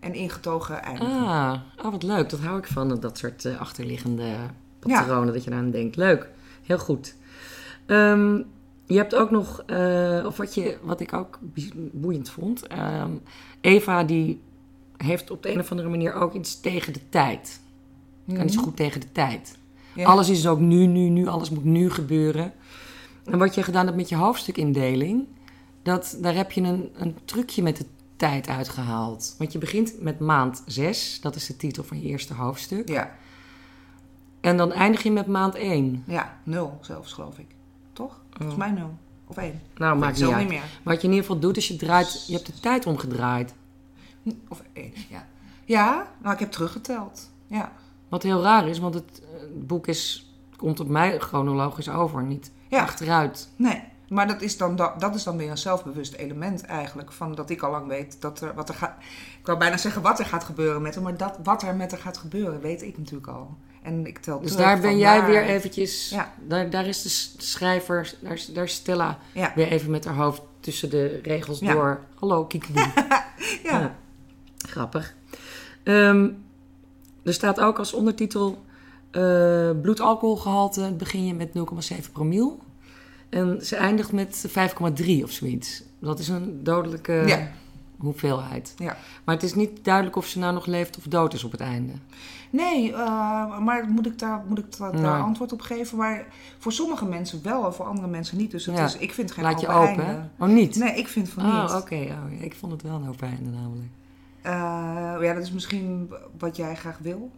en 0.00 0.14
ingetogen 0.14 0.82
eindigen. 0.82 1.16
ah, 1.16 1.54
oh, 1.84 1.90
wat 1.90 2.02
leuk. 2.02 2.30
Dat 2.30 2.40
hou 2.40 2.58
ik 2.58 2.66
van, 2.66 3.00
dat 3.00 3.18
soort 3.18 3.44
eh, 3.44 3.60
achterliggende 3.60 4.36
patronen, 4.78 5.32
dat 5.32 5.44
je 5.44 5.50
aan 5.50 5.70
denkt. 5.70 5.96
Leuk, 5.96 6.28
heel 6.62 6.78
goed. 6.78 7.14
Ehm, 7.86 8.40
je 8.86 8.96
hebt 8.96 9.14
ook 9.14 9.30
nog, 9.30 9.62
eh, 9.66 10.22
of 10.26 10.36
wat, 10.36 10.54
je, 10.54 10.78
wat 10.82 11.00
ik 11.00 11.12
ook 11.12 11.38
boeiend 11.92 12.30
vond. 12.30 12.66
ehm, 12.66 13.10
Eva 13.60 14.04
die 14.04 14.40
heeft 14.96 15.30
op 15.30 15.42
de 15.42 15.52
een 15.52 15.60
of 15.60 15.70
andere 15.70 15.88
manier 15.88 16.14
ook 16.14 16.34
iets 16.34 16.60
tegen 16.60 16.92
de 16.92 17.08
tijd. 17.08 17.60
Kan 18.26 18.44
niet 18.44 18.52
zo 18.54 18.62
goed 18.62 18.76
tegen 18.76 19.00
de 19.00 19.12
tijd. 19.12 19.56
Mhm. 19.90 20.00
Ja. 20.00 20.06
Alles 20.06 20.28
is 20.28 20.46
ook 20.46 20.58
nu, 20.58 20.86
nu, 20.86 21.08
nu. 21.08 21.26
Alles 21.26 21.50
moet 21.50 21.64
nu 21.64 21.90
gebeuren. 21.90 22.52
En 23.24 23.38
wat 23.38 23.54
je 23.54 23.62
gedaan 23.62 23.84
hebt 23.84 23.96
met 23.96 24.08
je 24.08 24.16
hoofdstukindeling, 24.16 25.26
dat, 25.82 26.16
daar 26.20 26.34
heb 26.34 26.52
je 26.52 26.60
een, 26.60 26.90
een 26.94 27.14
trucje 27.24 27.62
met 27.62 27.76
de 27.76 27.84
tijd 28.16 28.48
uitgehaald. 28.48 29.34
Want 29.38 29.52
je 29.52 29.58
begint 29.58 30.00
met 30.00 30.18
maand 30.20 30.62
6, 30.66 31.18
dat 31.20 31.34
is 31.34 31.46
de 31.46 31.56
titel 31.56 31.84
van 31.84 32.00
je 32.02 32.08
eerste 32.08 32.34
hoofdstuk. 32.34 32.88
Ja, 32.88 33.14
En 34.40 34.56
dan 34.56 34.72
eindig 34.72 35.02
je 35.02 35.10
met 35.10 35.26
maand 35.26 35.54
1. 35.54 36.02
ja, 36.06 36.38
nul 36.44 36.78
zelfs 36.80 37.12
geloof 37.12 37.38
ik. 37.38 37.46
Toch? 37.92 38.20
Volgens 38.30 38.58
mij 38.58 38.70
nul. 38.70 38.94
Of 39.26 39.36
één. 39.36 39.60
Nou, 39.76 39.98
maakt 39.98 40.20
niet 40.20 40.36
niet 40.36 40.48
meer. 40.48 40.62
Wat 40.82 41.00
je 41.00 41.06
in 41.06 41.12
ieder 41.14 41.26
geval 41.26 41.40
doet, 41.40 41.56
is 41.56 41.68
je 41.68 41.76
draait, 41.76 42.26
je 42.26 42.32
hebt 42.34 42.46
de 42.46 42.60
tijd 42.60 42.86
omgedraaid. 42.86 43.54
Of 44.48 44.62
één, 44.72 44.92
ja. 45.08 45.26
Ja, 45.64 46.06
nou 46.22 46.34
ik 46.34 46.40
heb 46.40 46.50
teruggeteld. 46.50 47.30
Ja. 47.46 47.72
Wat 48.08 48.22
heel 48.22 48.42
raar 48.42 48.68
is, 48.68 48.78
want 48.78 48.94
het, 48.94 49.22
eh, 49.34 49.40
het 49.40 49.66
boek 49.66 49.86
is, 49.86 50.32
komt 50.56 50.80
op 50.80 50.88
mij 50.88 51.18
chronologisch 51.18 51.88
over, 51.88 52.22
niet 52.22 52.50
Ja. 52.68 52.82
achteruit. 52.82 53.48
Nee, 53.56 53.82
maar 54.08 54.26
dat 54.26 54.42
is, 54.42 54.56
dan, 54.56 54.76
dat, 54.76 55.00
dat 55.00 55.14
is 55.14 55.22
dan 55.22 55.36
weer 55.36 55.50
een 55.50 55.58
zelfbewust 55.58 56.14
element 56.14 56.64
eigenlijk. 56.64 57.12
Van 57.12 57.34
dat 57.34 57.50
ik 57.50 57.62
al 57.62 57.70
lang 57.70 57.86
weet 57.86 58.20
dat 58.20 58.40
er, 58.40 58.54
wat 58.54 58.68
er 58.68 58.74
gaat... 58.74 58.94
Ik 59.40 59.46
wou 59.46 59.58
bijna 59.58 59.76
zeggen 59.76 60.02
wat 60.02 60.18
er 60.18 60.26
gaat 60.26 60.44
gebeuren 60.44 60.82
met 60.82 60.94
hem. 60.94 61.02
Maar 61.04 61.16
dat, 61.16 61.38
wat 61.42 61.62
er 61.62 61.74
met 61.74 61.90
haar 61.90 62.00
gaat 62.00 62.18
gebeuren, 62.18 62.60
weet 62.60 62.82
ik 62.82 62.98
natuurlijk 62.98 63.28
al. 63.28 63.56
En 63.82 64.06
ik 64.06 64.18
tel 64.18 64.40
Dus 64.40 64.56
daar 64.56 64.80
ben 64.80 64.98
jij 64.98 65.18
waar- 65.18 65.28
weer 65.28 65.42
eventjes... 65.44 66.10
Ja. 66.10 66.32
Daar, 66.48 66.70
daar 66.70 66.86
is 66.86 67.02
de 67.02 67.42
schrijver, 67.42 68.14
daar, 68.20 68.32
is- 68.32 68.46
daar 68.46 68.64
is 68.64 68.74
Stella 68.74 69.18
Ja, 69.32 69.52
weer 69.54 69.68
even 69.68 69.90
met 69.90 70.04
haar 70.04 70.14
hoofd 70.14 70.42
tussen 70.60 70.90
de 70.90 71.20
regels 71.22 71.58
Ja. 71.58 71.72
door. 71.72 72.00
Hallo, 72.18 72.44
Kiekeboe. 72.44 72.86
ja. 73.64 73.94
Grappig. 74.68 75.14
Ehm, 75.82 76.28
er 77.24 77.32
staat 77.34 77.60
ook 77.60 77.78
als 77.78 77.92
ondertitel... 77.92 78.62
eh 79.10 79.70
bloedalcoholgehalte 79.82 80.94
begin 80.98 81.26
je 81.26 81.34
met 81.34 81.48
0,7 81.48 82.12
promiel. 82.12 82.58
En 83.28 83.66
ze 83.66 83.76
eindigt 83.76 84.12
met 84.12 84.44
5,3 84.48 85.22
of 85.22 85.30
zoiets. 85.30 85.82
Dat 85.98 86.18
is 86.18 86.28
een 86.28 86.64
dodelijke... 86.64 87.22
Ja. 87.26 87.50
Hoeveelheid. 88.06 88.74
Ja. 88.76 88.96
Maar 89.24 89.34
het 89.34 89.44
is 89.44 89.54
niet 89.54 89.84
duidelijk 89.84 90.16
of 90.16 90.26
ze 90.26 90.38
nou 90.38 90.54
nog 90.54 90.66
leeft 90.66 90.96
of 90.98 91.04
dood 91.04 91.34
is 91.34 91.44
op 91.44 91.52
het 91.52 91.60
einde. 91.60 91.92
Nee, 92.50 92.92
eh, 92.92 93.58
maar 93.58 93.84
moet 93.88 94.06
ik, 94.06 94.18
daar, 94.18 94.42
moet 94.48 94.58
ik 94.58 94.76
daar, 94.78 94.94
Nee. 94.94 95.04
antwoord 95.04 95.52
op 95.52 95.60
geven? 95.60 95.98
Maar 95.98 96.24
voor 96.58 96.72
sommige 96.72 97.04
mensen 97.04 97.40
wel 97.42 97.66
en 97.66 97.74
voor 97.74 97.84
andere 97.86 98.08
mensen 98.08 98.36
niet. 98.38 98.50
Dus 98.50 98.66
het 98.66 98.76
Ja. 98.76 98.84
is, 98.84 98.96
ik 98.96 99.12
vind 99.12 99.28
het 99.28 99.38
geen 99.38 99.46
Laat 99.46 99.60
je 99.60 99.68
open 99.68 100.06
hè? 100.06 100.18
Oh, 100.38 100.48
niet? 100.48 100.76
Nee, 100.76 100.94
ik 100.94 101.08
vind 101.08 101.28
van 101.28 101.44
Oh, 101.44 101.62
niet. 101.62 101.82
oké. 101.82 101.94
Oh, 101.94 102.04
ja, 102.06 102.18
ik 102.44 102.54
vond 102.54 102.72
het 102.72 102.82
wel 102.82 102.94
een 102.94 103.08
open 103.08 103.28
einde 103.28 103.50
namelijk. 103.50 103.88
Eh, 104.42 104.52
ja, 105.26 105.34
dat 105.34 105.42
is 105.42 105.52
misschien 105.52 106.12
wat 106.38 106.56
jij 106.56 106.74
graag 106.76 106.98
wil. 106.98 107.30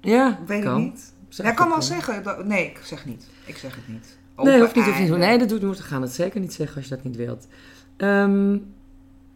Ja, 0.00 0.38
Weet 0.46 0.64
kan. 0.64 0.78
ik 0.78 0.84
niet. 0.84 1.12
Zeg 1.28 1.46
Jij 1.46 1.54
kan 1.54 1.64
het, 1.66 1.74
wel 1.74 1.84
zeggen. 1.84 2.46
Nee, 2.48 2.66
ik 2.66 2.80
zeg 2.84 3.06
niet. 3.06 3.26
Ik 3.46 3.56
zeg 3.56 3.74
het 3.74 3.88
niet. 3.88 4.18
Nee, 4.36 4.46
Open 4.46 4.60
hoeft 4.60 4.74
niet, 4.74 4.84
hoeft 4.84 4.98
niet. 4.98 5.16
Nee, 5.16 5.38
dat 5.38 5.48
doet, 5.48 5.60
we 5.60 5.82
gaan 5.82 6.02
het 6.02 6.12
zeker 6.12 6.40
niet 6.40 6.52
zeggen 6.52 6.76
als 6.76 6.84
je 6.88 6.94
dat 6.94 7.04
niet 7.04 7.16
wilt. 7.16 7.46
Ehm, 7.96 8.56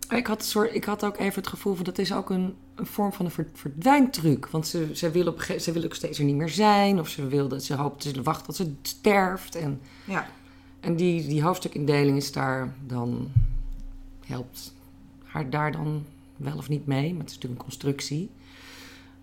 ik, 0.09 0.27
had 0.27 0.45
soort, 0.45 0.75
ik 0.75 0.85
had 0.85 1.05
ook 1.05 1.19
even 1.19 1.35
het 1.35 1.47
gevoel 1.51 1.75
van 1.75 1.85
dat 1.85 1.99
is 1.99 2.13
ook 2.13 2.31
een, 2.31 2.55
een 2.75 2.87
vorm 2.87 3.13
van 3.13 3.25
een 3.25 3.31
ver- 3.31 3.49
verdwijntruc. 3.55 4.47
Want 4.49 4.67
ze, 4.67 4.91
ze, 4.95 5.11
wil 5.11 5.27
op, 5.27 5.43
ze 5.59 5.73
wil 5.73 5.85
ook 5.85 5.95
steeds 5.95 6.19
er 6.19 6.25
niet 6.25 6.35
meer 6.37 6.49
zijn. 6.49 7.01
Of 7.01 7.09
ze, 7.09 7.27
wil 7.27 7.49
dat, 7.49 7.65
ze 7.65 7.75
hoopt, 7.75 8.03
ze 8.03 8.23
wacht 8.23 8.45
tot 8.45 8.57
ze 8.57 8.73
sterft. 8.83 9.55
En, 9.55 9.81
Ja. 10.05 10.27
en 10.81 10.97
die, 10.97 11.27
die 11.29 11.43
hoofdstukindeling 11.43 12.17
is 12.17 12.33
daar 12.33 12.75
dan, 12.87 13.31
helpt 14.27 14.75
haar 15.25 15.51
daar 15.51 15.73
dan 15.73 16.05
wel 16.37 16.57
of 16.57 16.69
niet 16.69 16.87
mee. 16.87 17.11
Maar 17.11 17.21
het 17.21 17.29
is 17.31 17.35
natuurlijk 17.35 17.61
een 17.61 17.67
constructie. 17.69 18.31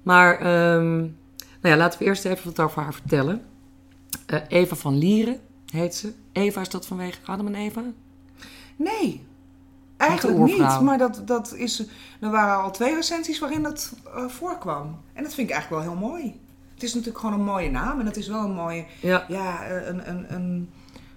Maar 0.04 0.38
ehm, 0.40 0.98
nou 0.98 1.10
ja, 1.62 1.78
laten 1.78 2.00
we 2.00 2.06
eerst 2.06 2.26
even 2.26 2.46
wat 2.46 2.60
over 2.60 2.82
haar 2.82 2.94
vertellen. 2.94 3.42
Eh, 4.26 4.40
Eva 4.48 4.76
van 4.76 4.98
Lieren 4.98 5.40
heet 5.72 5.96
ze. 5.96 6.14
Eva 6.32 6.62
is 6.62 6.70
dat 6.70 6.88
vanwege 6.88 7.18
Adam 7.26 7.48
en 7.48 7.56
Eva? 7.56 7.84
Nee, 8.76 9.24
eigenlijk 9.98 10.40
niet. 10.40 10.82
Maar 10.82 10.98
dat, 10.98 11.22
dat 11.26 11.54
is, 11.54 11.84
er 12.20 12.30
waren 12.30 12.64
al 12.64 12.72
twee 12.72 12.96
recensies 12.96 13.40
waarin 13.40 13.64
dat 13.64 13.94
eh, 14.16 14.26
voorkwam. 14.28 15.02
En 15.14 15.24
dat 15.24 15.34
vind 15.34 15.50
ik 15.50 15.54
eigenlijk 15.54 15.84
wel 15.84 15.94
heel 15.94 16.08
mooi. 16.10 16.40
Het 16.74 16.84
is 16.84 16.94
natuurlijk 16.94 17.20
gewoon 17.20 17.40
een 17.40 17.46
mooie 17.46 17.70
naam. 17.70 18.00
En 18.00 18.06
het 18.06 18.18
is 18.18 18.28
wel 18.28 18.44
een 18.44 18.54
mooie, 18.54 18.86
Ja. 19.02 19.26
ja, 19.28 19.72
een, 19.72 20.10
een, 20.10 20.34
een, 20.34 20.70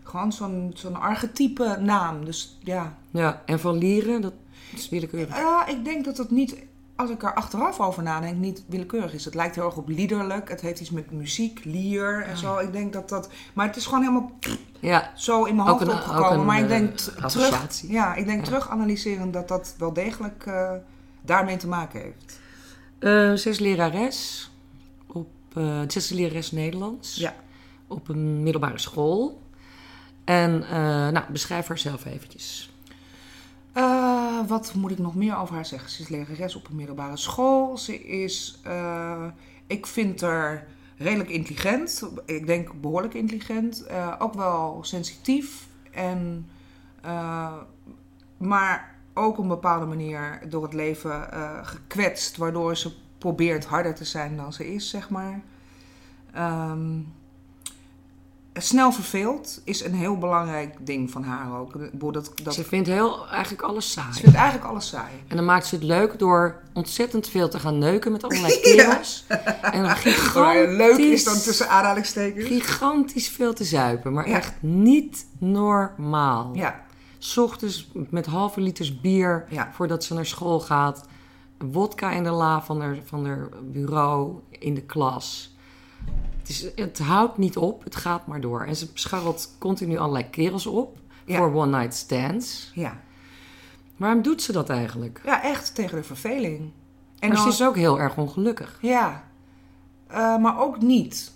gewoon 0.03 0.33
zo'n 0.33 0.71
zo'n 0.75 1.01
archetype 1.01 1.79
naam. 1.81 2.25
Dus 2.25 2.59
ja. 2.63 2.97
ja. 3.11 3.43
En 3.47 3.61
van 3.61 3.77
Lieren, 3.79 4.21
dat 4.21 4.33
is 4.75 4.89
willekeurig. 4.89 5.37
Ja, 5.37 5.67
ik 5.67 5.85
denk 5.85 6.05
dat 6.05 6.17
het 6.17 6.31
niet, 6.31 6.57
als 6.97 7.11
ik 7.11 7.23
er 7.23 7.35
achteraf 7.35 7.81
over 7.81 8.03
nadenk, 8.03 8.37
niet 8.37 8.65
willekeurig 8.67 9.15
is. 9.15 9.25
Het 9.25 9.35
lijkt 9.35 9.55
heel 9.55 9.65
erg 9.65 9.77
op 9.77 9.89
liederlijk. 9.89 10.49
Het 10.49 10.61
heeft 10.61 10.81
iets 10.81 10.91
met 10.91 11.11
muziek, 11.11 11.65
lier 11.65 12.23
en 12.23 12.37
zo. 12.37 12.59
Ik 12.59 12.73
denk 12.73 12.93
dat 12.93 13.09
dat... 13.09 13.29
Maar 13.55 13.67
het 13.67 13.77
is 13.77 13.85
gewoon 13.87 14.01
helemaal 14.01 14.31
Ja, 14.81 15.13
zo 15.15 15.45
in 15.45 15.57
mijn 15.57 15.69
hoofd 15.69 15.81
een- 15.83 15.91
opgekomen. 15.91 16.39
een, 16.39 16.45
maar 16.45 16.57
ik 16.59 16.63
eh, 16.63 16.69
denk 16.69 16.97
terug, 16.97 17.81
ja, 17.89 18.15
ik 18.15 18.27
denk 18.27 18.39
Ja. 18.39 18.45
terug 18.45 18.69
analyseren 18.69 19.31
dat 19.31 19.49
dat 19.49 19.75
wel 19.79 19.93
degelijk 19.93 20.47
eh, 20.47 20.73
daarmee 21.23 21.57
te 21.57 21.69
maken 21.69 22.01
heeft. 22.01 22.41
Eh, 22.99 23.33
ze 23.35 23.49
is 23.49 23.59
lerares. 23.59 24.51
Op, 25.07 25.29
eh 25.55 25.81
ze 25.89 25.99
is 25.99 26.09
lerares 26.09 26.51
Nederlands. 26.53 27.17
Ja. 27.17 27.35
Op 27.87 28.09
een 28.09 28.43
middelbare 28.43 28.79
school. 28.79 29.43
En 30.25 30.59
nou, 31.13 31.33
beschrijf 31.33 31.67
haar 31.67 31.79
zelf 31.79 32.05
eventjes. 32.05 32.73
Wat 34.47 34.73
moet 34.75 34.91
ik 34.91 34.99
nog 34.99 35.15
meer 35.15 35.37
over 35.37 35.55
haar 35.55 35.67
zeggen? 35.67 35.91
Ze 35.91 36.03
is 36.03 36.09
lerares 36.09 36.57
op 36.57 36.69
een 36.69 36.77
middelbare 36.77 37.17
school. 37.17 37.77
Ze 37.79 38.05
is, 38.05 38.61
ik 39.67 39.87
vind 39.87 40.21
haar 40.21 40.67
redelijk 40.99 41.31
intelligent. 41.31 42.09
Ik 42.25 42.47
denk 42.47 42.81
behoorlijk 42.81 43.15
intelligent. 43.15 43.87
Eh, 43.87 44.15
ook 44.19 44.35
wel 44.35 44.79
sensitief. 44.83 45.67
En, 45.91 46.49
eh, 47.01 47.57
maar 48.37 48.97
ook 49.15 49.33
op 49.33 49.43
een 49.43 49.49
bepaalde 49.49 49.87
manier 49.87 50.41
door 50.49 50.63
het 50.63 50.73
leven 50.73 51.33
eh, 51.33 51.59
gekwetst. 51.63 52.37
Waardoor 52.37 52.77
ze 52.77 52.93
probeert 53.19 53.65
harder 53.65 53.95
te 53.95 54.05
zijn 54.05 54.37
dan 54.37 54.53
ze 54.53 54.75
is, 54.75 54.91
zeg 54.91 55.11
maar. 55.11 55.41
Ehm, 56.33 57.01
snel 58.61 58.93
verveeld 58.93 59.61
is 59.65 59.85
een 59.85 59.95
heel 59.95 60.19
belangrijk 60.19 60.75
ding 60.87 61.11
van 61.11 61.23
haar 61.23 61.59
ook. 61.61 61.73
Dat, 62.13 62.33
dat, 62.43 62.55
Ze 62.55 62.65
vindt 62.65 62.89
heel, 62.89 63.29
eigenlijk 63.29 63.63
alles 63.63 63.93
saai. 63.93 64.13
ze 64.13 64.21
vindt 64.21 64.37
eigenlijk 64.37 64.67
alles 64.71 64.89
saai. 64.89 65.13
En 65.29 65.37
dan 65.37 65.45
maakt 65.45 65.67
ze 65.67 65.75
het 65.75 65.85
leuk 65.85 66.19
door 66.19 66.61
ontzettend 66.73 67.29
veel 67.29 67.49
te 67.49 67.59
gaan 67.59 67.79
neuken 67.79 68.13
met 68.13 68.25
allerlei 68.25 68.61
kerels. 68.63 69.25
En 69.63 69.83
dan 69.83 69.97
gigantisch, 70.07 70.77
Leuk 70.77 70.99
is 70.99 71.25
dan 71.25 71.39
tussen 71.41 71.69
aanhalingstekens. 71.69 72.47
gigantisch 72.47 73.29
veel 73.29 73.53
te 73.55 73.65
zuipen. 73.65 74.13
Maar 74.13 74.29
Ja. 74.29 74.37
echt 74.37 74.53
niet 74.61 75.27
normaal. 75.39 76.51
Ja, 76.55 76.87
S 77.19 77.37
ochtends 77.37 77.91
met 78.11 78.27
halve 78.27 78.61
liters 78.61 79.01
bier 79.01 79.47
Ja. 79.51 79.71
voordat 79.73 80.05
ze 80.05 80.15
naar 80.15 80.27
school 80.27 80.61
gaat. 80.61 81.07
Wodka 81.59 82.11
in 82.11 82.23
de 82.25 82.31
la 82.31 82.63
van 82.63 82.81
haar, 82.81 82.97
van 83.05 83.27
haar 83.27 83.49
bureau 83.63 84.33
in 84.51 84.75
de 84.75 84.83
klas. 84.83 85.57
Het, 86.49 86.57
is, 86.57 86.67
het 86.85 86.99
houdt 86.99 87.39
niet 87.39 87.57
op, 87.57 87.85
het 87.85 87.97
gaat 87.97 88.27
maar 88.27 88.41
door. 88.41 88.65
En 88.65 88.77
ze 88.77 88.89
scharrelt 88.95 89.55
continu 89.59 89.97
allerlei 89.99 90.31
kerels 90.31 90.67
op 90.67 90.99
Ja. 91.25 91.37
voor 91.37 91.55
one-night 91.55 91.95
stands. 91.95 92.71
ja. 92.75 93.01
Waarom 93.97 94.23
doet 94.23 94.43
ze 94.43 94.53
dat 94.53 94.71
eigenlijk? 94.71 95.21
ja, 95.25 95.43
echt 95.43 95.75
tegen 95.75 95.97
de 95.97 96.05
verveling. 96.05 96.71
En 97.19 97.29
maar 97.29 97.39
ze 97.39 97.49
is 97.49 97.63
ook 97.63 97.77
heel 97.77 98.01
erg 98.01 98.17
ongelukkig. 98.17 98.79
Ja, 98.81 99.27
Eh, 100.07 100.37
maar 100.39 100.61
ook 100.61 100.81
niet, 100.81 101.33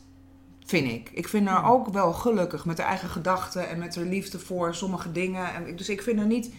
vind 0.65 0.91
ik. 0.91 1.11
Ik 1.13 1.29
vind 1.29 1.49
haar 1.49 1.71
ook 1.71 1.89
wel 1.89 2.13
gelukkig 2.13 2.65
met 2.65 2.79
haar 2.79 2.87
eigen 2.87 3.09
gedachten 3.09 3.69
en 3.69 3.79
met 3.79 3.95
haar 3.97 4.05
liefde 4.05 4.39
voor 4.39 4.75
sommige 4.75 5.13
dingen. 5.13 5.55
En, 5.55 5.77
dus 5.77 5.89
ik 5.89 6.03
vind 6.03 6.19
haar 6.19 6.27
niet 6.27 6.51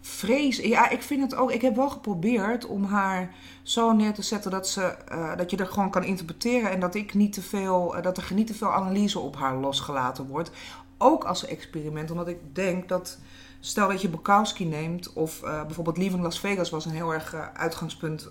vrees. 0.00 0.56
Ja, 0.56 0.88
ik 0.88 1.02
vind 1.02 1.22
het 1.22 1.34
ook. 1.34 1.50
Ik 1.50 1.62
heb 1.62 1.76
wel 1.76 1.90
geprobeerd 1.90 2.66
om 2.66 2.84
haar 2.84 3.34
zo 3.62 3.92
neer 3.92 4.14
te 4.14 4.22
zetten 4.22 4.50
dat, 4.50 4.68
ze, 4.68 4.82
eh, 4.82 5.36
dat 5.36 5.50
je 5.50 5.56
er 5.56 5.66
gewoon 5.66 5.90
kan 5.90 6.04
interpreteren 6.04 6.70
en 6.70 6.80
dat 6.80 6.94
ik 6.94 7.14
niet 7.14 7.32
te 7.32 7.42
veel, 7.42 7.96
eh, 7.96 8.02
dat 8.02 8.16
er 8.16 8.34
niet 8.34 8.46
te 8.46 8.54
veel 8.54 8.72
analyse 8.72 9.18
op 9.18 9.36
haar 9.36 9.56
losgelaten 9.56 10.26
wordt. 10.26 10.50
Ook 10.98 11.24
als 11.24 11.44
experiment, 11.44 12.10
omdat 12.10 12.28
ik 12.28 12.38
denk 12.52 12.88
dat. 12.88 13.18
Stel 13.60 13.88
dat 13.88 14.00
je 14.00 14.08
Bukowski 14.08 14.64
neemt, 14.64 15.12
of 15.12 15.42
eh, 15.42 15.62
bijvoorbeeld 15.64 15.96
Leaving 15.96 16.22
Las 16.22 16.40
Vegas 16.40 16.70
was 16.70 16.84
een 16.84 16.92
heel 16.92 17.12
erg 17.12 17.34
uitgangspunt 17.54 18.28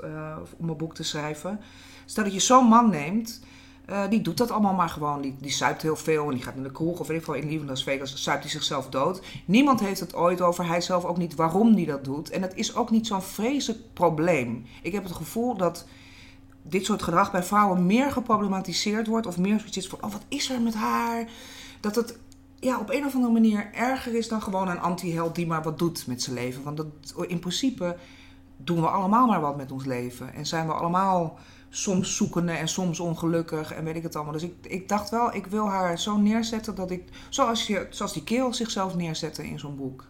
om 0.58 0.70
een 0.70 0.78
boek 0.78 0.96
te 0.96 1.04
schrijven. 1.04 1.60
Stel 2.06 2.24
dat 2.24 2.34
je 2.34 2.40
zo'n 2.40 2.66
man 2.66 2.90
neemt, 2.90 3.42
eh, 3.88 4.10
die 4.10 4.22
doet 4.22 4.38
dat 4.38 4.52
allemaal 4.52 4.74
maar 4.74 4.90
gewoon. 4.90 5.22
Die, 5.22 5.36
die 5.40 5.52
zuipt 5.52 5.82
heel 5.82 5.96
veel 5.96 6.28
en 6.28 6.34
die 6.34 6.44
gaat 6.44 6.56
naar 6.56 6.64
de 6.64 6.72
kroeg. 6.72 7.00
Of 7.00 7.10
in 7.10 7.16
ieder 7.16 7.36
geval 7.36 7.50
in 7.52 7.66
Las 7.66 7.84
Vegas 7.84 8.24
zuipt 8.24 8.42
hij 8.42 8.52
zichzelf 8.52 8.90
dood. 8.90 9.22
Niemand 9.46 9.80
heeft 9.80 10.00
het 10.00 10.16
ooit 10.16 10.42
over, 10.42 10.68
hij 10.68 10.82
zelf 10.82 11.06
ook 11.06 11.18
niet, 11.18 11.36
waarom 11.36 11.76
die 11.76 11.86
dat 11.86 12.04
doet. 12.04 12.30
En 12.30 12.42
het 12.42 12.56
is 12.56 12.76
ook 12.76 12.90
niet 12.90 13.08
zo'n 13.08 13.22
vreselijk 13.22 13.94
probleem. 13.94 14.66
Ik 14.82 14.92
heb 14.92 15.04
het 15.04 15.16
gevoel 15.16 15.58
dat 15.58 15.86
dit 16.62 16.86
soort 16.86 17.02
gedrag 17.02 17.32
bij 17.32 17.44
vrouwen 17.44 17.86
meer 17.86 18.12
geproblematiseerd 18.12 19.08
wordt. 19.08 19.28
Of 19.28 19.38
meer 19.38 19.60
zoiets 19.60 19.88
van, 19.88 20.00
oh 20.02 20.12
wat 20.12 20.26
is 20.28 20.50
er 20.50 20.62
met 20.62 20.76
haar? 20.76 21.30
Dat 21.80 21.96
het 21.96 22.18
ja, 22.60 22.80
op 22.80 22.90
een 22.90 23.06
of 23.06 23.16
andere 23.16 23.34
manier 23.34 23.70
erger 23.74 24.16
is 24.16 24.28
dan 24.28 24.42
gewoon 24.42 24.68
een 24.68 24.80
anti-held 24.80 25.36
die 25.36 25.48
maar 25.48 25.64
wat 25.64 25.80
doet 25.80 26.08
met 26.08 26.22
zijn 26.22 26.36
leven. 26.36 26.64
Want 26.64 26.78
dat, 26.78 26.88
in 27.28 27.40
principe 27.40 27.98
doen 28.58 28.82
we 28.82 28.88
allemaal 28.88 29.28
maar 29.28 29.42
wat 29.42 29.58
met 29.58 29.72
ons 29.72 29.86
leven. 29.86 30.34
En 30.34 30.46
zijn 30.46 30.68
we 30.68 30.74
allemaal 30.74 31.38
soms 31.70 32.16
zoekende 32.16 32.52
en 32.52 32.68
soms 32.68 33.00
ongelukkig 33.00 33.74
en 33.74 33.84
weet 33.84 33.96
ik 33.96 34.04
het 34.04 34.16
allemaal. 34.16 34.34
Dus 34.34 34.44
ik, 34.44 34.54
ik 34.62 34.90
dacht 34.90 35.10
wel, 35.10 35.34
ik 35.36 35.46
wil 35.46 35.70
haar 35.70 36.00
zo 36.00 36.18
neerzetten 36.18 36.76
dat 36.76 36.92
ik... 36.92 37.04
Zoals, 37.30 37.68
je, 37.68 37.88
zoals 37.90 38.14
die 38.14 38.24
kerel 38.24 38.54
zichzelf 38.54 38.96
neerzetten 38.96 39.44
in 39.44 39.60
zo'n 39.60 39.76
boek. 39.76 40.06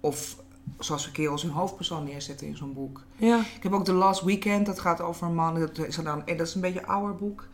Of 0.00 0.36
zoals 0.78 1.04
de 1.04 1.12
kerels 1.12 1.42
hun 1.42 1.50
hoofdpersoon 1.50 2.04
neerzetten 2.04 2.46
in 2.46 2.56
zo'n 2.56 2.72
boek. 2.72 3.04
Ja. 3.16 3.38
Ik 3.56 3.62
heb 3.62 3.72
ook 3.72 3.84
The 3.84 3.92
Last 3.92 4.22
Weekend, 4.22 4.66
dat 4.66 4.80
gaat 4.80 5.00
over 5.00 5.26
een 5.26 5.34
man, 5.34 5.60
dat 5.60 5.78
is, 5.78 5.96
dan, 5.96 6.22
dat 6.26 6.40
is 6.40 6.54
een 6.54 6.60
beetje 6.60 6.80
een 6.80 6.86
ouder 6.86 7.16
boek. 7.16 7.48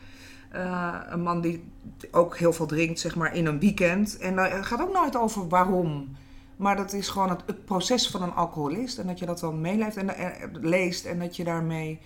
Eh, 0.51 0.95
een 1.09 1.23
man 1.23 1.41
die 1.41 1.65
ook 2.11 2.37
heel 2.37 2.53
veel 2.53 2.67
drinkt, 2.67 3.01
zeg 3.01 3.17
maar, 3.17 3.35
in 3.35 3.47
een 3.47 3.59
weekend. 3.59 4.19
En 4.19 4.37
daar 4.37 4.65
gaat 4.65 4.81
ook 4.81 4.93
nooit 4.93 5.17
over 5.17 5.49
waarom. 5.49 6.17
Maar 6.57 6.77
dat 6.77 6.93
is 6.93 7.09
gewoon 7.09 7.29
het, 7.29 7.43
het 7.47 7.65
proces 7.65 8.11
van 8.11 8.23
een 8.23 8.33
alcoholist. 8.33 8.99
En 8.99 9.07
dat 9.07 9.19
je 9.19 9.27
dat 9.27 9.41
dan 9.41 9.61
meeleeft 9.61 9.97
en 9.97 10.17
eh, 10.17 10.49
leest 10.53 11.05
en 11.05 11.19
dat 11.19 11.37
je 11.37 11.45
daarmee 11.45 12.01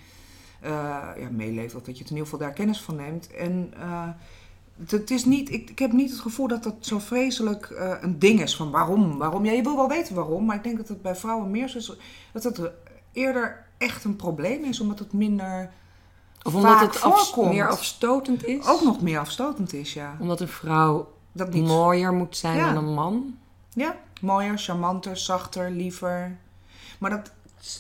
ja, 0.63 1.29
meeleeft. 1.31 1.75
Of 1.75 1.83
dat 1.83 1.97
je 1.97 2.03
het 2.03 2.11
in 2.11 2.17
ieder 2.17 2.31
geval 2.31 2.47
daar 2.47 2.53
kennis 2.57 2.81
van 2.81 2.97
neemt. 2.97 3.31
En 3.35 3.73
eh, 3.81 4.09
het, 4.87 5.11
is 5.11 5.25
niet, 5.25 5.51
ik, 5.51 5.71
ik 5.71 5.79
heb 5.79 5.93
niet 5.93 6.11
het 6.11 6.21
gevoel 6.21 6.49
dat 6.49 6.63
dat 6.63 6.75
zo 6.81 6.99
vreselijk 6.99 7.71
eh, 7.71 7.93
een 8.01 8.19
ding 8.19 8.41
is 8.41 8.57
van 8.57 8.71
waarom. 8.71 9.19
waarom. 9.19 9.45
Ja, 9.45 9.53
je 9.53 9.63
wil 9.63 9.77
wel 9.77 9.89
weten 9.89 10.15
waarom, 10.15 10.45
maar 10.45 10.57
ik 10.57 10.63
denk 10.65 10.77
dat 10.77 10.89
het 10.89 11.03
bij 11.03 11.17
vrouwen 11.17 11.51
meer 11.51 11.69
zo 11.69 11.79
is. 11.79 11.93
Dat 12.33 12.43
het 12.43 12.61
eerder 13.13 13.65
echt 13.79 14.05
een 14.05 14.17
probleem 14.17 14.65
is, 14.65 14.81
omdat 14.81 14.99
het 14.99 15.13
minder 15.13 15.71
Of 16.43 16.55
omdat 16.55 16.71
vaak 16.73 16.95
het 16.95 17.37
meer 17.51 17.69
afstotend 17.69 18.45
is. 18.45 18.67
ook 18.67 18.83
nog 18.83 19.01
meer 19.03 19.19
afstotend 19.19 19.73
is, 19.73 19.93
ja. 19.95 20.17
Omdat 20.21 20.41
een 20.41 20.49
vrouw 20.49 21.13
Dat 21.33 21.53
niet. 21.53 21.67
mooier 21.67 22.13
moet 22.13 22.37
zijn 22.37 22.57
Ja. 22.57 22.73
dan 22.73 22.85
een 22.85 22.95
man. 22.95 23.35
Ja, 23.75 23.97
mooier, 24.21 24.59
charmanter, 24.59 25.17
zachter, 25.17 25.71
liever. 25.71 26.37
Maar 26.99 27.11
dat, 27.11 27.33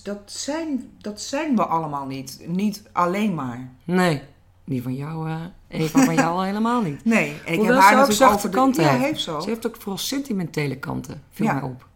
dat, 0.02 0.18
zijn, 0.26 0.90
dat 1.00 1.20
zijn 1.20 1.56
we 1.56 1.64
allemaal 1.64 2.06
niet. 2.06 2.38
Niet 2.46 2.82
alleen 2.92 3.34
maar. 3.34 3.70
Nee, 3.84 4.22
die 4.64 4.82
van 4.82 4.94
jou, 4.94 5.28
eh 5.28 5.40
Eva, 5.68 6.04
van 6.04 6.14
jou 6.14 6.26
al 6.32 6.42
helemaal 6.42 6.82
niet. 6.82 7.04
Nee, 7.14 7.40
en 7.46 7.52
ik 7.52 7.58
Hoewel 7.58 7.74
heb 7.80 7.84
haar 7.84 8.04
ook 8.04 8.12
zachte 8.12 8.48
de... 8.48 8.54
kanten 8.56 8.82
ja, 8.82 8.90
heeft. 8.90 9.02
heeft 9.04 9.20
zo. 9.20 9.40
Ze 9.40 9.48
heeft 9.48 9.66
ook 9.66 9.76
vooral 9.76 9.98
sentimentele 9.98 10.76
kanten, 10.78 11.22
viel 11.30 11.46
Ja. 11.46 11.52
mij 11.54 11.62
op. 11.62 11.86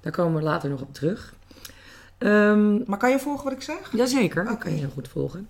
Daar 0.00 0.12
komen 0.12 0.34
we 0.38 0.42
later 0.42 0.70
nog 0.70 0.80
op 0.80 0.94
terug. 0.94 1.34
Ehm, 2.18 2.82
Maar 2.90 2.98
kan 2.98 3.10
je 3.10 3.18
volgen 3.18 3.44
wat 3.44 3.52
ik 3.52 3.62
zeg? 3.62 3.92
Jazeker, 3.92 4.42
Oké. 4.42 4.56
kan 4.56 4.72
je 4.72 4.78
heel 4.78 4.90
goed 4.94 5.08
volgen. 5.08 5.48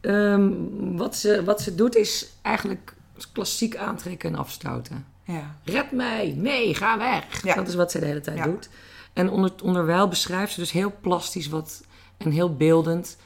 Ehm, 0.00 0.50
wat, 0.96 1.16
ze, 1.16 1.44
wat 1.44 1.60
ze 1.62 1.74
doet 1.74 1.96
is 1.96 2.32
eigenlijk 2.42 2.94
klassiek 3.32 3.76
aantrekken 3.76 4.32
en 4.32 4.38
afstoten. 4.38 5.06
Ja. 5.24 5.56
Red 5.64 5.90
mij, 5.92 6.34
nee, 6.36 6.74
ga 6.74 6.98
weg. 6.98 7.42
Ja. 7.44 7.54
Dat 7.54 7.68
is 7.68 7.74
wat 7.74 7.90
ze 7.90 7.98
de 7.98 8.06
hele 8.06 8.20
tijd 8.20 8.36
Ja. 8.38 8.44
doet. 8.44 8.68
En 9.16 9.30
onder, 9.30 9.52
onderwijl 9.62 10.08
beschrijft 10.08 10.52
ze 10.52 10.60
dus 10.60 10.70
heel 10.70 10.92
plastisch 11.00 11.48
wat, 11.48 11.84
en 12.16 12.30
heel 12.30 12.56
beeldend 12.56 13.16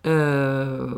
eh, 0.00 0.92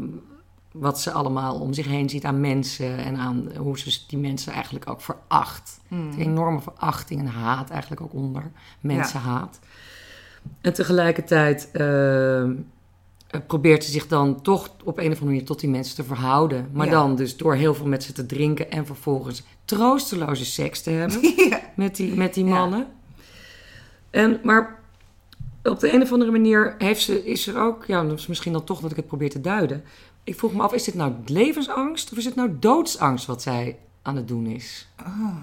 wat 0.72 1.00
ze 1.00 1.10
allemaal 1.12 1.60
om 1.60 1.72
zich 1.72 1.86
heen 1.86 2.08
ziet 2.08 2.24
aan 2.24 2.40
mensen 2.40 2.96
en 2.98 3.16
aan 3.16 3.48
hoe 3.56 3.78
ze 3.78 4.00
die 4.08 4.18
mensen 4.18 4.52
eigenlijk 4.52 4.88
ook 4.90 5.00
veracht. 5.00 5.80
Een 5.90 6.14
enorme 6.18 6.60
verachting 6.60 7.20
en 7.20 7.26
haat 7.26 7.70
eigenlijk 7.70 8.00
ook 8.00 8.12
onder. 8.14 8.50
Mensenhaat. 8.80 9.58
En 10.60 10.72
tegelijkertijd 10.72 11.70
eh, 11.72 12.44
probeert 13.46 13.84
ze 13.84 13.90
zich 13.90 14.06
dan 14.06 14.42
toch 14.42 14.70
op 14.84 14.98
een 14.98 15.04
of 15.04 15.08
andere 15.10 15.24
manier 15.24 15.44
tot 15.44 15.60
die 15.60 15.70
mensen 15.70 15.94
te 15.96 16.04
verhouden. 16.04 16.68
Maar 16.72 16.86
Ja. 16.86 16.92
dan 16.92 17.16
dus 17.16 17.36
door 17.36 17.54
heel 17.54 17.74
veel 17.74 17.86
met 17.86 18.02
ze 18.02 18.12
te 18.12 18.26
drinken 18.26 18.70
en 18.70 18.86
vervolgens 18.86 19.42
troosteloze 19.64 20.44
seks 20.44 20.82
te 20.82 20.90
hebben 20.90 21.20
ja. 21.50 21.60
met 21.76 21.96
die, 21.96 22.14
met 22.14 22.34
die 22.34 22.44
Ja. 22.44 22.50
mannen. 22.50 22.86
En, 24.11 24.40
maar 24.42 24.79
op 25.62 25.81
de 25.81 25.92
een 25.94 26.03
of 26.03 26.12
andere 26.12 26.31
manier 26.31 26.75
heeft 26.79 27.03
ze, 27.03 27.25
is 27.25 27.46
er 27.46 27.61
ook, 27.61 27.85
ja, 27.85 28.03
dat 28.05 28.18
is 28.18 28.27
misschien 28.27 28.53
dan 28.53 28.64
toch 28.64 28.81
dat 28.81 28.90
ik 28.90 28.96
het 28.96 29.07
probeer 29.07 29.31
te 29.31 29.40
duiden. 29.40 29.85
Ik 30.25 30.38
vroeg 30.38 30.53
me 30.53 30.62
af, 30.62 30.73
is 30.73 30.85
dit 30.85 30.94
nou 30.94 31.12
levensangst 31.27 32.12
of 32.12 32.18
is 32.18 32.25
het 32.25 32.35
nou 32.35 32.57
doodsangst 32.59 33.27
wat 33.27 33.42
zij 33.42 33.79
aan 34.03 34.16
het 34.16 34.29
doen 34.29 34.46
is? 34.46 34.88
Ah, 34.96 35.37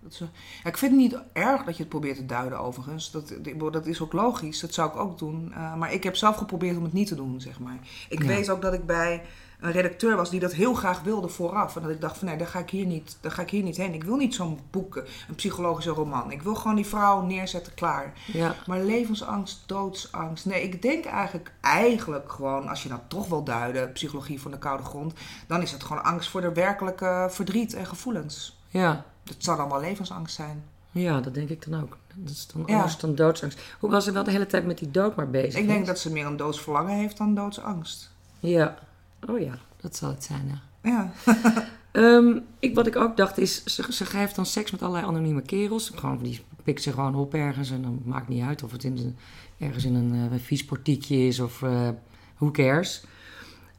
dat 0.00 0.12
is, 0.12 0.18
wel- 0.18 0.28
ja, 0.62 0.68
ik 0.70 0.76
vind 0.78 0.90
het 0.92 1.00
niet 1.00 1.18
erg 1.32 1.64
dat 1.64 1.74
je 1.76 1.80
het 1.82 1.88
probeert 1.90 2.16
te 2.16 2.26
duiden, 2.26 2.58
overigens. 2.60 3.10
Dat, 3.10 3.34
dat 3.72 3.86
is 3.86 4.00
ook 4.00 4.12
logisch, 4.12 4.60
dat 4.60 4.74
zou 4.74 4.90
ik 4.90 4.96
ook 4.96 5.18
doen. 5.18 5.52
Eh, 5.54 5.74
maar 5.74 5.92
ik 5.92 6.02
heb 6.04 6.16
zelf 6.16 6.36
geprobeerd 6.36 6.76
om 6.76 6.82
het 6.82 6.92
niet 6.92 7.08
te 7.08 7.14
doen, 7.14 7.40
zeg 7.40 7.60
maar. 7.60 7.78
Ik 8.08 8.20
Ja. 8.22 8.26
weet 8.28 8.50
ook 8.50 8.62
dat 8.62 8.72
ik 8.72 8.86
bij 8.86 9.22
een 9.60 9.72
redacteur 9.72 10.16
was 10.16 10.30
die 10.30 10.40
dat 10.40 10.52
heel 10.52 10.74
graag 10.74 11.00
wilde 11.02 11.28
vooraf. 11.28 11.76
En 11.76 11.82
dat 11.82 11.90
ik 11.90 12.00
dacht 12.00 12.18
van, 12.18 12.28
nee, 12.28 12.36
daar 12.36 12.46
ga 12.46 12.58
ik 12.58 12.70
hier 12.70 12.86
niet, 12.86 13.16
daar 13.20 13.32
ga 13.32 13.42
ik 13.42 13.50
hier 13.50 13.62
niet 13.62 13.76
heen. 13.76 13.94
Ik 13.94 14.04
wil 14.04 14.16
niet 14.16 14.34
zo'n 14.34 14.58
boek, 14.70 14.96
een 15.28 15.34
psychologische 15.34 15.90
roman. 15.90 16.30
Ik 16.30 16.42
wil 16.42 16.54
gewoon 16.54 16.76
die 16.76 16.86
vrouw 16.86 17.22
neerzetten, 17.22 17.74
klaar. 17.74 18.12
Ja, 18.32 18.54
Maar 18.66 18.80
levensangst, 18.80 19.62
doodsangst. 19.66 20.46
Nee, 20.46 20.62
ik 20.62 20.82
denk 20.82 21.04
eigenlijk, 21.04 21.52
eigenlijk 21.60 22.32
gewoon, 22.32 22.68
als 22.68 22.82
je 22.82 22.88
dat 22.88 23.00
toch 23.08 23.28
wil 23.28 23.42
duiden, 23.44 23.92
psychologie 23.92 24.40
van 24.40 24.50
de 24.50 24.58
koude 24.58 24.82
grond, 24.84 25.12
dan 25.46 25.62
is 25.62 25.72
het 25.72 25.82
gewoon 25.84 26.04
angst 26.04 26.28
voor 26.30 26.40
de 26.40 26.52
werkelijke 26.52 27.26
verdriet 27.30 27.74
en 27.74 27.86
gevoelens. 27.86 28.58
ja, 28.68 29.04
Dat 29.24 29.36
zou 29.38 29.56
dan 29.56 29.68
wel 29.68 29.80
levensangst 29.80 30.34
zijn. 30.34 30.64
ja, 30.90 31.20
dat 31.20 31.34
denk 31.34 31.48
ik 31.48 31.70
dan 31.70 31.82
ook. 31.82 31.96
Dat 32.14 32.30
is 32.30 32.46
dan 32.46 32.62
Ja. 32.66 32.74
anders 32.76 32.98
dan 32.98 33.14
doodsangst. 33.14 33.60
Hoe 33.80 33.90
was 33.90 34.04
ze 34.04 34.12
wel 34.12 34.24
de 34.24 34.30
hele 34.30 34.46
tijd 34.46 34.66
met 34.66 34.78
die 34.78 34.90
dood 34.90 35.16
maar 35.16 35.30
bezig? 35.30 35.60
Ik 35.60 35.66
denk 35.66 35.80
is? 35.80 35.86
dat 35.86 35.98
ze 35.98 36.12
meer 36.12 36.26
een 36.26 36.36
doodsverlangen 36.36 36.96
heeft 36.96 37.16
dan 37.16 37.34
doodsangst. 37.34 38.10
Ja, 38.40 38.78
oh 39.26 39.40
ja, 39.40 39.58
dat 39.80 39.96
zal 39.96 40.08
het 40.10 40.24
zijn, 40.24 40.46
ja. 40.48 40.60
Ja. 40.90 41.12
Ehm, 41.92 42.38
ik, 42.58 42.74
wat 42.74 42.86
ik 42.86 42.96
ook 42.96 43.16
dacht 43.16 43.38
is, 43.38 43.64
ze, 43.64 43.92
ze 43.92 44.04
heeft 44.16 44.34
dan 44.34 44.46
seks 44.46 44.70
met 44.70 44.82
allerlei 44.82 45.06
anonieme 45.06 45.42
kerels. 45.42 45.92
Gewoon, 45.94 46.18
die 46.22 46.40
pikt 46.62 46.82
ze 46.82 46.92
gewoon 46.92 47.14
op 47.14 47.34
ergens 47.34 47.70
en 47.70 47.82
dan 47.82 48.00
maakt 48.04 48.28
niet 48.28 48.42
uit 48.42 48.62
of 48.62 48.72
het 48.72 48.84
in 48.84 49.16
ergens 49.58 49.84
in 49.84 49.94
een, 49.94 50.12
eh, 50.14 50.32
een 50.32 50.40
vies 50.40 50.64
portiekje 50.64 51.26
is 51.26 51.40
of 51.40 51.62
eh 51.62 51.88
who 52.36 52.50
cares. 52.50 53.04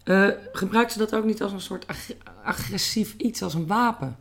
Eh, 0.04 0.28
gebruikt 0.52 0.91
ze 0.91 0.97
dat 0.97 1.15
ook 1.15 1.25
niet 1.25 1.41
als 1.41 1.52
een 1.52 1.62
soort 1.62 1.88
ag- 1.88 2.12
agressief 2.43 3.13
iets, 3.17 3.41
als 3.41 3.54
een 3.54 3.67
wapen? 3.67 4.15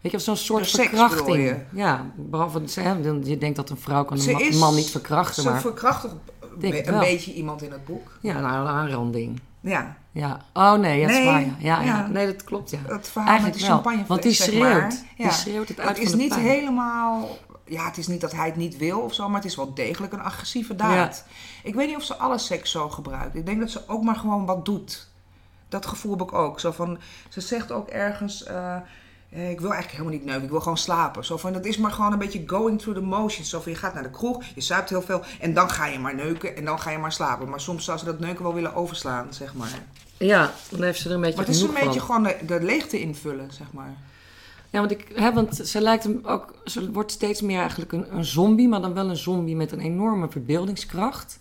Weet 0.00 0.10
je, 0.12 0.16
als 0.16 0.24
zo'n 0.26 0.36
soort 0.36 0.66
seks 0.68 0.88
verkrachting. 0.88 1.56
Ja, 1.72 2.10
behalve 2.16 2.68
ze, 2.68 3.20
je 3.24 3.38
denkt 3.38 3.56
dat 3.56 3.70
een 3.70 3.76
vrouw 3.76 4.04
kan 4.04 4.18
een 4.28 4.58
man 4.58 4.74
niet 4.74 4.90
verkrachten, 4.90 5.42
Ze 5.42 5.48
maar 5.50 5.60
verkracht 5.60 6.02
toch 6.02 6.14
Denk 6.58 6.74
een, 6.86 6.92
wel. 6.92 7.00
beetje 7.00 7.32
iemand 7.34 7.62
in 7.62 7.72
het 7.72 7.84
boek. 7.84 8.18
ja, 8.20 8.40
nou, 8.40 8.60
een 8.60 8.72
aanranding. 8.74 9.40
Ja, 9.68 9.96
Ja. 10.12 10.40
Oh 10.52 10.72
nee, 10.74 11.00
ja, 11.00 11.06
Nee, 11.06 11.24
waar. 11.24 11.44
Ja. 11.58 11.80
Ja. 11.82 12.06
Nee, 12.06 12.26
dat 12.26 12.44
klopt, 12.44 12.70
ja. 12.70 12.78
het 12.86 13.08
verhaal 13.08 13.28
Eigenlijk 13.28 13.58
met 13.58 13.66
wel, 13.68 13.76
champagne. 13.76 14.04
want 14.06 14.22
die 14.22 14.32
zeg 14.32 14.46
schreeuwt. 14.46 14.62
maar. 14.80 14.92
Die 15.16 15.30
schreeuwt 15.30 15.68
het 15.68 15.80
uit 15.80 15.88
Het 15.88 15.98
is 15.98 16.10
de 16.10 16.16
niet 16.16 16.28
pijn. 16.28 16.40
helemaal... 16.40 17.28
Ja, 17.64 17.84
het 17.86 17.98
is 17.98 18.06
niet 18.06 18.20
dat 18.20 18.32
hij 18.32 18.46
het 18.46 18.56
niet 18.56 18.76
wil 18.76 19.00
of 19.00 19.14
zo, 19.14 19.26
maar 19.28 19.40
het 19.40 19.50
is 19.50 19.56
wel 19.56 19.74
degelijk 19.74 20.12
een 20.12 20.20
agressieve 20.22 20.76
daad. 20.76 21.24
Ik 21.62 21.74
weet 21.74 21.86
niet 21.86 21.96
of 21.96 22.02
ze 22.02 22.16
alle 22.16 22.38
seks 22.38 22.70
zo 22.70 22.88
gebruikt. 22.88 23.34
Ik 23.36 23.46
denk 23.46 23.60
dat 23.60 23.70
ze 23.70 23.88
ook 23.88 24.02
maar 24.02 24.16
gewoon 24.16 24.46
wat 24.46 24.64
doet. 24.64 25.08
Dat 25.68 25.86
gevoel 25.86 26.12
heb 26.18 26.20
ik 26.28 26.32
ook. 26.32 26.60
Zo 26.60 26.70
van, 26.70 26.98
ze 27.28 27.40
zegt 27.40 27.72
ook 27.72 27.88
ergens... 27.88 28.44
eh, 28.44 28.76
eh, 29.36 29.50
ik 29.50 29.60
wil 29.60 29.72
eigenlijk 29.72 29.90
helemaal 29.90 30.18
niet 30.18 30.24
neuken, 30.24 30.44
ik 30.44 30.50
wil 30.50 30.60
gewoon 30.60 30.78
slapen. 30.78 31.24
Zo 31.24 31.36
van, 31.36 31.52
dat 31.52 31.64
is 31.64 31.76
maar 31.76 31.90
gewoon 31.90 32.12
een 32.12 32.18
beetje 32.18 32.42
going 32.46 32.80
through 32.80 33.00
the 33.00 33.06
motions. 33.06 33.50
Zo 33.50 33.60
van, 33.60 33.72
je 33.72 33.78
gaat 33.78 33.94
naar 33.94 34.02
de 34.02 34.10
kroeg, 34.10 34.44
je 34.54 34.60
zuipt 34.60 34.88
heel 34.88 35.02
veel 35.02 35.22
en 35.40 35.54
dan 35.54 35.70
ga 35.70 35.86
je 35.86 35.98
maar 35.98 36.14
neuken 36.14 36.56
en 36.56 36.64
dan 36.64 36.80
ga 36.80 36.90
je 36.90 36.98
maar 36.98 37.12
slapen. 37.12 37.48
Maar 37.48 37.60
soms 37.60 37.84
zou 37.84 37.98
ze 37.98 38.04
dat 38.04 38.18
neuken 38.18 38.42
wel 38.42 38.54
willen 38.54 38.74
overslaan, 38.74 39.26
zeg 39.30 39.54
maar. 39.54 39.82
Ja, 40.18 40.52
dan 40.70 40.82
heeft 40.82 41.00
ze 41.00 41.08
er 41.08 41.14
een 41.14 41.20
beetje 41.20 41.36
Maar 41.36 41.46
het 41.46 41.54
is 41.54 41.62
een 41.62 41.72
beetje 41.72 42.00
van. 42.00 42.00
gewoon 42.00 42.22
de, 42.22 42.36
de 42.46 42.62
leegte 42.62 43.00
invullen, 43.00 43.52
zeg 43.52 43.72
maar. 43.72 43.96
Ja, 44.70 44.78
want, 44.78 44.90
ik, 44.90 45.12
hè, 45.14 45.32
want 45.32 45.56
ze 45.56 45.80
lijkt 45.80 46.04
hem 46.04 46.20
ook... 46.22 46.54
Ze 46.64 46.92
wordt 46.92 47.12
steeds 47.12 47.40
meer 47.40 47.58
eigenlijk 47.58 47.92
een, 47.92 48.16
een 48.16 48.24
zombie, 48.24 48.68
maar 48.68 48.80
dan 48.80 48.94
wel 48.94 49.08
een 49.08 49.16
zombie 49.16 49.56
met 49.56 49.72
een 49.72 49.80
enorme 49.80 50.28
verbeeldingskracht. 50.30 51.40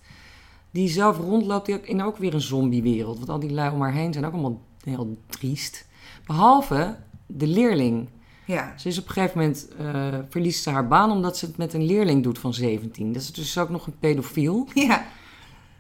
Die 0.72 0.90
zelf 0.90 1.18
rondloopt 1.18 1.68
in 1.68 2.04
ook 2.04 2.18
weer 2.18 2.34
een 2.34 2.42
zombiewereld. 2.42 3.18
Want 3.18 3.30
al 3.30 3.40
die 3.40 3.54
lui 3.54 3.72
om 3.72 3.82
haar 3.82 3.94
heen 3.94 4.14
zijn 4.14 4.26
ook 4.26 4.34
allemaal 4.34 4.62
heel 4.84 5.18
triest. 5.30 5.86
Behalve 6.26 6.96
de 7.26 7.48
leerling. 7.48 8.10
Ja. 8.46 8.74
Ze 8.78 8.88
is 8.88 8.98
op 9.00 9.08
een 9.08 9.12
gegeven 9.14 9.40
moment... 9.40 9.68
eh, 9.78 10.14
verliest 10.30 10.64
ze 10.64 10.70
haar 10.70 10.88
baan 10.88 11.12
omdat 11.12 11.38
ze 11.38 11.46
het 11.46 11.58
met 11.58 11.74
een 11.74 11.86
leerling 11.86 12.24
doet 12.24 12.40
van 12.40 12.54
17. 12.54 13.14
Dat 13.14 13.22
is 13.22 13.32
dus 13.34 13.58
ook 13.58 13.70
nog 13.70 13.88
een 13.88 14.00
pedofiel. 14.00 14.68
Ja. 14.74 15.06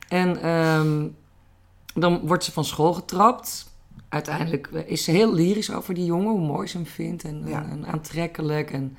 En 0.07 0.41
ehm, 0.41 1.07
dan 1.93 2.19
wordt 2.27 2.43
ze 2.43 2.51
van 2.51 2.65
school 2.65 2.93
getrapt. 2.93 3.73
Uiteindelijk 4.09 4.67
eh, 4.73 4.81
is 4.91 5.03
ze 5.03 5.11
heel 5.11 5.33
lyrisch 5.33 5.71
over 5.71 5.93
die 5.93 6.05
jongen, 6.05 6.31
hoe 6.31 6.47
mooi 6.47 6.67
ze 6.67 6.77
hem 6.77 6.85
vindt 6.85 7.23
en, 7.23 7.43
Ja. 7.47 7.63
en, 7.63 7.69
en 7.69 7.85
aantrekkelijk. 7.85 8.71
En 8.71 8.97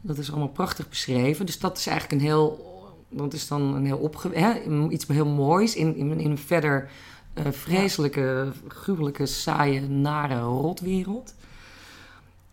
dat 0.00 0.18
is 0.18 0.30
allemaal 0.30 0.48
prachtig 0.48 0.88
beschreven. 0.88 1.46
Dus 1.46 1.58
dat 1.58 1.78
is 1.78 1.86
eigenlijk 1.86 2.20
een 2.20 2.26
heel, 2.28 2.64
dat 3.08 3.32
is 3.32 3.48
dan 3.48 3.74
een 3.74 3.86
heel 3.86 3.98
opge, 3.98 4.30
hè, 4.32 4.60
iets 4.88 5.06
heel 5.06 5.26
moois 5.26 5.74
in, 5.74 5.96
in, 5.96 6.20
in 6.20 6.30
een 6.30 6.38
verder 6.38 6.90
eh, 7.34 7.44
vreselijke, 7.50 8.52
gruwelijke, 8.68 9.26
saaie, 9.26 9.80
nare 9.80 10.40
rotwereld. 10.40 11.34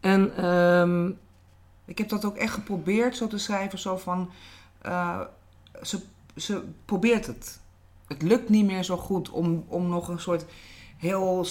En 0.03 0.35
ehm, 0.37 1.07
Ik 1.85 1.97
heb 1.97 2.09
dat 2.09 2.25
ook 2.25 2.37
echt 2.37 2.53
geprobeerd 2.53 3.17
zo 3.17 3.27
te 3.27 3.37
schrijven, 3.37 3.79
zo 3.79 3.97
van... 3.97 4.29
eh, 4.81 5.19
ze, 5.81 5.99
ze 6.35 6.61
probeert 6.85 7.27
het. 7.27 7.59
Het 8.07 8.21
lukt 8.21 8.49
niet 8.49 8.65
meer 8.65 8.83
zo 8.83 8.97
goed 8.97 9.29
om, 9.29 9.65
om 9.67 9.87
nog 9.89 10.07
een 10.07 10.19
soort 10.19 10.45
heel 10.97 11.45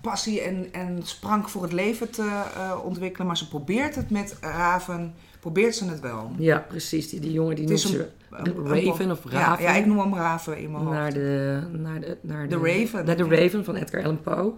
passie 0.00 0.40
en, 0.40 0.72
en 0.72 1.00
sprank 1.02 1.48
voor 1.48 1.62
het 1.62 1.72
leven 1.72 2.10
te 2.10 2.42
eh, 2.54 2.78
ontwikkelen. 2.84 3.26
Maar 3.26 3.36
ze 3.36 3.48
probeert 3.48 3.94
het 3.94 4.10
met 4.10 4.36
Raven, 4.40 5.14
probeert 5.40 5.74
ze 5.74 5.88
het 5.88 6.00
wel. 6.00 6.32
ja, 6.38 6.58
precies, 6.58 7.08
die, 7.08 7.20
die 7.20 7.32
jongen 7.32 7.56
die 7.56 7.66
noemt 7.66 7.80
ze 7.80 8.10
Raven 8.30 9.10
of 9.10 9.32
Ja, 9.32 9.38
Raven. 9.38 9.64
Ja, 9.64 9.74
ik 9.74 9.86
noem 9.86 9.98
hem 9.98 10.14
Raven 10.14 10.58
in 10.58 10.70
mijn 10.70 10.84
hoofd. 10.84 10.96
naar 10.96 11.12
de, 11.12 11.60
naar 11.72 12.00
de, 12.00 12.18
naar 12.20 12.48
The 12.48 12.58
Raven. 12.58 13.04
Naar 13.04 13.16
de 13.16 13.28
Raven 13.28 13.64
van 13.64 13.74
Edgar 13.74 14.02
Allan 14.02 14.20
Poe. 14.20 14.52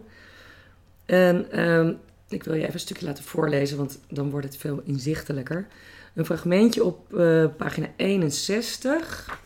En 1.06 1.50
ehm, 1.50 1.92
ik 2.28 2.42
wil 2.42 2.54
je 2.54 2.62
even 2.62 2.74
een 2.74 2.80
stukje 2.80 3.06
laten 3.06 3.24
voorlezen, 3.24 3.76
want 3.76 3.98
dan 4.08 4.30
wordt 4.30 4.46
het 4.46 4.56
veel 4.56 4.80
inzichtelijker. 4.84 5.66
Een 6.14 6.24
fragmentje 6.24 6.84
op 6.84 7.14
eh, 7.14 7.44
pagina 7.56 7.86
61. 7.96 9.40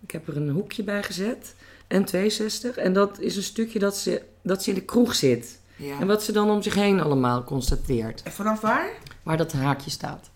Ik 0.00 0.10
heb 0.10 0.28
er 0.28 0.36
een 0.36 0.48
hoekje 0.48 0.82
bij 0.82 1.02
gezet. 1.02 1.54
En 1.86 2.04
62. 2.04 2.76
En 2.76 2.92
dat 2.92 3.20
is 3.20 3.36
een 3.36 3.42
stukje 3.42 3.78
dat 3.78 3.96
ze, 3.96 4.22
dat 4.42 4.62
ze 4.62 4.68
in 4.68 4.74
de 4.74 4.84
kroeg 4.84 5.14
zit. 5.14 5.58
Ja. 5.76 6.00
En 6.00 6.06
wat 6.06 6.22
ze 6.22 6.32
dan 6.32 6.50
om 6.50 6.62
zich 6.62 6.74
heen 6.74 7.00
allemaal 7.00 7.44
constateert. 7.44 8.22
En 8.22 8.32
vanaf 8.32 8.60
waar? 8.60 8.90
Waar 9.22 9.36
dat 9.36 9.52
haakje 9.52 9.90
staat. 9.90 10.30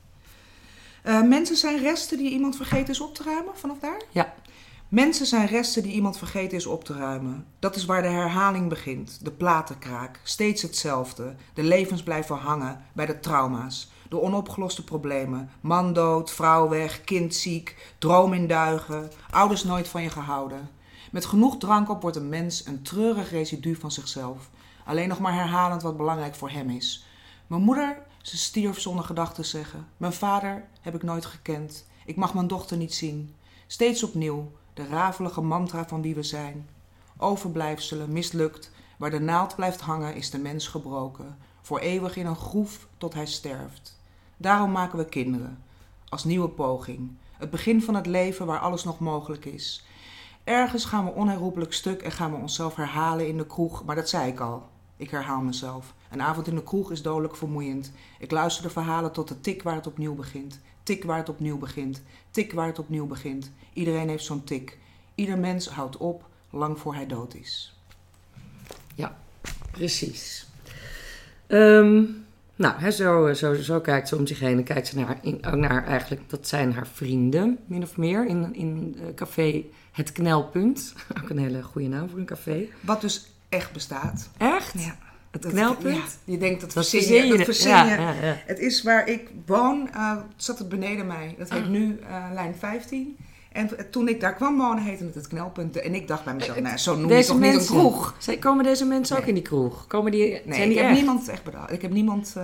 Eh, 1.03 1.22
mensen 1.22 1.57
zijn 1.57 1.81
resten 1.81 2.18
die 2.18 2.31
iemand 2.31 2.57
vergeten 2.57 2.88
is 2.88 3.01
op 3.01 3.14
te 3.14 3.22
ruimen, 3.22 3.53
vanaf 3.57 3.79
daar? 3.79 4.03
Ja. 4.11 4.35
Mensen 4.88 5.27
zijn 5.27 5.46
resten 5.46 5.83
die 5.83 5.92
iemand 5.92 6.18
vergeten 6.18 6.57
is 6.57 6.66
op 6.66 6.85
te 6.85 6.92
ruimen. 6.92 7.46
Dat 7.59 7.77
is 7.77 7.85
waar 7.85 8.03
de 8.03 8.09
herhaling 8.09 8.68
begint, 8.68 9.24
de 9.24 9.31
platenkraak. 9.31 10.20
Steeds 10.22 10.62
hetzelfde. 10.62 11.35
De 11.55 11.62
levens 11.62 12.03
blijven 12.03 12.37
hangen 12.37 12.85
bij 12.92 13.07
de 13.07 13.20
trauma's. 13.20 13.90
De 14.09 14.20
onopgeloste 14.20 14.85
problemen. 14.85 15.51
Man 15.61 15.92
dood, 15.92 16.31
vrouw 16.31 16.68
weg, 16.68 17.01
kind 17.05 17.35
ziek, 17.35 17.94
droom 17.98 18.33
in 18.33 18.46
duigen. 18.46 19.11
Ouders 19.31 19.64
nooit 19.64 19.88
van 19.88 20.03
je 20.03 20.11
gehouden. 20.11 20.70
Met 21.11 21.24
genoeg 21.27 21.59
drank 21.59 21.90
op 21.90 22.03
wordt 22.03 22.16
een 22.16 22.29
mens 22.29 22.66
een 22.66 22.83
treurig 22.83 23.31
residu 23.31 23.74
van 23.74 23.92
zichzelf. 23.92 24.51
Alleen 24.85 25.09
nog 25.09 25.18
maar 25.18 25.35
herhalend 25.35 25.83
wat 25.83 25.96
belangrijk 25.96 26.35
voor 26.35 26.51
hem 26.51 26.70
is. 26.70 27.07
Mijn 27.46 27.62
moeder, 27.62 28.03
ze 28.22 28.37
stierf 28.37 28.81
zonder 28.81 29.05
gedachten 29.05 29.44
zeggen. 29.44 29.87
Mijn 29.96 30.12
vader 30.12 30.64
heb 30.81 30.94
ik 30.94 31.03
nooit 31.03 31.27
gekend. 31.27 31.87
Ik 32.05 32.16
mag 32.16 32.35
mijn 32.35 32.46
dochter 32.46 32.77
niet 32.77 32.94
zien. 32.94 33.35
Steeds 33.66 34.03
opnieuw, 34.03 34.53
de 34.79 34.87
rafelige 34.87 35.41
mantra 35.41 35.87
van 35.87 36.03
wie 36.03 36.14
we 36.14 36.23
zijn. 36.23 36.69
Overblijfselen, 37.17 38.12
mislukt. 38.12 38.71
Waar 38.99 39.11
de 39.11 39.19
naald 39.19 39.55
blijft 39.55 39.81
hangen 39.81 40.14
is 40.14 40.31
de 40.31 40.38
mens 40.38 40.69
gebroken. 40.69 41.38
Voor 41.62 41.79
eeuwig 41.79 42.17
in 42.17 42.27
een 42.27 42.37
groef 42.37 42.88
tot 42.99 43.14
hij 43.14 43.27
sterft. 43.27 44.01
Daarom 44.37 44.71
maken 44.71 44.99
we 44.99 45.05
kinderen. 45.05 45.62
Als 46.09 46.25
nieuwe 46.25 46.49
poging. 46.49 47.17
Het 47.33 47.51
begin 47.51 47.83
van 47.83 47.95
het 47.95 48.07
leven 48.07 48.47
waar 48.47 48.59
alles 48.59 48.85
nog 48.85 48.99
mogelijk 48.99 49.45
is. 49.45 49.87
Ergens 50.45 50.85
gaan 50.85 51.05
we 51.05 51.11
onherroepelijk 51.11 51.73
stuk 51.73 52.03
en 52.03 52.12
gaan 52.12 52.31
we 52.31 52.37
onszelf 52.37 52.75
herhalen 52.75 53.29
in 53.29 53.37
de 53.37 53.47
kroeg. 53.47 53.85
Maar 53.85 53.97
dat 53.97 54.09
zei 54.09 54.31
ik 54.31 54.41
al. 54.41 54.69
Ik 54.97 55.11
herhaal 55.11 55.41
mezelf. 55.41 55.95
Een 56.11 56.23
avond 56.23 56.47
in 56.47 56.55
de 56.55 56.62
kroeg 56.62 56.91
is 56.91 57.03
dodelijk 57.03 57.37
vermoeiend. 57.37 57.93
Ik 58.19 58.31
luister 58.31 58.62
de 58.62 58.71
verhalen 58.71 59.12
tot 59.12 59.29
de 59.29 59.41
tik 59.41 59.62
waar 59.62 59.75
het 59.75 59.87
opnieuw 59.87 60.14
begint. 60.14 60.61
Tik 60.88 61.05
waar 61.05 61.16
het 61.16 61.29
opnieuw 61.29 61.59
begint. 61.59 62.03
Tik 62.31 62.53
waar 62.53 62.66
het 62.66 62.79
opnieuw 62.79 63.07
begint. 63.07 63.51
Iedereen 63.72 64.09
heeft 64.09 64.24
zo'n 64.24 64.44
tik. 64.44 64.79
Ieder 65.14 65.38
mens 65.38 65.68
houdt 65.68 65.96
op 65.96 66.29
lang 66.51 66.79
voor 66.79 66.94
hij 66.94 67.07
dood 67.07 67.35
is. 67.35 67.77
Precies. 69.70 70.46
Ehm, 71.46 72.03
nou, 72.57 72.81
hè, 72.81 72.90
zo, 72.90 73.33
zo, 73.33 73.55
zo 73.55 73.81
kijkt 73.81 74.09
ze 74.09 74.16
om 74.16 74.27
zich 74.27 74.40
heen 74.40 74.57
en 74.57 74.64
kijkt 74.64 74.87
ze 74.87 74.98
naar, 74.98 75.18
in, 75.22 75.46
ook 75.46 75.55
naar 75.55 75.87
eigenlijk, 75.87 76.31
dat 76.31 76.48
zijn 76.48 76.72
haar 76.72 76.87
vrienden, 76.87 77.59
min 77.66 77.83
of 77.83 77.96
meer, 77.96 78.27
in, 78.27 78.55
in 78.55 78.96
eh, 78.98 79.14
café 79.14 79.64
Het 79.92 80.12
Knelpunt. 80.12 80.94
Ook 81.22 81.31
een 81.31 81.38
hele 81.38 81.62
goede 81.62 81.88
naam 81.88 82.09
voor 82.09 82.18
een 82.18 82.24
café. 82.24 82.68
Wat 82.81 83.01
dus 83.01 83.31
echt 83.48 83.72
bestaat. 83.72 84.29
Echt? 84.37 84.72
Ja. 84.83 85.08
Het 85.42 85.53
Dat- 85.53 85.61
Knelpunt? 85.61 85.96
ja, 86.24 86.33
je 86.33 86.38
denkt 86.38 86.61
dat 86.61 86.72
Dat 86.72 86.88
verzin 86.88 87.27
je. 87.27 87.37
Dat 87.37 87.44
verzin 87.44 87.70
ja, 87.70 87.85
ja. 87.85 88.14
Het 88.46 88.59
is 88.59 88.83
waar 88.83 89.09
ik 89.09 89.31
woon, 89.46 89.88
eh, 89.94 90.16
zat 90.37 90.59
het 90.59 90.68
beneden 90.68 91.07
mij. 91.07 91.35
Dat 91.38 91.51
heet 91.51 91.62
Ah. 91.62 91.68
nu 91.68 91.98
eh, 92.09 92.24
lijn 92.33 92.55
15. 92.59 93.16
En 93.53 93.70
toen 93.90 94.09
ik 94.09 94.20
daar 94.20 94.35
kwam 94.35 94.57
wonen, 94.59 94.83
heette 94.85 95.05
het 95.05 95.14
het 95.14 95.29
knelpunt. 95.29 95.77
En 95.81 95.94
ik 95.94 96.09
dacht 96.09 96.24
bij 96.24 96.35
mezelf, 96.35 96.57
Eh, 96.57 96.62
nou, 96.62 96.77
zo 96.77 96.96
noem 96.96 97.11
je 97.12 97.24
toch 97.24 97.38
niet 97.40 97.53
mensen, 97.53 97.74
een 97.74 97.81
kroeg? 97.81 98.14
Zij, 98.18 98.37
komen 98.37 98.64
deze 98.64 98.85
mensen 98.85 99.16
ook 99.18 99.27
in 99.27 99.35
die 99.35 99.42
kroeg? 99.42 99.87
Komen 99.87 100.12
die, 100.12 100.20
Nee, 100.20 100.42
zijn 100.46 100.70
ik 100.70 100.77
heb 100.77 100.87
echt? 100.87 100.94
niemand 100.96 101.29
echt 101.29 101.42
bedacht. 101.44 101.72
Ik 101.72 101.83
heb 101.83 101.92
niemand 101.92 102.35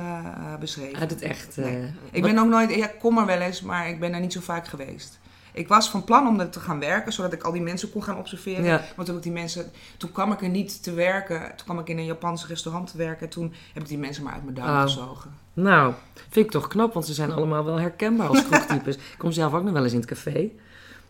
beschreven. 0.60 0.98
Uit 0.98 1.10
het 1.10 1.22
echt. 1.22 1.56
Nee. 1.56 1.92
Ik 2.10 2.22
ben 2.22 2.38
ook 2.38 2.48
nooit, 2.48 2.74
ja, 2.74 2.84
ik 2.86 2.98
kom 2.98 3.18
er 3.18 3.26
wel 3.26 3.38
eens, 3.40 3.62
maar 3.62 3.88
ik 3.88 4.00
ben 4.00 4.12
er 4.14 4.20
niet 4.20 4.32
zo 4.32 4.40
vaak 4.40 4.66
geweest. 4.68 5.18
Ik 5.54 5.68
was 5.68 5.90
van 5.90 6.04
plan 6.04 6.26
om 6.26 6.40
er 6.40 6.50
te 6.50 6.60
gaan 6.60 6.78
werken, 6.80 7.12
zodat 7.12 7.32
ik 7.32 7.42
al 7.42 7.52
die 7.52 7.62
mensen 7.62 7.90
kon 7.92 8.02
gaan 8.02 8.18
observeren. 8.18 8.64
Ja. 8.64 8.82
Want 8.96 9.08
toen, 9.08 9.16
ik 9.16 9.22
die 9.22 9.32
mensen, 9.32 9.70
toen 9.96 10.12
kwam 10.12 10.32
ik 10.32 10.42
er 10.42 10.48
niet 10.48 10.82
te 10.82 10.92
werken. 10.92 11.40
Toen 11.40 11.64
kwam 11.64 11.78
ik 11.78 11.88
in 11.88 11.98
een 11.98 12.04
Japans 12.04 12.46
restaurant 12.46 12.90
te 12.90 12.96
werken. 12.96 13.28
Toen 13.28 13.52
heb 13.72 13.82
ik 13.82 13.88
die 13.88 13.98
mensen 13.98 14.24
maar 14.24 14.32
uit 14.32 14.42
mijn 14.42 14.54
duim 14.54 14.68
Oh. 14.76 14.82
gezogen. 14.82 15.34
Nou, 15.54 15.92
vind 16.28 16.46
ik 16.46 16.50
toch 16.52 16.68
knap, 16.68 16.92
want 16.92 17.06
ze 17.06 17.14
zijn 17.14 17.32
allemaal 17.32 17.64
wel 17.64 17.80
herkenbaar 17.80 18.28
als 18.28 18.44
kroegtypes. 18.48 18.96
ik 19.12 19.14
kom 19.18 19.32
zelf 19.32 19.54
ook 19.54 19.62
nog 19.62 19.72
wel 19.72 19.82
eens 19.82 19.92
in 19.92 19.98
het 19.98 20.08
café. 20.08 20.50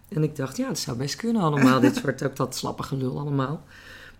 En 0.08 0.22
ik 0.22 0.36
dacht, 0.36 0.56
ja, 0.56 0.66
dat 0.68 0.78
zou 0.78 0.96
best 0.96 1.16
kunnen 1.16 1.42
allemaal. 1.42 1.80
dit 1.80 1.96
soort, 1.96 2.22
ook 2.24 2.36
dat 2.36 2.56
slappe 2.56 2.82
gelul 2.82 3.18
allemaal. 3.18 3.62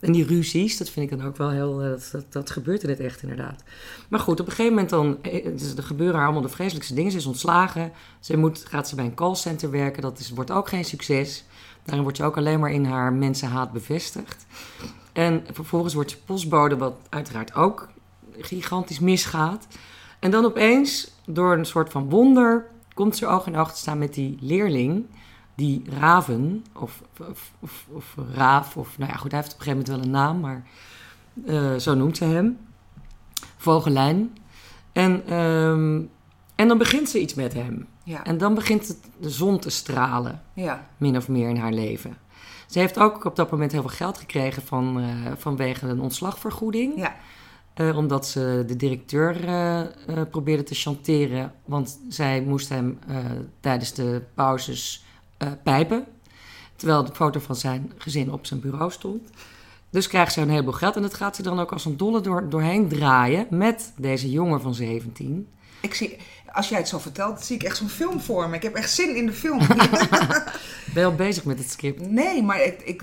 En 0.05 0.13
die 0.13 0.25
ruzies, 0.27 0.77
dat 0.77 0.91
vind 0.91 1.11
ik 1.11 1.19
dan 1.19 1.27
ook 1.27 1.37
wel 1.37 1.51
heel... 1.51 1.83
eh, 1.83 1.91
Dat, 2.13 2.25
dat, 2.29 2.51
gebeurt 2.51 2.83
in 2.83 2.89
het 2.89 3.01
echt 3.01 3.23
inderdaad. 3.23 3.63
Maar 4.09 4.21
goed, 4.21 4.41
op 4.41 4.47
een 4.47 4.53
gegeven 4.53 4.73
moment 4.73 4.91
dan... 4.91 5.19
eh, 5.23 5.45
dus 5.45 5.77
er 5.77 5.83
gebeuren 5.83 6.21
allemaal 6.21 6.43
de 6.43 6.49
vreselijkste 6.49 6.95
dingen. 6.95 7.11
Ze 7.11 7.17
is 7.17 7.27
ontslagen. 7.27 7.93
Ze 8.21 8.37
moet, 8.37 8.65
gaat 8.69 8.89
ze 8.89 8.95
bij 8.95 9.05
een 9.05 9.15
callcenter 9.15 9.71
werken. 9.71 10.03
Dat 10.03 10.19
is, 10.19 10.31
wordt 10.31 10.51
ook 10.51 10.69
geen 10.69 10.85
succes. 10.85 11.45
Daarin 11.85 12.03
wordt 12.03 12.19
ze 12.19 12.25
ook 12.25 12.37
alleen 12.37 12.61
maar 12.61 12.73
in 12.73 12.85
haar 12.85 13.13
mensenhaat 13.13 13.73
bevestigd. 13.73 14.47
En 15.13 15.45
vervolgens 15.53 15.95
wordt 15.95 16.11
ze 16.11 16.23
postbode, 16.25 16.77
wat 16.77 16.95
uiteraard 17.09 17.55
ook 17.55 17.89
gigantisch 18.39 19.01
misgaat. 19.01 19.67
En 20.19 20.31
dan 20.31 20.45
opeens, 20.45 21.11
door 21.27 21.53
een 21.53 21.67
soort 21.67 21.91
van 21.91 22.11
wonder, 22.11 22.67
komt 22.95 23.17
ze 23.17 23.27
oog 23.27 23.47
in 23.47 23.57
oog 23.57 23.73
te 23.73 23.79
staan 23.79 23.99
met 23.99 24.15
die 24.15 24.37
leerling, 24.41 25.07
die 25.55 25.83
Raven, 25.99 26.65
of, 26.73 27.03
of, 27.19 27.53
of, 27.61 27.87
of 27.93 28.15
Raaf, 28.35 28.77
of 28.77 28.99
nou 28.99 29.11
ja, 29.11 29.17
goed, 29.17 29.31
hij 29.31 29.41
heeft 29.41 29.53
op 29.53 29.59
een 29.59 29.65
gegeven 29.65 29.87
moment 29.87 29.89
wel 29.89 30.15
een 30.15 30.23
naam, 30.23 30.41
maar 30.41 30.67
eh, 31.47 31.77
zo 31.81 31.95
noemt 31.95 32.17
ze 32.17 32.25
hem. 32.25 32.59
Vogelijn. 33.57 34.37
En, 34.93 35.27
ehm, 35.27 36.03
en 36.55 36.69
dan 36.69 36.79
begint 36.79 37.09
ze 37.09 37.21
iets 37.21 37.35
met 37.35 37.55
hem. 37.55 37.87
Ja, 38.05 38.25
En 38.25 38.39
dan 38.39 38.55
begint 38.55 38.89
het, 38.89 38.99
de 39.21 39.31
zon 39.31 39.59
te 39.59 39.71
stralen 39.71 40.43
ja, 40.53 40.89
min 40.97 41.17
of 41.17 41.29
meer 41.29 41.49
in 41.49 41.57
haar 41.57 41.73
leven. 41.73 42.17
Ze 42.67 42.79
heeft 42.79 42.99
ook 42.99 43.25
op 43.25 43.37
dat 43.37 43.51
moment 43.51 43.73
heel 43.73 43.81
veel 43.81 43.91
geld 43.91 44.19
gekregen 44.19 44.63
van, 44.63 45.01
eh, 45.01 45.33
vanwege 45.37 45.87
een 45.87 46.01
ontslagvergoeding. 46.01 46.93
ja. 46.97 47.17
Eh, 47.75 47.97
omdat 47.97 48.27
ze 48.27 48.65
de 48.67 48.77
directeur 48.77 49.37
probeerde 50.31 50.63
te 50.63 50.75
chanteren. 50.75 51.53
Want 51.65 52.01
zij 52.09 52.43
moest 52.43 52.69
hem 52.69 52.99
tijdens 53.61 53.93
de 53.93 54.23
pauzes 54.35 55.05
eh, 55.37 55.49
pijpen. 55.63 56.05
Terwijl 56.77 57.05
de 57.05 57.15
foto 57.15 57.41
van 57.41 57.57
zijn 57.57 57.93
gezin 57.99 58.33
op 58.33 58.47
zijn 58.47 58.61
bureau 58.61 58.91
stond. 58.91 59.31
Dus 59.91 60.09
krijgt 60.09 60.33
ze 60.33 60.41
een 60.41 60.51
heleboel 60.51 60.73
geld. 60.73 60.97
En 60.97 61.03
dat 61.03 61.15
gaat 61.15 61.37
ze 61.37 61.43
dan 61.43 61.61
ook 61.61 61.73
als 61.73 61.85
een 61.85 61.97
dolle 61.97 62.21
door, 62.21 62.49
doorheen 62.49 62.89
draaien. 62.89 63.47
Met 63.51 63.93
deze 63.97 64.31
jongen 64.31 64.61
van 64.61 64.75
17. 64.75 65.49
Ik 65.81 65.95
zie, 65.95 66.17
als 66.53 66.69
jij 66.69 66.79
het 66.79 66.89
zo 66.89 66.99
vertelt, 66.99 67.45
zie 67.45 67.57
ik 67.57 67.63
echt 67.63 67.77
zo'n 67.77 67.89
film 67.89 68.21
voor 68.21 68.49
me. 68.49 68.57
Ik 68.57 68.63
heb 68.63 68.75
echt 68.75 68.91
zin 68.91 69.17
in 69.17 69.27
de 69.27 69.33
film. 69.33 69.59
Ben 70.95 71.03
je 71.03 71.05
al 71.05 71.15
bezig 71.15 71.45
met 71.45 71.59
het 71.59 71.71
script? 71.71 72.11
nee, 72.11 72.43
maar 72.43 72.63
ik, 72.65 72.83
ik, 72.83 73.03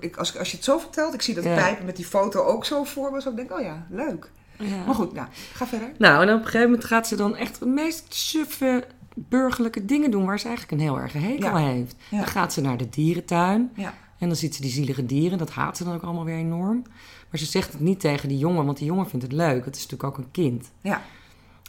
ik, 0.00 0.16
als, 0.16 0.38
als 0.38 0.50
je 0.50 0.56
het 0.56 0.64
zo 0.64 0.78
vertelt, 0.78 1.14
ik 1.14 1.22
zie 1.22 1.34
dat 1.34 1.44
Ja. 1.44 1.54
pijpen 1.54 1.84
met 1.84 1.96
die 1.96 2.04
foto 2.04 2.42
ook 2.44 2.64
zo 2.64 2.84
voor 2.84 3.12
me. 3.12 3.20
Zo 3.20 3.34
denk 3.34 3.50
ik, 3.50 3.56
oh 3.58 3.62
ja, 3.64 3.86
leuk. 3.90 4.30
Ja. 4.58 4.84
Maar 4.84 4.94
goed, 4.94 5.12
nou, 5.12 5.26
ga 5.54 5.66
verder. 5.66 5.92
Nou, 5.98 6.22
en 6.22 6.28
op 6.28 6.38
een 6.38 6.44
gegeven 6.44 6.66
moment 6.70 6.84
gaat 6.84 7.08
ze 7.08 7.16
dan 7.16 7.36
echt 7.36 7.58
de 7.58 7.66
meest 7.66 8.04
suffe 8.14 8.86
burgerlijke 9.14 9.84
dingen 9.84 10.10
doen... 10.10 10.26
waar 10.26 10.38
ze 10.38 10.46
eigenlijk 10.46 10.80
een 10.80 10.88
heel 10.88 10.98
erg 10.98 11.12
hekel 11.12 11.48
aan 11.48 11.64
heeft. 11.64 11.96
Dan 12.10 12.26
gaat 12.26 12.52
ze 12.52 12.60
naar 12.60 12.76
de 12.76 12.88
dierentuin. 12.88 13.70
Ja. 13.74 13.94
En 14.18 14.26
dan 14.26 14.36
ziet 14.36 14.54
ze 14.54 14.62
die 14.62 14.70
zielige 14.70 15.06
dieren. 15.06 15.38
Dat 15.38 15.50
haat 15.50 15.76
ze 15.76 15.84
dan 15.84 15.94
ook 15.94 16.02
allemaal 16.02 16.24
weer 16.24 16.36
enorm. 16.36 16.82
Maar 17.30 17.40
ze 17.40 17.46
zegt 17.46 17.72
het 17.72 17.80
niet 17.80 18.00
tegen 18.00 18.28
die 18.28 18.38
jongen, 18.38 18.64
want 18.64 18.78
die 18.78 18.86
jongen 18.86 19.08
vindt 19.08 19.24
het 19.24 19.34
leuk. 19.34 19.64
Het 19.64 19.76
is 19.76 19.82
natuurlijk 19.82 20.10
ook 20.10 20.24
een 20.24 20.30
kind. 20.30 20.70
Ja. 20.80 21.02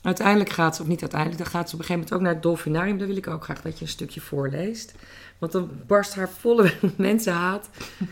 Uiteindelijk 0.01 0.49
gaat 0.49 0.75
ze, 0.75 0.81
of 0.81 0.87
niet 0.87 1.01
uiteindelijk, 1.01 1.41
dan 1.43 1.51
gaat 1.51 1.69
ze 1.69 1.75
op 1.75 1.81
een 1.81 1.85
gegeven 1.87 2.09
moment 2.09 2.13
ook 2.13 2.21
naar 2.21 2.33
het 2.33 2.43
dolfinarium. 2.43 2.97
Daar 2.97 3.07
wil 3.07 3.17
ik 3.17 3.27
ook 3.27 3.43
graag 3.43 3.61
dat 3.61 3.77
je 3.77 3.85
een 3.85 3.91
stukje 3.91 4.21
voorleest. 4.21 4.93
Want 5.37 5.51
dan 5.51 5.69
barst 5.87 6.15
haar 6.15 6.29
volle 6.29 6.73
mensenhaat, 6.95 7.69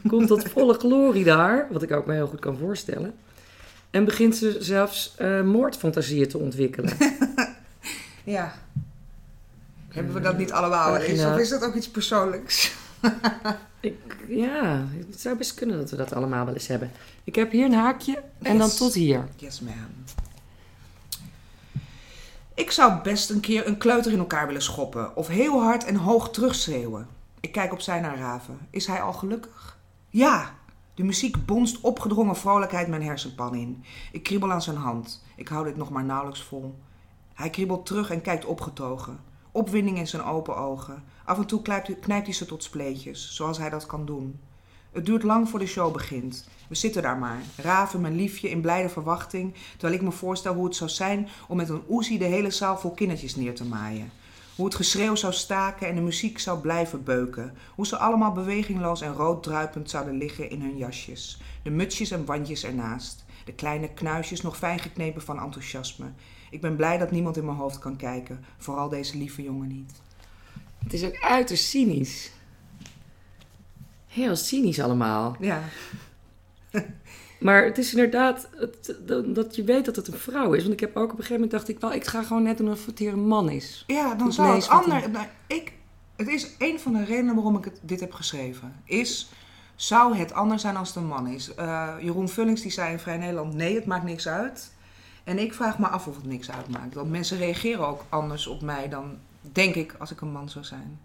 komt 0.07 0.27
tot 0.27 0.49
volle 0.49 0.73
glorie 0.73 1.23
daar. 1.23 1.67
Wat 1.71 1.81
ik 1.81 1.91
ook 1.91 2.05
me 2.05 2.13
heel 2.13 2.27
goed 2.27 2.39
kan 2.39 2.57
voorstellen. 2.57 3.13
En 3.89 4.05
begint 4.05 4.35
ze 4.35 4.57
zelfs 4.59 5.15
eh, 5.17 5.41
moordfantasieën 5.41 6.27
te 6.27 6.37
ontwikkelen. 6.37 6.91
Ja. 8.23 8.53
Hebben 9.89 10.13
we 10.13 10.19
dat 10.19 10.37
niet 10.37 10.51
allemaal 10.51 10.91
wel 10.91 11.01
eens? 11.01 11.25
Of 11.25 11.37
is 11.37 11.49
dat 11.49 11.63
ook 11.63 11.75
iets 11.75 11.89
persoonlijks? 11.89 12.71
Ik, 13.81 14.17
ja, 14.27 14.85
het 15.09 15.21
zou 15.21 15.37
best 15.37 15.53
kunnen 15.53 15.77
dat 15.77 15.89
we 15.89 15.95
dat 15.95 16.13
allemaal 16.13 16.45
wel 16.45 16.53
eens 16.53 16.67
hebben. 16.67 16.91
Ik 17.23 17.35
heb 17.35 17.51
hier 17.51 17.65
een 17.65 17.73
haakje 17.73 18.23
en 18.41 18.57
dan 18.57 18.69
tot 18.69 18.93
hier. 18.93 19.27
Yes, 19.35 19.59
ma'am. 19.59 20.03
Ik 22.53 22.71
zou 22.71 23.01
best 23.01 23.29
een 23.29 23.39
keer 23.39 23.67
een 23.67 23.77
kleuter 23.77 24.11
in 24.11 24.19
elkaar 24.19 24.47
willen 24.47 24.61
schoppen. 24.61 25.15
Of 25.15 25.27
heel 25.27 25.61
hard 25.61 25.85
en 25.85 25.95
hoog 25.95 26.31
terugschreeuwen. 26.31 27.07
Ik 27.39 27.51
kijk 27.51 27.71
opzij 27.71 27.99
naar 27.99 28.17
Raven. 28.17 28.57
Is 28.69 28.87
hij 28.87 29.01
al 29.01 29.13
gelukkig? 29.13 29.77
Ja. 30.09 30.57
De 30.93 31.03
muziek 31.03 31.45
bonst 31.45 31.81
opgedrongen 31.81 32.35
vrolijkheid 32.35 32.87
mijn 32.87 33.03
hersenpan 33.03 33.55
in. 33.55 33.83
Ik 34.11 34.23
kriebel 34.23 34.51
aan 34.51 34.61
zijn 34.61 34.75
hand. 34.75 35.23
Ik 35.35 35.47
hou 35.47 35.65
dit 35.65 35.77
nog 35.77 35.89
maar 35.89 36.03
nauwelijks 36.03 36.43
vol. 36.43 36.79
Hij 37.33 37.49
kriebelt 37.49 37.85
terug 37.85 38.09
en 38.09 38.21
kijkt 38.21 38.45
opgetogen. 38.45 39.19
Opwinding 39.51 39.97
in 39.97 40.07
zijn 40.07 40.23
open 40.23 40.57
ogen. 40.57 41.03
Af 41.25 41.37
en 41.37 41.45
toe 41.45 41.61
knijpt 41.61 42.07
hij, 42.07 42.33
ze 42.33 42.45
tot 42.45 42.63
spleetjes, 42.63 43.35
zoals 43.35 43.57
hij 43.57 43.69
dat 43.69 43.85
kan 43.85 44.05
doen. 44.05 44.39
Het 44.91 45.05
duurt 45.05 45.23
lang 45.23 45.49
voor 45.49 45.59
de 45.59 45.65
show 45.65 45.93
begint. 45.93 46.47
We 46.67 46.75
zitten 46.75 47.01
daar 47.01 47.17
maar, 47.17 47.41
Raven, 47.55 48.01
mijn 48.01 48.15
liefje, 48.15 48.49
in 48.49 48.61
blijde 48.61 48.89
verwachting, 48.89 49.53
terwijl 49.71 49.93
ik 49.93 50.01
me 50.01 50.11
voorstel 50.11 50.53
hoe 50.53 50.65
het 50.65 50.75
zou 50.75 50.89
zijn 50.89 51.27
om 51.47 51.57
met 51.57 51.69
een 51.69 51.83
oezie 51.89 52.17
de 52.17 52.25
hele 52.25 52.51
zaal 52.51 52.77
vol 52.77 52.91
kindertjes 52.91 53.35
neer 53.35 53.55
te 53.55 53.65
maaien. 53.65 54.11
Hoe 54.55 54.65
het 54.65 54.77
geschreeuw 54.77 55.15
zou 55.15 55.33
staken 55.33 55.87
en 55.87 55.95
de 55.95 56.01
muziek 56.01 56.39
zou 56.39 56.59
blijven 56.59 57.03
beuken. 57.03 57.53
Hoe 57.75 57.87
ze 57.87 57.97
allemaal 57.97 58.31
bewegingloos 58.31 59.01
en 59.01 59.13
rood 59.13 59.43
druipend 59.43 59.89
zouden 59.89 60.17
liggen 60.17 60.49
in 60.49 60.61
hun 60.61 60.77
jasjes. 60.77 61.41
De 61.63 61.69
mutsjes 61.69 62.11
en 62.11 62.25
wandjes 62.25 62.63
ernaast. 62.63 63.25
De 63.45 63.53
kleine 63.53 63.89
knuisjes 63.93 64.41
nog 64.41 64.57
fijn 64.57 64.79
geknepen 64.79 65.21
van 65.21 65.39
enthousiasme. 65.39 66.11
Ik 66.49 66.61
ben 66.61 66.75
blij 66.75 66.97
dat 66.97 67.11
niemand 67.11 67.37
in 67.37 67.45
mijn 67.45 67.57
hoofd 67.57 67.79
kan 67.79 67.95
kijken. 67.95 68.43
Vooral 68.57 68.89
deze 68.89 69.17
lieve 69.17 69.43
jongen 69.43 69.67
niet. 69.67 69.91
Het 70.83 70.93
is 70.93 71.03
ook 71.03 71.21
uiterst 71.21 71.65
cynisch. 71.65 72.31
Heel 74.07 74.35
cynisch 74.35 74.79
allemaal. 74.79 75.35
Ja, 75.39 75.63
Maar 77.39 77.63
het 77.63 77.77
is 77.77 77.93
inderdaad 77.93 78.49
het, 78.55 78.95
dat, 79.35 79.55
je 79.55 79.63
weet 79.63 79.85
dat 79.85 79.95
het 79.95 80.07
een 80.07 80.17
vrouw 80.17 80.53
is. 80.53 80.61
Want 80.61 80.73
ik 80.73 80.79
heb 80.79 80.95
ook 80.95 81.03
op 81.03 81.09
een 81.09 81.15
gegeven 81.15 81.33
moment 81.33 81.51
dacht 81.51 81.69
ik 81.69 81.79
wel, 81.79 81.93
ik 81.93 82.05
ga 82.05 82.23
gewoon 82.23 82.43
net 82.43 82.57
doen 82.57 82.69
alsof 82.69 82.85
het 82.85 82.99
hier 82.99 83.13
een 83.13 83.27
man 83.27 83.49
is. 83.49 83.83
ja 83.87 84.15
dan 84.15 84.27
Ik 84.27 84.33
zou 84.33 84.55
het 84.55 84.69
ander... 84.69 85.09
Nou, 85.09 85.25
ik, 85.47 85.73
het 86.15 86.27
is 86.27 86.55
een 86.57 86.79
van 86.79 86.93
de 86.93 87.03
redenen 87.03 87.35
waarom 87.35 87.57
ik 87.57 87.65
het, 87.65 87.79
dit 87.81 87.99
heb 87.99 88.13
geschreven. 88.13 88.73
Is, 88.83 89.31
zou 89.75 90.15
het 90.15 90.33
anders 90.33 90.61
zijn 90.61 90.75
als 90.75 90.87
het 90.87 90.97
een 90.97 91.07
man 91.07 91.27
is? 91.27 91.53
Eh, 91.53 91.93
Jeroen 92.01 92.29
Vullings 92.29 92.61
die 92.61 92.71
zei 92.71 92.91
in 92.91 92.99
Vrij 92.99 93.17
Nederland, 93.17 93.53
nee, 93.53 93.75
het 93.75 93.85
maakt 93.85 94.03
niks 94.03 94.27
uit. 94.27 94.71
En 95.23 95.39
ik 95.39 95.53
vraag 95.53 95.79
me 95.79 95.87
af 95.87 96.07
of 96.07 96.15
het 96.15 96.25
niks 96.25 96.51
uitmaakt. 96.51 96.93
Want 96.93 97.09
mensen 97.09 97.37
reageren 97.37 97.87
ook 97.87 98.05
anders 98.09 98.47
op 98.47 98.61
mij 98.61 98.89
dan, 98.89 99.17
denk 99.41 99.75
ik, 99.75 99.95
als 99.99 100.11
ik 100.11 100.21
een 100.21 100.31
man 100.31 100.49
zou 100.49 100.65
zijn. 100.65 100.99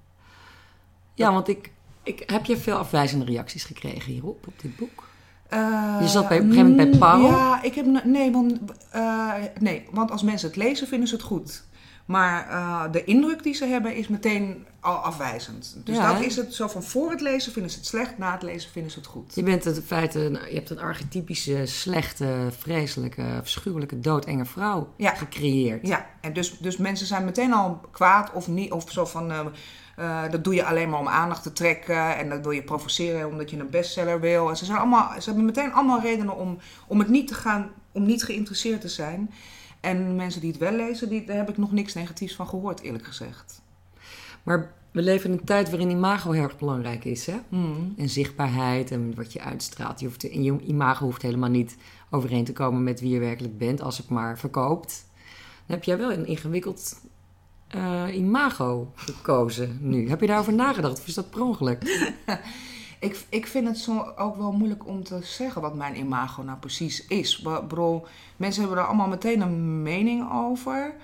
Ja, 1.14 1.32
want 1.32 1.48
ik, 1.48 1.70
ik 2.02 2.22
heb 2.26 2.44
je 2.44 2.56
veel 2.56 2.76
afwijzende 2.76 3.24
reacties 3.24 3.64
gekregen 3.64 4.12
hierop, 4.12 4.46
op 4.46 4.60
dit 4.60 4.76
boek. 4.76 5.08
Eh, 5.48 5.96
Je 6.00 6.08
zat 6.08 6.28
bij- 6.28 6.38
op 6.38 6.44
een 6.44 6.50
gegeven 6.50 6.70
moment 6.70 6.90
bij 6.90 6.98
Paul? 6.98 7.20
Ja, 7.22 7.62
ik 7.62 7.74
heb... 7.74 8.04
Nee 8.04 8.32
want, 8.32 8.58
eh, 8.90 9.32
nee, 9.60 9.86
want 9.90 10.10
als 10.10 10.22
mensen 10.22 10.48
het 10.48 10.56
lezen, 10.56 10.86
vinden 10.88 11.08
ze 11.08 11.14
het 11.14 11.24
goed. 11.24 11.64
Maar 12.04 12.48
eh, 12.48 12.92
de 12.92 13.04
indruk 13.04 13.42
die 13.42 13.54
ze 13.54 13.64
hebben 13.66 13.94
is 13.96 14.08
meteen 14.08 14.66
al 14.80 14.94
afwijzend. 14.96 15.76
Dus 15.84 15.96
Ja, 15.96 16.12
dat 16.12 16.22
is 16.22 16.36
het 16.36 16.54
zo 16.54 16.68
van 16.68 16.82
voor 16.82 17.10
het 17.10 17.20
lezen 17.20 17.52
vinden 17.52 17.70
ze 17.70 17.78
het 17.78 17.86
slecht, 17.86 18.18
na 18.18 18.32
het 18.32 18.42
lezen 18.42 18.70
vinden 18.70 18.90
ze 18.92 18.98
het 18.98 19.06
goed. 19.08 19.34
Je 19.34 19.42
bent 19.42 19.64
in 19.66 19.74
feite, 19.74 20.18
je 20.48 20.54
hebt 20.54 20.70
een 20.70 20.78
archetypische, 20.80 21.66
slechte, 21.66 22.48
vreselijke, 22.58 23.22
afschuwelijke, 23.40 24.00
doodenge 24.00 24.44
vrouw 24.44 24.92
Ja. 24.96 25.14
gecreëerd. 25.14 25.86
Ja, 25.86 26.06
en 26.20 26.32
dus, 26.32 26.58
dus 26.58 26.76
mensen 26.76 27.06
zijn 27.06 27.24
meteen 27.24 27.52
al 27.52 27.80
kwaad 27.90 28.32
of 28.32 28.48
niet, 28.48 28.72
of 28.72 28.90
zo 28.90 29.04
van. 29.04 29.30
eh, 29.30 29.40
eh, 29.96 30.30
dat 30.30 30.44
doe 30.44 30.54
je 30.54 30.64
alleen 30.64 30.90
maar 30.90 31.00
om 31.00 31.08
aandacht 31.08 31.42
te 31.42 31.52
trekken 31.52 32.16
en 32.16 32.28
dat 32.28 32.40
wil 32.40 32.50
je 32.50 32.62
provoceren 32.62 33.28
omdat 33.28 33.50
je 33.50 33.58
een 33.58 33.70
bestseller 33.70 34.20
wil. 34.20 34.48
En 34.48 34.56
ze, 34.56 34.64
zijn 34.64 34.78
allemaal, 34.78 35.12
ze 35.20 35.24
hebben 35.28 35.44
meteen 35.44 35.72
allemaal 35.72 36.00
redenen 36.00 36.36
om, 36.36 36.58
om 36.86 36.98
het 36.98 37.08
niet 37.08 37.28
te 37.28 37.34
gaan, 37.34 37.70
om 37.92 38.06
niet 38.06 38.22
geïnteresseerd 38.24 38.80
te 38.80 38.88
zijn. 38.88 39.30
En 39.84 40.16
mensen 40.16 40.40
die 40.40 40.50
het 40.50 40.60
wel 40.60 40.72
lezen, 40.72 41.08
die, 41.08 41.24
daar 41.24 41.36
heb 41.36 41.48
ik 41.48 41.56
nog 41.56 41.72
niks 41.72 41.94
negatiefs 41.94 42.34
van 42.34 42.48
gehoord, 42.48 42.80
eerlijk 42.80 43.04
gezegd. 43.04 43.62
Maar 44.42 44.72
we 44.90 45.02
leven 45.02 45.30
in 45.30 45.38
een 45.38 45.44
tijd 45.44 45.70
waarin 45.70 45.90
imago 45.90 46.30
heel 46.30 46.42
erg 46.42 46.58
belangrijk 46.58 47.04
is. 47.04 47.26
Hè? 47.26 47.36
Hmm. 47.48 47.94
En 47.96 48.08
zichtbaarheid 48.08 48.90
en 48.90 49.14
wat 49.14 49.32
je 49.32 49.40
uitstraalt. 49.40 50.00
Je 50.00 50.06
hoeft, 50.06 50.22
je 50.22 50.60
imago 50.66 51.04
hoeft 51.04 51.22
helemaal 51.22 51.50
niet 51.50 51.76
overeen 52.10 52.44
te 52.44 52.52
komen 52.52 52.82
met 52.82 53.00
wie 53.00 53.10
je 53.10 53.18
werkelijk 53.18 53.58
bent, 53.58 53.82
als 53.82 53.98
het 53.98 54.08
maar 54.08 54.38
verkoopt. 54.38 55.06
Dan 55.66 55.76
heb 55.76 55.84
jij 55.84 55.98
wel 55.98 56.12
een 56.12 56.26
ingewikkeld 56.26 57.00
eh, 57.68 58.04
imago 58.12 58.92
gekozen 58.94 59.78
nu. 59.80 60.08
Heb 60.08 60.20
je 60.20 60.26
daarover 60.26 60.54
nagedacht 60.54 60.98
of 60.98 61.06
is 61.06 61.14
dat 61.14 61.30
per 61.30 61.42
ongeluk? 61.42 61.82
Ik, 63.04 63.24
ik 63.28 63.46
vind 63.46 63.66
het 63.66 63.78
zo 63.78 64.12
ook 64.16 64.36
wel 64.36 64.52
moeilijk 64.52 64.86
om 64.86 65.04
te 65.04 65.18
zeggen 65.22 65.62
wat 65.62 65.74
mijn 65.74 65.96
imago 65.96 66.42
nou 66.42 66.58
precies 66.58 67.06
is. 67.06 67.38
Bedoel, 67.68 68.06
mensen 68.36 68.62
hebben 68.62 68.78
er 68.80 68.86
allemaal 68.86 69.08
meteen 69.08 69.40
een 69.40 69.82
mening 69.82 70.32
over. 70.32 70.94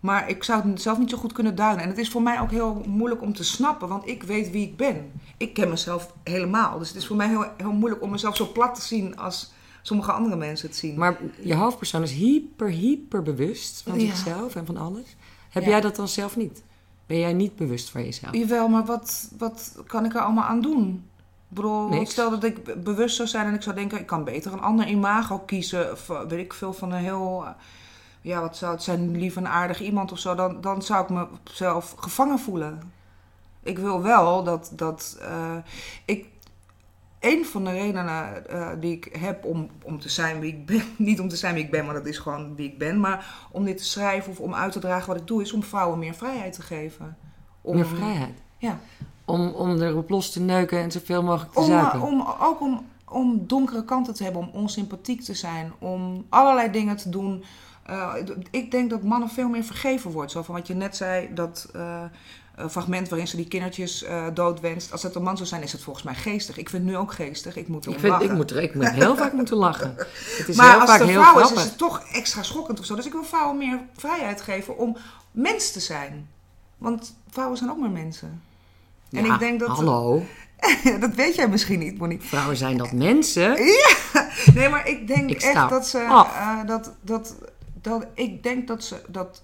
Maar 0.00 0.28
ik 0.28 0.44
zou 0.44 0.68
het 0.70 0.82
zelf 0.82 0.98
niet 0.98 1.10
zo 1.10 1.16
goed 1.16 1.32
kunnen 1.32 1.54
duiden. 1.54 1.82
En 1.82 1.88
het 1.88 1.98
is 1.98 2.10
voor 2.10 2.22
mij 2.22 2.40
ook 2.40 2.50
heel 2.50 2.82
moeilijk 2.86 3.22
om 3.22 3.32
te 3.34 3.44
snappen, 3.44 3.88
want 3.88 4.08
ik 4.08 4.22
weet 4.22 4.50
wie 4.50 4.66
ik 4.66 4.76
ben. 4.76 5.12
Ik 5.36 5.54
ken 5.54 5.68
mezelf 5.68 6.12
helemaal. 6.22 6.78
Dus 6.78 6.88
het 6.88 6.96
is 6.96 7.06
voor 7.06 7.16
mij 7.16 7.28
heel, 7.28 7.44
heel 7.56 7.72
moeilijk 7.72 8.02
om 8.02 8.10
mezelf 8.10 8.36
zo 8.36 8.52
plat 8.52 8.74
te 8.74 8.80
zien 8.82 9.16
als 9.16 9.52
sommige 9.82 10.12
andere 10.12 10.36
mensen 10.36 10.68
het 10.68 10.76
zien. 10.76 10.98
Maar 10.98 11.18
je 11.40 11.54
hoofdpersoon 11.54 12.02
is 12.02 12.12
hyper, 12.12 12.68
hyper 12.68 13.22
bewust 13.22 13.82
van 13.82 14.00
Ja. 14.00 14.06
zichzelf 14.06 14.56
en 14.56 14.66
van 14.66 14.76
alles. 14.76 15.16
Heb 15.50 15.62
Ja. 15.62 15.68
jij 15.68 15.80
dat 15.80 15.96
dan 15.96 16.08
zelf 16.08 16.36
niet? 16.36 16.62
Ben 17.06 17.18
jij 17.18 17.32
niet 17.32 17.56
bewust 17.56 17.90
van 17.90 18.04
jezelf? 18.04 18.34
Jawel, 18.34 18.68
maar 18.68 18.84
wat, 18.84 19.30
wat 19.38 19.82
kan 19.86 20.04
ik 20.04 20.14
er 20.14 20.20
allemaal 20.20 20.44
aan 20.44 20.60
doen? 20.60 21.04
Ik 21.54 21.60
bedoel, 21.60 21.88
Niks. 21.88 22.10
stel 22.10 22.30
dat 22.30 22.44
ik 22.44 22.64
be- 22.64 22.76
bewust 22.76 23.16
zou 23.16 23.28
zijn 23.28 23.46
en 23.46 23.54
ik 23.54 23.62
zou 23.62 23.74
denken, 23.74 23.98
ik 23.98 24.06
kan 24.06 24.24
beter 24.24 24.52
een 24.52 24.60
ander 24.60 24.86
imago 24.86 25.38
kiezen. 25.38 25.92
Of 25.92 26.06
weet 26.06 26.32
ik 26.38 26.52
veel 26.52 26.72
van 26.72 26.92
een 26.92 27.02
heel, 27.02 27.44
eh, 27.44 27.50
ja, 28.20 28.40
wat 28.40 28.56
zou 28.56 28.72
het 28.72 28.82
zijn, 28.82 29.16
lief 29.16 29.36
en 29.36 29.48
aardig 29.48 29.80
iemand 29.80 30.12
of 30.12 30.18
zo. 30.18 30.34
Dan, 30.34 30.60
dan 30.60 30.82
zou 30.82 31.02
ik 31.04 31.28
mezelf 31.44 31.94
gevangen 31.96 32.38
voelen. 32.38 32.92
Ik 33.62 33.78
wil 33.78 34.02
wel 34.02 34.44
dat, 34.44 34.72
dat 34.72 35.18
eh, 35.20 35.56
ik, 36.04 36.26
een 37.20 37.44
van 37.44 37.64
de 37.64 37.70
redenen 37.70 38.48
eh, 38.48 38.68
die 38.80 38.92
ik 38.96 39.16
heb 39.18 39.44
om, 39.44 39.70
om 39.82 40.00
te 40.00 40.08
zijn 40.08 40.40
wie 40.40 40.52
ik 40.52 40.66
ben, 40.66 40.82
niet 41.08 41.20
om 41.20 41.28
te 41.28 41.36
zijn 41.36 41.54
wie 41.54 41.64
ik 41.64 41.70
ben, 41.70 41.84
maar 41.84 41.94
dat 41.94 42.06
is 42.06 42.18
gewoon 42.18 42.56
wie 42.56 42.70
ik 42.70 42.78
ben. 42.78 43.00
Maar 43.00 43.46
om 43.50 43.64
dit 43.64 43.76
te 43.78 43.84
schrijven 43.84 44.30
of 44.32 44.38
om 44.40 44.54
uit 44.54 44.72
te 44.72 44.78
dragen 44.78 45.06
wat 45.08 45.16
ik 45.16 45.26
doe, 45.26 45.42
is 45.42 45.52
om 45.52 45.62
vrouwen 45.62 45.98
meer 45.98 46.14
vrijheid 46.14 46.52
te 46.52 46.62
geven. 46.62 47.16
Om, 47.60 47.74
Meer 47.74 47.86
vrijheid. 47.86 48.38
Ja. 48.58 48.78
Om, 49.24 49.48
om 49.48 49.82
erop 49.82 50.10
los 50.10 50.30
te 50.30 50.40
neuken 50.40 50.78
en 50.78 50.92
zoveel 50.92 51.22
mogelijk 51.22 51.52
te 51.52 51.60
Om, 51.60 51.70
eh, 51.70 52.04
om, 52.04 52.26
ook 52.40 52.60
om, 52.60 52.86
om 53.08 53.46
donkere 53.46 53.84
kanten 53.84 54.14
te 54.14 54.22
hebben, 54.22 54.42
om 54.42 54.50
onsympathiek 54.52 55.22
te 55.22 55.34
zijn, 55.34 55.72
om 55.78 56.26
allerlei 56.28 56.70
dingen 56.70 56.96
te 56.96 57.08
doen. 57.08 57.44
Eh, 57.82 58.14
ik 58.50 58.70
denk 58.70 58.90
dat 58.90 59.02
mannen 59.02 59.28
veel 59.28 59.48
meer 59.48 59.64
vergeven 59.64 60.10
wordt. 60.10 60.32
Zo 60.32 60.42
van 60.42 60.54
wat 60.54 60.66
je 60.66 60.74
net 60.74 60.96
zei, 60.96 61.28
dat 61.34 61.68
eh, 62.54 62.68
fragment 62.68 63.08
waarin 63.08 63.28
ze 63.28 63.36
die 63.36 63.48
kindertjes 63.48 64.02
eh, 64.02 64.26
doodwenst. 64.34 64.92
Als 64.92 65.02
het 65.02 65.14
een 65.14 65.22
man 65.22 65.36
zou 65.36 65.48
zijn, 65.48 65.62
is 65.62 65.72
het 65.72 65.82
volgens 65.82 66.04
mij 66.04 66.14
geestig. 66.14 66.56
Ik 66.56 66.68
vind 66.68 66.82
het 66.82 66.92
nu 66.92 66.98
ook 66.98 67.12
geestig. 67.12 67.56
Ik 67.56 67.68
moet 67.68 67.86
ik, 67.86 67.98
vind, 67.98 68.12
lachen. 68.12 68.30
ik, 68.30 68.32
moet 68.32 68.50
er, 68.50 68.62
ik 68.62 68.74
moet 68.74 68.90
heel 68.90 69.16
vaak 69.16 69.32
moeten 69.32 69.56
lachen. 69.56 69.94
Het 70.38 70.48
is 70.48 70.56
maar 70.56 70.70
heel 70.70 70.80
als 70.80 70.90
vaak 70.90 70.98
het 71.00 71.08
een 71.08 71.14
vrouw 71.14 71.40
is, 71.40 71.52
is 71.52 71.62
het 71.62 71.78
toch 71.78 72.02
extra 72.12 72.42
schokkend 72.42 72.78
of 72.78 72.84
zo. 72.84 72.94
Dus 72.94 73.06
ik 73.06 73.12
wil 73.12 73.24
vrouwen 73.24 73.58
meer 73.58 73.80
vrijheid 73.96 74.40
geven 74.40 74.78
om 74.78 74.96
mens 75.30 75.72
te 75.72 75.80
zijn. 75.80 76.28
Want 76.78 77.14
vrouwen 77.30 77.58
zijn 77.58 77.70
ook 77.70 77.78
maar 77.78 77.90
mensen. 77.90 78.42
En 79.14 79.24
Ja, 79.24 79.34
ik 79.34 79.38
denk 79.38 79.60
dat... 79.60 79.68
Hallo, 79.68 80.22
dat 81.00 81.14
weet 81.14 81.34
jij 81.34 81.48
misschien 81.48 81.78
niet, 81.78 81.98
Monique. 81.98 82.26
vrouwen 82.26 82.56
zijn 82.56 82.76
dat 82.76 82.92
mensen? 82.92 83.56
Nee, 84.54 84.68
maar 84.68 84.88
ik 84.88 85.06
denk 85.06 85.30
Ik 85.30 85.42
echt 85.42 85.68
dat 85.70 85.86
ze. 85.86 85.98
eh, 85.98 86.66
dat, 86.66 86.92
dat, 87.00 87.34
dat, 87.82 88.06
ik 88.14 88.42
denk 88.42 88.68
dat 88.68 88.84
ze. 88.84 89.00
Dat, 89.08 89.42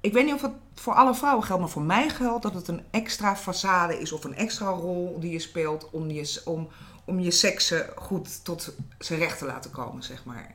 ik 0.00 0.12
weet 0.12 0.24
niet 0.24 0.34
of 0.34 0.42
het 0.42 0.52
voor 0.74 0.94
alle 0.94 1.14
vrouwen 1.14 1.44
geldt, 1.44 1.62
maar 1.62 1.70
voor 1.70 1.82
mij 1.82 2.08
geldt 2.08 2.42
dat 2.42 2.54
het 2.54 2.68
een 2.68 2.82
extra 2.90 3.36
façade 3.36 3.98
is 3.98 4.12
of 4.12 4.24
een 4.24 4.34
extra 4.34 4.66
rol 4.66 5.16
die 5.20 5.32
je 5.32 5.38
speelt 5.38 5.88
om 5.90 6.10
je, 6.10 6.40
om, 6.44 6.68
om 7.04 7.20
je 7.20 7.30
seksen 7.30 7.86
goed 7.96 8.44
tot 8.44 8.72
zijn 8.98 9.18
recht 9.18 9.38
te 9.38 9.44
laten 9.46 9.70
komen, 9.70 10.02
zeg 10.02 10.24
maar. 10.24 10.54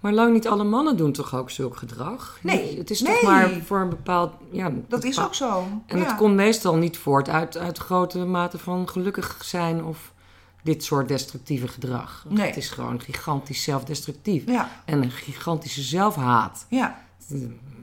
Maar 0.00 0.12
lang 0.12 0.32
niet 0.32 0.48
alle 0.48 0.64
mannen 0.64 0.96
doen 0.96 1.12
toch 1.12 1.34
ook 1.34 1.50
zulk 1.50 1.76
gedrag? 1.76 2.38
Nee, 2.42 2.78
Het 2.78 2.90
is 2.90 3.00
nee. 3.00 3.12
toch 3.12 3.22
maar 3.22 3.50
voor 3.64 3.80
een 3.80 3.88
bepaald... 3.88 4.32
Ja, 4.50 4.70
Dat 4.88 5.04
is 5.04 5.20
ook 5.20 5.34
zo. 5.34 5.64
En 5.86 5.98
ja. 5.98 6.04
het 6.04 6.16
komt 6.16 6.34
meestal 6.34 6.76
niet 6.76 6.98
voort 6.98 7.28
uit, 7.28 7.56
uit 7.56 7.78
grote 7.78 8.18
mate 8.24 8.58
van 8.58 8.88
gelukkig 8.88 9.36
zijn 9.44 9.84
of 9.84 10.12
dit 10.62 10.84
soort 10.84 11.08
destructieve 11.08 11.68
gedrag. 11.68 12.24
Nee. 12.28 12.46
Het 12.46 12.56
is 12.56 12.68
gewoon 12.70 13.00
gigantisch 13.00 13.62
zelfdestructief. 13.62 14.46
Ja, 14.46 14.68
En 14.84 15.02
een 15.02 15.10
gigantische 15.10 15.82
zelfhaat. 15.82 16.66
ja. 16.68 16.98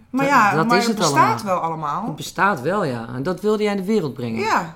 Maar 0.10 0.26
ja, 0.26 0.56
dat 0.56 0.68
maar 0.68 0.78
is 0.78 0.86
het 0.88 0.98
het 0.98 1.04
bestaat 1.08 1.24
allemaal. 1.42 1.46
wel 1.46 1.70
allemaal. 1.70 2.06
Het 2.06 2.16
bestaat 2.16 2.62
wel, 2.62 2.84
ja. 2.84 3.08
En 3.16 3.24
dat 3.24 3.42
wilde 3.42 3.64
jij 3.64 3.72
in 3.72 3.78
de 3.78 3.86
wereld 3.86 4.14
brengen. 4.14 4.40
Ja, 4.42 4.76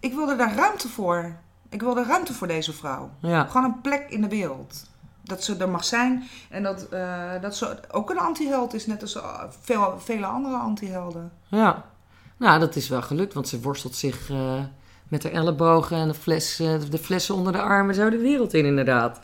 ik 0.00 0.14
wilde 0.14 0.36
daar 0.36 0.54
ruimte 0.54 0.88
voor. 0.88 1.36
Ik 1.68 1.80
wilde 1.80 2.04
ruimte 2.04 2.32
voor 2.32 2.46
deze 2.46 2.72
vrouw. 2.72 3.10
Ja. 3.20 3.44
Gewoon 3.46 3.64
een 3.64 3.80
plek 3.80 4.06
in 4.08 4.20
de 4.20 4.28
wereld. 4.28 4.86
Dat 5.24 5.44
ze 5.44 5.56
er 5.56 5.68
mag 5.68 5.84
zijn 5.84 6.28
en 6.50 6.62
dat, 6.62 6.88
eh, 6.88 7.30
dat 7.40 7.56
ze 7.56 7.78
ook 7.90 8.10
een 8.10 8.18
antiheld 8.18 8.74
is, 8.74 8.86
net 8.86 9.02
als 9.02 9.18
veel, 9.60 9.94
vele 9.98 10.26
andere 10.26 10.56
antihelden. 10.56 11.32
ja. 11.48 11.92
Nou, 12.36 12.60
dat 12.60 12.76
is 12.76 12.88
wel 12.88 13.02
gelukt, 13.02 13.34
want 13.34 13.48
ze 13.48 13.60
worstelt 13.60 13.94
zich 13.94 14.30
eh, 14.30 14.60
met 15.08 15.22
haar 15.22 15.32
ellebogen 15.32 15.96
en 15.96 16.08
de, 16.08 16.14
fles, 16.14 16.60
eh, 16.60 16.74
de 16.90 16.98
flessen 16.98 17.34
onder 17.34 17.52
de 17.52 17.62
armen 17.62 17.94
zo 17.94 18.10
de 18.10 18.18
wereld 18.18 18.54
in, 18.54 18.64
inderdaad. 18.64 19.20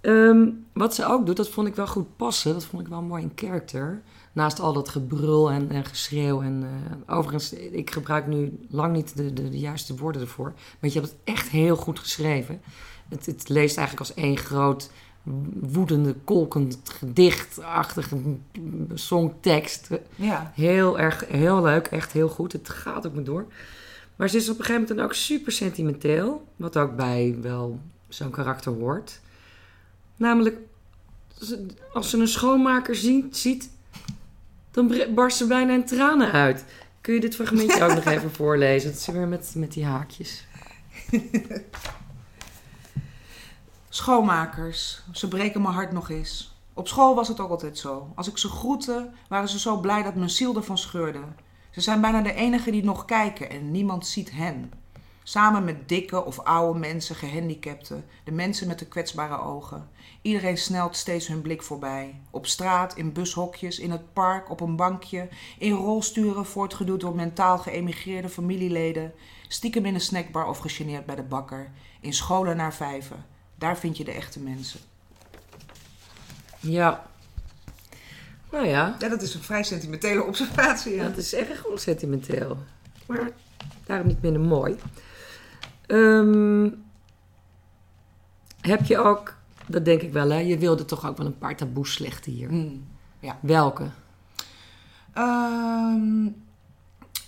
Ehm, 0.00 0.48
wat 0.72 0.94
ze 0.94 1.06
ook 1.06 1.26
doet, 1.26 1.36
dat 1.36 1.48
vond 1.48 1.66
ik 1.66 1.74
wel 1.74 1.86
goed 1.86 2.16
passen. 2.16 2.52
Dat 2.52 2.64
vond 2.64 2.82
ik 2.82 2.88
wel 2.88 3.02
mooi 3.02 3.22
in 3.22 3.32
character. 3.34 4.02
Naast 4.32 4.60
al 4.60 4.72
dat 4.72 4.88
gebrul 4.88 5.50
en, 5.50 5.70
en 5.70 5.84
geschreeuw. 5.84 6.42
En, 6.42 6.64
overigens, 7.06 7.52
ik 7.52 7.90
gebruik 7.90 8.26
nu 8.26 8.66
lang 8.68 8.92
niet 8.92 9.16
de, 9.16 9.32
de, 9.32 9.48
de 9.48 9.58
juiste 9.58 9.96
woorden 9.96 10.22
ervoor. 10.22 10.52
Maar 10.80 10.90
je 10.90 10.98
hebt 10.98 11.10
het 11.10 11.20
echt 11.24 11.48
heel 11.48 11.76
goed 11.76 11.98
geschreven. 11.98 12.60
Het, 13.08 13.26
het 13.26 13.48
leest 13.48 13.76
eigenlijk 13.76 14.08
als 14.08 14.16
één 14.18 14.36
groot 14.36 14.90
woedende, 15.60 16.14
kolkend 16.24 16.78
gedichtachtige 16.84 18.16
songtekst. 18.94 19.88
Ja, 20.16 20.52
Heel 20.54 20.98
erg, 20.98 21.24
heel 21.28 21.62
leuk, 21.62 21.86
echt 21.86 22.12
heel 22.12 22.28
goed. 22.28 22.52
Het 22.52 22.68
gaat 22.68 23.06
ook 23.06 23.14
maar 23.14 23.24
door. 23.24 23.46
Maar 24.16 24.28
ze 24.28 24.36
is 24.36 24.48
op 24.48 24.58
een 24.58 24.64
gegeven 24.64 24.80
moment 24.80 24.98
dan 24.98 25.06
ook 25.06 25.14
super 25.14 25.52
sentimenteel. 25.52 26.46
Wat 26.56 26.76
ook 26.76 26.96
bij 26.96 27.36
wel 27.40 27.80
zo'n 28.08 28.30
karakter 28.30 28.72
hoort. 28.72 29.20
Namelijk, 30.16 30.56
als 31.92 32.10
ze 32.10 32.18
een 32.18 32.28
schoonmaker 32.28 32.94
ziet, 32.94 33.36
ziet 33.36 33.70
dan 34.70 34.94
barst 35.14 35.36
ze 35.36 35.46
bijna 35.46 35.72
in 35.72 35.84
tranen 35.84 36.32
uit. 36.32 36.64
Kun 37.00 37.14
je 37.14 37.20
dit 37.20 37.34
fragmentje 37.34 37.84
ook 37.84 37.94
nog 37.94 38.04
even 38.14 38.30
voorlezen? 38.30 38.90
Dat 38.90 39.00
is 39.00 39.06
weer 39.06 39.28
met, 39.28 39.52
met 39.56 39.72
die 39.72 39.84
haakjes. 39.84 40.44
schoonmakers, 43.92 45.02
ze 45.12 45.28
breken 45.28 45.62
mijn 45.62 45.74
hart 45.74 45.92
nog 45.92 46.10
eens. 46.10 46.54
Op 46.74 46.88
school 46.88 47.14
was 47.14 47.28
het 47.28 47.40
ook 47.40 47.50
altijd 47.50 47.78
zo. 47.78 48.12
Als 48.14 48.28
ik 48.28 48.38
ze 48.38 48.48
groette, 48.48 49.10
waren 49.28 49.48
ze 49.48 49.58
zo 49.58 49.80
blij 49.80 50.02
dat 50.02 50.14
mijn 50.14 50.30
ziel 50.30 50.56
ervan 50.56 50.78
scheurde. 50.78 51.20
Ze 51.70 51.80
zijn 51.80 52.00
bijna 52.00 52.22
de 52.22 52.32
enigen 52.32 52.72
die 52.72 52.84
nog 52.84 53.04
kijken 53.04 53.50
en 53.50 53.70
niemand 53.70 54.06
ziet 54.06 54.30
hen. 54.30 54.72
Samen 55.22 55.64
met 55.64 55.88
dikke 55.88 56.24
of 56.24 56.38
oude 56.38 56.78
mensen, 56.78 57.16
gehandicapten, 57.16 58.04
de 58.24 58.32
mensen 58.32 58.66
met 58.66 58.78
de 58.78 58.86
kwetsbare 58.86 59.40
ogen. 59.40 59.88
Iedereen 60.22 60.58
snelt 60.58 60.96
steeds 60.96 61.26
hun 61.26 61.40
blik 61.40 61.62
voorbij. 61.62 62.20
Op 62.30 62.46
straat, 62.46 62.96
in 62.96 63.12
bushokjes, 63.12 63.78
in 63.78 63.90
het 63.90 64.12
park, 64.12 64.50
op 64.50 64.60
een 64.60 64.76
bankje, 64.76 65.28
in 65.58 65.72
rolsturen 65.72 66.46
voortgeduwd 66.46 67.00
door 67.00 67.14
mentaal 67.14 67.58
geëmigreerde 67.58 68.28
familieleden, 68.28 69.12
stiekem 69.48 69.86
in 69.86 69.94
een 69.94 70.00
snackbar 70.00 70.48
of 70.48 70.58
gegeneerd 70.58 71.06
bij 71.06 71.16
de 71.16 71.22
bakker, 71.22 71.70
in 72.00 72.12
scholen 72.12 72.56
naar 72.56 72.74
vijven. 72.74 73.38
Daar 73.60 73.78
vind 73.78 73.96
je 73.96 74.04
de 74.04 74.12
echte 74.12 74.40
mensen. 74.40 74.80
Ja. 76.60 77.06
Nou 78.50 78.66
ja, 78.66 78.96
Ja, 78.98 79.08
dat 79.08 79.22
is 79.22 79.34
een 79.34 79.42
vrij 79.42 79.62
sentimentele 79.62 80.24
observatie. 80.24 80.94
Ja, 80.94 81.04
het 81.04 81.16
is 81.16 81.34
erg 81.34 81.64
sentimenteel. 81.74 82.58
Maar 83.06 83.30
daarom 83.86 84.06
niet 84.06 84.22
minder 84.22 84.42
mooi. 84.42 84.76
Ehm, 85.86 86.68
heb 88.60 88.84
je 88.84 88.98
ook, 88.98 89.34
dat 89.66 89.84
denk 89.84 90.02
ik 90.02 90.12
wel, 90.12 90.30
hè? 90.30 90.38
Je 90.38 90.58
wilde 90.58 90.84
toch 90.84 91.06
ook 91.06 91.16
wel 91.16 91.26
een 91.26 91.38
paar 91.38 91.56
taboes 91.56 91.92
slechten 91.92 92.32
hier. 92.32 92.48
Hmm. 92.48 92.86
Welke? 93.40 93.90
Ehm, 95.12 96.26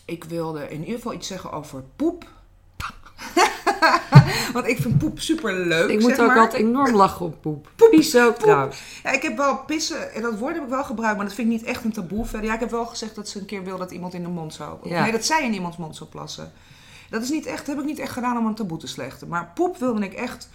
ik 0.05 0.25
wilde 0.25 0.69
in 0.69 0.81
ieder 0.81 0.95
geval 0.95 1.13
iets 1.15 1.29
zeggen 1.29 1.53
over 1.53 1.83
poep. 1.97 2.31
Want 4.53 4.67
ik 4.67 4.79
vind 4.81 4.99
poep 4.99 5.21
super 5.21 5.55
leuk. 5.67 5.91
Ik 5.91 6.01
moet 6.01 6.21
ook 6.21 6.27
maar. 6.27 6.39
altijd 6.39 6.63
enorm 6.63 6.95
lachen 6.95 7.27
op 7.27 7.41
poep. 7.41 7.69
Pies 7.91 8.17
ook 8.17 8.37
trouwens. 8.39 8.83
Ja, 9.03 9.11
ik 9.11 9.23
heb 9.23 9.37
wel 9.37 9.57
pissen, 9.59 10.13
en 10.15 10.23
dat 10.23 10.39
woord 10.39 10.55
heb 10.55 10.63
ik 10.63 10.69
wel 10.69 10.85
gebruikt, 10.85 11.17
maar 11.17 11.27
dat 11.27 11.35
vind 11.35 11.49
ik 11.53 11.55
niet 11.59 11.65
echt 11.65 11.85
een 11.85 11.93
taboe 11.93 12.25
verder. 12.27 12.49
Ja, 12.49 12.55
ik 12.55 12.61
heb 12.61 12.71
wel 12.71 12.87
gezegd 12.87 13.15
dat 13.15 13.29
ze 13.29 13.39
een 13.39 13.45
keer 13.47 13.65
wil 13.65 13.79
dat 13.79 13.91
iemand 13.91 14.15
in 14.15 14.23
de 14.23 14.29
mond 14.29 14.55
zou. 14.55 14.89
Ja. 14.89 15.03
Nee, 15.03 15.13
dat 15.13 15.25
zij 15.25 15.45
in 15.45 15.55
iemands 15.55 15.77
mond 15.77 15.97
zou 15.97 16.11
plassen. 16.11 16.53
Dat 17.11 17.23
is 17.23 17.31
niet 17.31 17.47
echt, 17.47 17.67
heb 17.67 17.79
ik 17.79 17.85
niet 17.85 17.99
echt 17.99 18.13
gedaan 18.13 18.37
om 18.39 18.47
een 18.47 18.55
taboe 18.55 18.79
te 18.79 18.87
slechten. 18.87 19.29
Maar 19.29 19.51
poep 19.55 19.79
wilde 19.79 20.05
ik 20.05 20.13
echt. 20.13 20.49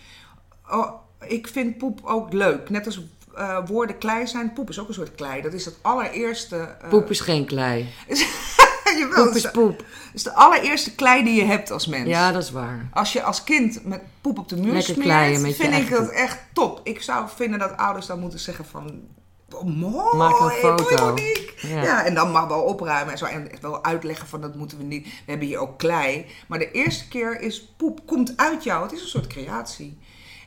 Oh, 0.71 0.91
ik 1.27 1.47
vind 1.47 1.77
poep 1.77 1.99
ook 2.03 2.33
leuk. 2.33 2.69
Net 2.69 2.85
als 2.85 3.01
eh, 3.35 3.57
woorden 3.67 3.97
klei 3.97 4.27
zijn. 4.27 4.53
Poep 4.53 4.69
is 4.69 4.79
ook 4.79 4.87
een 4.87 4.93
soort 4.93 5.15
klei. 5.15 5.41
Dat 5.41 5.53
is 5.53 5.65
het 5.65 5.75
allereerste. 5.81 6.57
eh, 6.81 6.89
Poep 6.89 7.09
is 7.09 7.19
geen 7.19 7.45
klei. 7.45 7.89
jawel, 8.97 9.23
Poep 9.23 9.33
het 9.33 9.43
is 9.43 9.51
poep. 9.51 9.85
is 10.13 10.23
de 10.23 10.33
allereerste 10.33 10.95
klei 10.95 11.23
die 11.23 11.35
je 11.35 11.43
hebt 11.43 11.71
als 11.71 11.87
mens. 11.87 12.07
Ja, 12.07 12.31
dat 12.31 12.43
is 12.43 12.51
waar. 12.51 12.89
Als 12.93 13.13
je 13.13 13.23
als 13.23 13.43
kind 13.43 13.85
met 13.85 14.01
poep 14.21 14.37
op 14.37 14.49
de 14.49 14.55
muur 14.55 14.73
Lekker 14.73 14.93
smeert, 14.93 15.55
vind 15.55 15.73
ik 15.73 15.89
dat 15.89 16.09
echt 16.09 16.39
top. 16.53 16.79
Ik 16.83 17.01
zou 17.01 17.25
vinden 17.35 17.59
dat 17.59 17.77
ouders 17.77 18.05
dan 18.05 18.19
moeten 18.19 18.39
zeggen 18.39 18.65
van... 18.65 19.01
Oh, 19.55 19.63
mooi, 19.63 20.17
Maak 20.17 20.39
een 20.39 20.49
foto. 20.49 21.13
Ja. 21.55 21.83
Ja. 21.83 22.05
en 22.05 22.13
dan 22.13 22.31
mag 22.31 22.47
wel 22.47 22.61
opruimen 22.61 23.11
en 23.11 23.17
zo. 23.17 23.25
En 23.25 23.49
wel 23.61 23.83
uitleggen 23.83 24.27
van 24.27 24.41
dat 24.41 24.55
moeten 24.55 24.77
we 24.77 24.83
niet. 24.83 25.03
We 25.05 25.11
hebben 25.25 25.47
hier 25.47 25.57
ook 25.59 25.77
klei. 25.77 26.25
Maar 26.47 26.59
de 26.59 26.71
eerste 26.71 27.07
keer 27.07 27.41
is 27.41 27.65
poep, 27.77 27.99
komt 28.05 28.33
uit 28.37 28.63
jou. 28.63 28.83
Het 28.83 28.91
is 28.91 29.01
een 29.01 29.07
soort 29.07 29.27
creatie. 29.27 29.97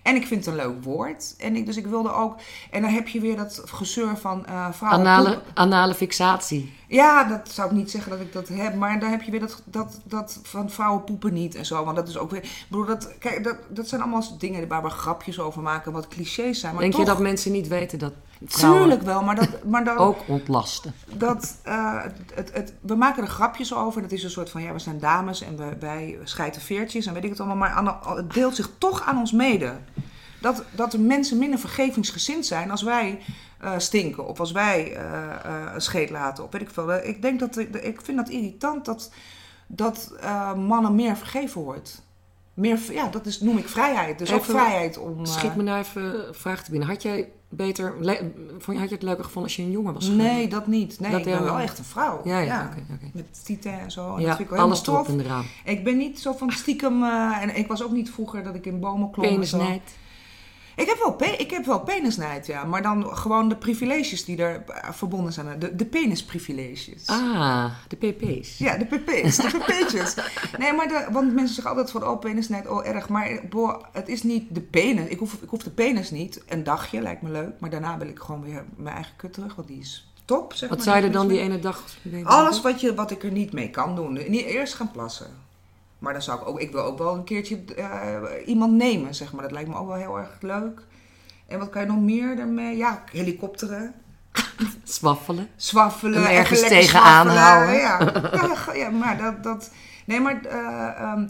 En 0.02 0.16
ik 0.16 0.26
vind 0.26 0.44
het 0.44 0.54
een 0.54 0.66
leuk 0.66 0.84
woord. 0.84 1.34
En 1.38 1.56
ik, 1.56 1.66
dus 1.66 1.76
ik 1.76 1.86
wilde 1.86 2.12
ook... 2.12 2.36
En 2.70 2.82
dan 2.82 2.90
heb 2.90 3.08
je 3.08 3.20
weer 3.20 3.36
dat 3.36 3.62
gezeur 3.64 4.16
van 4.16 4.46
eh 4.46 4.72
vrouwen... 4.72 5.00
Anale, 5.00 5.42
anale 5.54 5.94
fixatie. 5.94 6.72
Ja, 6.88 7.24
dat 7.24 7.48
zou 7.48 7.70
ik 7.70 7.76
niet 7.76 7.90
zeggen 7.90 8.10
dat 8.10 8.20
ik 8.20 8.32
dat 8.32 8.48
heb. 8.48 8.74
Maar 8.74 9.00
dan 9.00 9.10
heb 9.10 9.22
je 9.22 9.30
weer 9.30 9.40
dat, 9.40 9.62
dat, 9.64 10.00
dat 10.04 10.40
van 10.42 10.70
vrouwen 10.70 11.04
poepen 11.04 11.32
niet 11.32 11.54
en 11.54 11.66
zo. 11.66 11.84
Want 11.84 11.96
dat 11.96 12.08
is 12.08 12.18
ook 12.18 12.30
weer... 12.30 12.42
Ik 12.42 12.66
bedoel, 12.68 12.86
dat, 12.86 13.18
kijk, 13.18 13.44
dat, 13.44 13.56
dat 13.68 13.88
zijn 13.88 14.00
allemaal 14.00 14.38
dingen 14.38 14.68
waar 14.68 14.82
we 14.82 14.90
grapjes 14.90 15.40
over 15.40 15.62
maken. 15.62 15.92
Wat 15.92 16.08
clichés 16.08 16.60
zijn. 16.60 16.72
Maar 16.72 16.82
Denk 16.82 16.94
toch, 16.94 17.00
je 17.00 17.06
dat 17.06 17.20
mensen 17.20 17.52
niet 17.52 17.68
weten 17.68 17.98
dat 17.98 18.12
Tuurlijk 18.48 19.02
wel, 19.02 19.22
maar 19.22 19.34
dat... 19.34 19.64
Maar 19.64 19.84
dat, 19.84 19.96
ook 19.96 20.18
ontlasten? 20.26 20.94
dat 21.12 21.56
eh, 21.62 22.02
het, 22.34 22.52
het, 22.52 22.72
we 22.80 22.94
maken 22.94 23.22
er 23.22 23.28
grapjes 23.28 23.74
over. 23.74 24.02
Dat 24.02 24.12
is 24.12 24.22
een 24.22 24.30
soort 24.30 24.50
van, 24.50 24.62
ja, 24.62 24.72
we 24.72 24.78
zijn 24.78 24.98
dames 24.98 25.42
en 25.42 25.56
we, 25.56 25.76
wij 25.80 26.18
schijten 26.24 26.62
veertjes 26.62 27.06
en 27.06 27.14
weet 27.14 27.24
ik 27.24 27.30
het 27.30 27.40
allemaal. 27.40 27.56
Maar 27.56 27.70
aan 27.70 28.16
het 28.16 28.32
deelt 28.32 28.54
zich 28.54 28.70
toch 28.78 29.06
aan 29.06 29.18
ons 29.18 29.32
mede. 29.32 29.72
Dat, 30.40 30.64
dat 30.74 30.90
de 30.90 30.98
mensen 30.98 31.38
minder 31.38 31.58
vergevingsgezind 31.58 32.46
zijn 32.46 32.70
als 32.70 32.82
wij 32.82 33.18
eh, 33.58 33.72
stinken. 33.76 34.26
Of 34.26 34.40
als 34.40 34.52
wij 34.52 34.96
eh, 34.96 35.74
een 35.74 35.80
scheet 35.80 36.10
laten. 36.10 36.44
Of 36.44 36.50
weet 36.52 36.62
ik 36.62 36.70
veel. 36.70 36.94
Ik, 36.94 37.22
denk 37.22 37.40
dat, 37.40 37.56
ik 37.58 38.00
vind 38.02 38.16
dat 38.16 38.28
irritant 38.28 38.84
dat, 38.84 39.12
dat 39.66 40.12
mannen 40.56 40.94
meer 40.94 41.16
vergeven 41.16 41.60
wordt. 41.60 42.02
Meer, 42.54 42.78
ja, 42.90 43.08
dat 43.08 43.26
is, 43.26 43.40
noem 43.40 43.58
ik 43.58 43.68
vrijheid. 43.68 44.18
Dus 44.18 44.32
ook 44.32 44.44
vrijheid 44.44 44.98
om... 44.98 45.26
Schiet 45.26 45.56
me 45.56 45.62
nou 45.62 45.78
even 45.78 46.28
een 46.28 46.34
vraag 46.34 46.64
te 46.64 46.70
binnen. 46.70 46.88
Had 46.88 47.02
jij 47.02 47.28
beter, 47.50 47.94
vond 48.58 48.76
je, 48.76 48.78
had 48.78 48.88
je 48.88 48.94
het 48.94 49.02
leuker 49.04 49.24
gevonden 49.24 49.42
als 49.42 49.56
je 49.56 49.62
een 49.62 49.70
jongen 49.70 49.94
was? 49.94 50.04
geweest? 50.04 50.22
Nee, 50.22 50.48
dat 50.48 50.66
niet. 50.66 51.00
Nee, 51.00 51.10
Dat 51.10 51.20
ik 51.20 51.26
ben 51.26 51.44
wel 51.44 51.58
echt 51.58 51.78
een 51.78 51.84
vrouw. 51.84 52.20
Ja. 52.24 52.70
Met 53.12 53.44
tieten 53.44 53.80
en 53.80 53.90
zo. 53.90 54.16
En 54.16 54.22
dat 54.26 54.38
Ja, 54.38 54.44
wel 54.48 54.58
alles 54.58 54.86
erop 54.86 55.08
en 55.08 55.20
eraan. 55.20 55.44
Ik 55.64 55.84
ben 55.84 55.96
niet 55.96 56.20
zo 56.20 56.32
van 56.32 56.50
stiekem... 56.50 57.02
eh, 57.02 57.42
en 57.42 57.56
ik 57.56 57.66
was 57.66 57.82
ook 57.82 57.90
niet 57.92 58.10
vroeger 58.10 58.42
dat 58.42 58.54
ik 58.54 58.66
in 58.66 58.80
bomen 58.80 59.10
klom. 59.10 59.26
en 59.26 59.46
zo. 59.46 59.58
Ik 60.76 60.86
heb 60.86 60.98
wel, 60.98 61.12
pe 61.12 61.24
ik 61.24 61.50
heb 61.50 61.64
wel 61.64 61.80
penisnijd, 61.80 62.46
ja. 62.46 62.64
Maar 62.64 62.82
dan 62.82 63.16
gewoon 63.16 63.48
de 63.48 63.56
privileges 63.56 64.24
die 64.24 64.36
er 64.42 64.64
eh, 64.66 64.90
verbonden 64.92 65.32
zijn. 65.32 65.58
De, 65.58 65.76
de 65.76 65.84
penisprivileges. 65.84 67.06
Ah, 67.06 67.64
de 67.88 67.96
pp's. 67.96 68.58
Ja, 68.58 68.76
de 68.76 68.84
pp's, 68.84 69.36
de 69.36 69.58
pp'tjes. 69.58 70.14
Nee, 70.58 70.72
maar 70.72 70.88
de, 70.88 71.06
want 71.10 71.34
mensen 71.34 71.54
zeggen 71.54 71.76
altijd 71.76 71.90
van, 71.90 72.08
oh, 72.08 72.20
penisnijd, 72.20 72.68
oh, 72.68 72.86
erg. 72.86 73.08
Maar 73.08 73.40
boh, 73.48 73.84
het 73.92 74.08
is 74.08 74.22
niet 74.22 74.54
de 74.54 74.60
penis. 74.60 75.08
Ik 75.08 75.18
hoef, 75.18 75.34
ik 75.42 75.48
hoef 75.48 75.62
de 75.62 75.70
penis 75.70 76.10
niet. 76.10 76.42
Een 76.48 76.64
dagje 76.64 77.00
lijkt 77.00 77.22
me 77.22 77.30
leuk. 77.30 77.60
Maar 77.60 77.70
daarna 77.70 77.98
wil 77.98 78.08
ik 78.08 78.18
gewoon 78.18 78.42
weer 78.42 78.64
mijn 78.76 78.94
eigen 78.94 79.16
kut 79.16 79.32
terug. 79.32 79.54
Want 79.54 79.68
die 79.68 79.78
is 79.78 80.12
top, 80.24 80.52
zeg 80.52 80.68
Wat 80.68 80.78
maar. 80.78 80.86
zou 80.86 80.98
je 80.98 81.06
er 81.06 81.12
dan 81.12 81.28
die 81.28 81.40
ene 81.40 81.58
dag 81.58 81.84
alles 82.22 82.60
wat, 82.60 82.80
je, 82.80 82.94
wat 82.94 83.10
ik 83.10 83.22
er 83.24 83.30
niet 83.30 83.52
mee 83.52 83.70
kan 83.70 83.96
doen. 83.96 84.12
Niet 84.12 84.44
eerst 84.44 84.74
gaan 84.74 84.90
plassen. 84.90 85.48
Maar 86.00 86.12
dan 86.12 86.22
zou 86.22 86.40
ik 86.40 86.46
ook, 86.48 86.60
ik 86.60 86.72
wil 86.72 86.82
ook 86.82 86.98
wel 86.98 87.14
een 87.14 87.24
keertje 87.24 87.64
eh, 87.76 88.20
iemand 88.46 88.72
nemen, 88.72 89.14
zeg 89.14 89.32
maar. 89.32 89.42
Dat 89.42 89.50
lijkt 89.52 89.68
me 89.68 89.76
ook 89.76 89.86
wel 89.86 89.96
heel 89.96 90.18
erg 90.18 90.36
leuk. 90.40 90.80
En 91.46 91.58
wat 91.58 91.70
kan 91.70 91.80
je 91.82 91.86
nog 91.88 92.00
meer 92.00 92.36
daarmee? 92.36 92.76
Ja, 92.76 93.02
helikopteren, 93.12 93.94
Zwaffelen. 94.84 95.48
zwaffelen, 95.56 96.20
even 96.20 96.34
ergens 96.34 96.60
tegenaan 96.60 97.30
zwaffelen. 97.30 97.42
houden. 97.42 97.74
Ja. 97.74 98.74
Ja, 98.74 98.90
maar 98.90 99.18
dat, 99.18 99.42
dat... 99.42 99.70
Nee, 100.04 100.20
maar 100.20 100.40
ehm, 100.44 101.28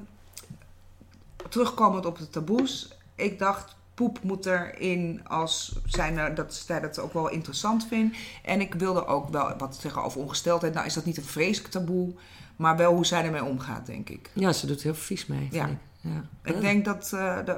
terugkomend 1.48 2.06
op 2.06 2.18
de 2.18 2.30
taboes. 2.30 2.98
Ik 3.14 3.38
dacht, 3.38 3.76
poep 3.94 4.18
moet 4.22 4.46
erin 4.46 5.20
als 5.28 5.78
zijn 5.84 6.18
er, 6.18 6.34
dat 6.34 6.54
zij 6.54 6.80
dat 6.80 6.98
ook 6.98 7.12
wel 7.12 7.28
interessant 7.30 7.86
vindt. 7.88 8.16
En 8.44 8.60
ik 8.60 8.74
wilde 8.74 9.06
ook 9.06 9.28
wel 9.28 9.54
wat 9.58 9.78
zeggen 9.80 10.02
over 10.02 10.20
ongesteldheid. 10.20 10.74
Nou 10.74 10.86
is 10.86 10.94
dat 10.94 11.04
niet 11.04 11.16
een 11.16 11.24
vreselijk 11.24 11.72
taboe, 11.72 12.14
maar 12.60 12.76
wel 12.76 12.94
hoe 12.94 13.06
zij 13.06 13.24
ermee 13.24 13.44
omgaat, 13.44 13.86
denk 13.86 14.08
ik. 14.08 14.30
Ja, 14.32 14.52
ze 14.52 14.66
doet 14.66 14.82
heel 14.82 14.94
vies 14.94 15.26
mee, 15.26 15.48
Ja. 15.50 15.66
ik. 15.66 15.76
Ja. 16.00 16.24
Ik 16.44 16.60
denk 16.60 16.84
dat 16.84 17.12
eh, 17.14 17.38
de, 17.44 17.52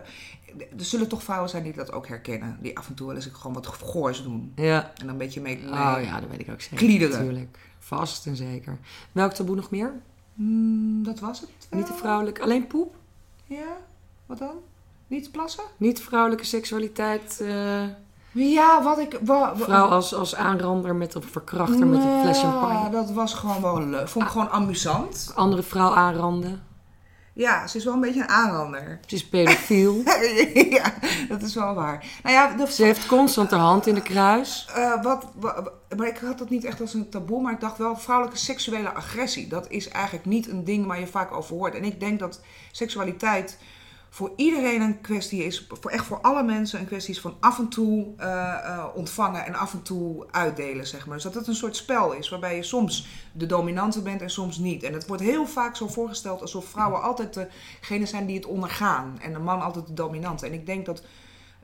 er 0.57 0.84
zullen 0.84 1.09
toch 1.09 1.22
vrouwen 1.22 1.48
zijn 1.50 1.62
die 1.62 1.72
dat 1.72 1.92
ook 1.92 2.07
herkennen. 2.09 2.59
Die 2.61 2.78
af 2.78 2.88
en 2.88 2.94
toe 2.94 3.07
wel 3.07 3.16
eens 3.16 3.28
gewoon 3.32 3.53
wat 3.53 3.66
goors 3.66 4.22
doen. 4.22 4.53
Ja. 4.57 4.82
En 4.84 4.92
dan 4.96 5.09
een 5.09 5.16
beetje 5.16 5.40
mee... 5.40 5.57
mee- 5.59 5.68
Oh 5.70 5.96
ja, 6.03 6.20
dat 6.20 6.30
weet 6.30 6.40
ik 6.40 6.50
ook 6.50 6.61
zeker. 6.61 6.76
Kliederen. 6.76 7.18
Natuurlijk. 7.18 7.59
Vast 7.78 8.26
en 8.26 8.36
zeker. 8.36 8.78
Welk 9.12 9.32
taboe 9.32 9.57
nog 9.57 9.70
meer? 9.70 9.92
Hmm, 10.34 11.03
dat 11.05 11.20
was 11.20 11.40
het 11.40 11.48
wel. 11.70 11.78
Niet 11.80 11.88
de 11.88 11.94
vrouwelijke, 11.94 12.42
alleen 12.42 12.66
poep? 12.66 12.94
Ja, 13.44 13.76
wat 14.26 14.38
dan? 14.38 14.57
Niet 15.07 15.30
plassen? 15.30 15.64
Niet 15.76 16.00
vrouwelijke 16.00 16.44
seksualiteit. 16.44 17.40
eh, 17.40 17.84
Ja, 18.33 18.83
wat 18.83 18.99
ik... 18.99 19.18
Wa, 19.24 19.39
wa- 19.39 19.64
vrouw 19.64 19.87
als, 19.87 20.14
als 20.14 20.35
aanrander 20.35 20.95
met 20.95 21.16
of 21.16 21.24
verkrachter 21.30 21.87
met 21.87 22.03
een 22.03 22.20
fles 22.22 22.41
Ja, 22.41 22.51
champagne. 22.51 22.91
dat 22.91 23.11
was 23.11 23.35
gewoon 23.35 23.61
wel 23.62 23.83
leuk. 23.87 24.09
Vond 24.09 24.24
ik 24.24 24.30
gewoon 24.30 24.51
amusant. 24.51 25.33
Andere 25.35 25.62
vrouw 25.62 25.95
aanranden. 25.95 26.62
Ja, 27.35 27.66
ze 27.66 27.76
is 27.76 27.85
wel 27.85 27.95
een 27.95 28.01
beetje 28.01 28.20
een 28.20 28.28
aanrander. 28.28 29.01
Ze 29.07 29.14
is 29.14 29.28
pedofiel. 29.28 30.03
ja, 30.78 30.95
dat 31.28 31.43
is 31.43 31.55
wel 31.55 31.74
waar. 31.74 32.05
Nou 32.22 32.35
ja, 32.35 32.55
de, 32.57 32.72
Ze 32.72 32.85
heeft 32.85 33.07
constant 33.07 33.51
haar 33.51 33.61
hand 33.61 33.87
in 33.87 33.95
de 33.95 34.03
kruis. 34.03 34.68
Eh, 34.74 35.03
wat, 35.03 35.26
wa- 35.35 35.62
wa- 35.62 35.72
maar 35.97 36.07
ik 36.07 36.18
had 36.18 36.39
dat 36.39 36.51
niet 36.51 36.64
echt 36.64 36.80
als 36.80 36.95
een 36.95 37.09
taboe, 37.11 37.43
maar 37.43 37.53
ik 37.53 37.61
dacht 37.61 37.78
wel 37.78 37.97
vrouwelijke 37.97 38.39
seksuele 38.39 38.93
agressie. 38.93 39.49
Dat 39.49 39.66
is 39.70 39.89
eigenlijk 39.89 40.26
niet 40.26 40.49
een 40.49 40.64
ding 40.64 40.87
waar 40.87 41.01
je 41.01 41.07
vaak 41.07 41.33
over 41.33 41.57
hoort. 41.57 41.74
En 41.74 41.85
ik 41.85 42.01
denk 42.01 42.18
dat 42.18 42.41
seksualiteit 42.72 43.59
voor 44.14 44.32
iedereen 44.36 44.80
een 44.80 45.00
kwestie 45.00 45.44
is, 45.44 45.66
voor 45.68 45.90
echt 45.90 46.04
voor 46.04 46.20
alle 46.20 46.42
mensen 46.42 46.80
een 46.80 46.86
kwestie 46.86 47.14
is 47.14 47.20
van 47.20 47.36
af 47.40 47.58
en 47.58 47.68
toe 47.68 48.12
eh, 48.16 48.52
eh, 48.64 48.84
ontvangen 48.94 49.44
en 49.44 49.54
af 49.54 49.72
en 49.72 49.82
toe 49.82 50.26
uitdelen, 50.30 50.86
zeg 50.86 51.06
maar. 51.06 51.14
Dus 51.14 51.24
dat 51.24 51.34
het 51.34 51.46
een 51.46 51.54
soort 51.54 51.76
spel 51.76 52.12
is, 52.12 52.28
waarbij 52.28 52.56
je 52.56 52.62
soms 52.62 53.06
de 53.32 53.46
dominante 53.46 54.02
bent 54.02 54.20
en 54.20 54.30
soms 54.30 54.58
niet. 54.58 54.82
En 54.82 54.92
het 54.92 55.06
wordt 55.06 55.22
heel 55.22 55.46
vaak 55.46 55.76
zo 55.76 55.88
voorgesteld 55.88 56.40
alsof 56.40 56.64
vrouwen 56.64 57.02
altijd 57.02 57.46
degene 57.80 58.06
zijn 58.06 58.26
die 58.26 58.36
het 58.36 58.46
ondergaan 58.46 59.18
en 59.20 59.32
de 59.32 59.38
man 59.38 59.60
altijd 59.60 59.86
de 59.86 59.94
dominante. 59.94 60.46
En 60.46 60.52
ik 60.52 60.66
denk 60.66 60.86
dat 60.86 61.02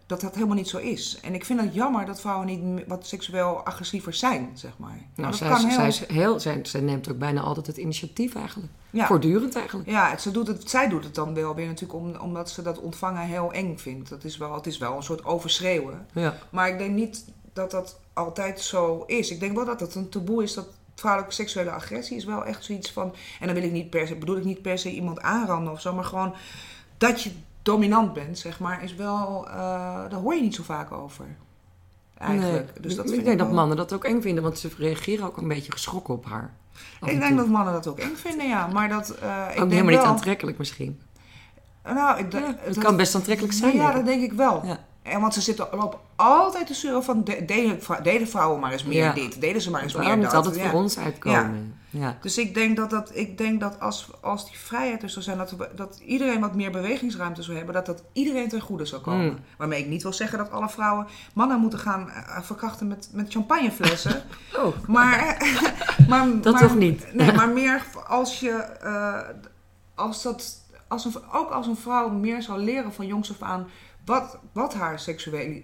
dat 0.07 0.21
dat 0.21 0.35
helemaal 0.35 0.57
niet 0.57 0.69
zo 0.69 0.79
is. 0.79 1.19
En 1.23 1.35
ik 1.35 1.45
vind 1.45 1.61
het 1.61 1.75
jammer 1.75 2.07
dat 2.07 2.21
vrouwen 2.21 2.47
niet 2.47 2.87
wat 2.87 3.07
seksueel 3.07 3.65
agressiever 3.65 4.15
zijn, 4.15 4.51
zeg 4.55 4.79
maar. 4.79 5.01
Nou, 5.15 5.35
zij, 5.35 5.49
heel... 5.49 5.71
zij, 5.71 5.89
is 5.89 6.07
heel, 6.07 6.41
zij, 6.41 6.61
zij 6.63 6.81
neemt 6.81 7.11
ook 7.11 7.19
bijna 7.19 7.41
altijd 7.41 7.67
het 7.67 7.77
initiatief 7.77 8.35
eigenlijk. 8.35 8.73
Ja. 8.91 9.07
Voortdurend 9.07 9.57
eigenlijk. 9.57 9.89
Ja, 9.89 10.11
het, 10.11 10.23
ze 10.23 10.31
doet 10.31 10.47
het, 10.47 10.71
zij 10.71 10.89
doet 10.89 11.05
het 11.05 11.15
dan 11.15 11.35
wel 11.35 11.55
weer 11.55 11.67
natuurlijk 11.67 11.99
om, 11.99 12.17
omdat 12.17 12.51
ze 12.51 12.63
dat 12.63 12.79
ontvangen 12.79 13.23
heel 13.23 13.53
eng 13.53 13.77
vindt. 13.77 14.09
Dat 14.09 14.25
is 14.25 14.37
wel, 14.37 14.55
het 14.55 14.67
is 14.67 14.79
wel 14.79 14.97
een 14.97 15.03
soort 15.03 15.25
overschreeuwen. 15.25 16.07
Ja. 16.13 16.39
Maar 16.51 16.69
ik 16.69 16.79
denk 16.79 16.95
niet 16.95 17.25
dat 17.53 17.71
dat 17.71 18.01
altijd 18.13 18.61
zo 18.61 19.05
is. 19.07 19.31
Ik 19.31 19.41
denk 19.41 19.55
wel 19.55 19.65
dat 19.65 19.81
het 19.81 19.95
een 19.95 20.09
taboe 20.09 20.43
is 20.43 20.55
dat 20.55 20.67
vrouwelijke 20.95 21.35
seksuele 21.35 21.71
agressie 21.71 22.17
is 22.17 22.25
wel 22.25 22.45
echt 22.45 22.65
zoiets 22.65 22.93
van... 22.93 23.15
En 23.41 23.47
dan 23.47 23.55
wil 23.55 23.65
ik 23.65 23.73
niet 23.73 23.91
per 23.91 24.07
se, 24.07 24.17
bedoel 24.17 24.37
ik 24.37 24.45
niet 24.45 24.63
per 24.63 24.79
se 24.79 24.91
iemand 24.91 25.21
aanranden 25.21 25.73
of 25.73 25.81
zo, 25.81 25.95
maar 25.95 26.05
gewoon 26.05 26.35
dat 26.99 27.23
je 27.23 27.31
dominant 27.63 28.13
bent, 28.13 28.39
zeg 28.39 28.61
maar, 28.61 28.83
is 28.83 28.95
wel... 28.95 29.49
eh, 29.49 29.55
daar 30.11 30.21
hoor 30.21 30.35
je 30.35 30.43
niet 30.43 30.55
zo 30.55 30.63
vaak 30.63 30.93
over. 30.93 31.27
Eigenlijk. 32.19 32.65
Nee, 32.65 32.81
Dus 32.81 32.97
dat 32.97 33.05
ik 33.05 33.13
vind 33.13 33.25
denk 33.25 33.39
dat 33.39 33.53
mannen 33.53 33.77
dat 33.77 33.93
ook 33.93 34.05
eng 34.05 34.21
vinden, 34.21 34.43
want 34.43 34.59
ze 34.59 34.71
reageren 34.79 35.27
ook 35.27 35.37
een 35.37 35.49
beetje 35.49 35.73
geschrokken 35.73 36.15
op 36.15 36.25
haar. 36.25 36.53
Ik 37.05 37.21
denk 37.21 37.37
dat 37.37 37.49
mannen 37.49 37.73
dat 37.73 37.87
ook 37.87 37.99
eng 37.99 38.15
vinden, 38.17 38.49
ja. 38.49 38.67
Maar 38.67 38.89
dat... 38.89 39.11
eh 39.11 39.43
ik 39.45 39.49
ook 39.51 39.57
denk 39.57 39.71
helemaal 39.71 39.85
niet 39.93 40.01
wel, 40.03 40.07
aantrekkelijk 40.07 40.59
misschien. 40.59 41.01
Nou, 41.85 42.19
ik, 42.19 42.33
Ja, 42.33 42.55
het 42.59 42.75
dat- 42.75 42.85
kan 42.85 42.97
best 42.97 43.15
aantrekkelijk 43.15 43.55
zijn. 43.55 43.75
Ja, 43.77 43.93
dat 43.93 44.05
denk 44.07 44.23
ik 44.23 44.33
wel. 44.33 44.67
Ja. 44.67 44.79
En 45.11 45.21
want 45.21 45.35
ze 45.35 45.41
zitten 45.41 45.69
lopen 45.73 45.99
altijd 46.17 46.67
te 46.67 46.75
zeuren 46.75 47.05
van... 47.05 47.25
de- 47.25 47.45
deden 48.03 48.29
vrouwen 48.29 48.61
maar 48.61 48.73
eens 48.73 48.85
meer 48.85 49.03
Ja. 49.05 49.13
dit. 49.13 49.41
Deden 49.41 49.63
ze 49.63 49.71
maar 49.71 49.83
eens 49.83 49.93
Waarom 49.93 50.11
meer 50.13 50.21
moet 50.23 50.31
dat. 50.33 50.45
altijd 50.45 50.63
Ja. 50.65 50.71
voor 50.71 50.81
ons 50.81 50.99
uitkomen? 50.99 51.77
Ja. 51.91 52.17
Dus 52.21 52.39
ik 52.39 52.55
denk 52.55 52.77
dat, 52.77 52.91
dat, 52.91 53.11
ik 53.15 53.39
denk 53.39 53.61
dat 53.61 53.81
als, 53.81 54.09
als 54.21 54.47
die 54.51 54.59
vrijheid 54.59 55.03
er 55.03 55.11
zou 55.11 55.25
zijn, 55.25 55.39
dat, 55.39 55.51
we- 55.51 55.69
dat 55.77 56.01
iedereen 56.05 56.41
wat 56.41 56.55
meer 56.55 56.71
bewegingsruimte 56.71 57.43
zou 57.43 57.57
hebben, 57.57 57.75
dat 57.75 57.87
dat 57.87 58.03
iedereen 58.13 58.49
ten 58.49 58.61
goede 58.61 58.85
zou 58.85 59.03
komen. 59.03 59.25
Mm. 59.27 59.39
Waarmee 59.59 59.81
ik 59.81 59.87
niet 59.89 60.03
wil 60.03 60.13
zeggen 60.13 60.39
dat 60.39 60.51
alle 60.51 60.69
vrouwen 60.69 61.07
mannen 61.35 61.61
moeten 61.61 61.79
gaan 61.79 62.11
eh, 62.11 62.41
verkrachten 62.43 62.87
met, 62.89 63.09
met 63.13 63.33
champagneflessen. 63.33 64.23
Oh, 64.57 64.77
maar, 64.87 65.37
maar, 66.09 66.41
Dat 66.41 66.53
maar- 66.53 66.63
toch 66.63 66.77
niet? 66.77 67.15
Nee, 67.15 67.33
maar 67.33 67.49
meer 67.49 67.85
als 68.09 68.41
je, 68.41 68.51
eh, 68.51 69.19
als 69.95 70.23
dat, 70.23 70.61
als 70.89 71.05
een, 71.05 71.15
ook 71.33 71.51
als 71.51 71.67
een 71.67 71.77
vrouw 71.77 72.09
meer 72.09 72.43
zou 72.43 72.61
leren 72.61 72.93
van 72.93 73.07
jongs 73.07 73.31
af 73.31 73.43
aan 73.49 73.67
wat, 74.09 74.39
wat, 74.53 74.75
haar 74.75 75.01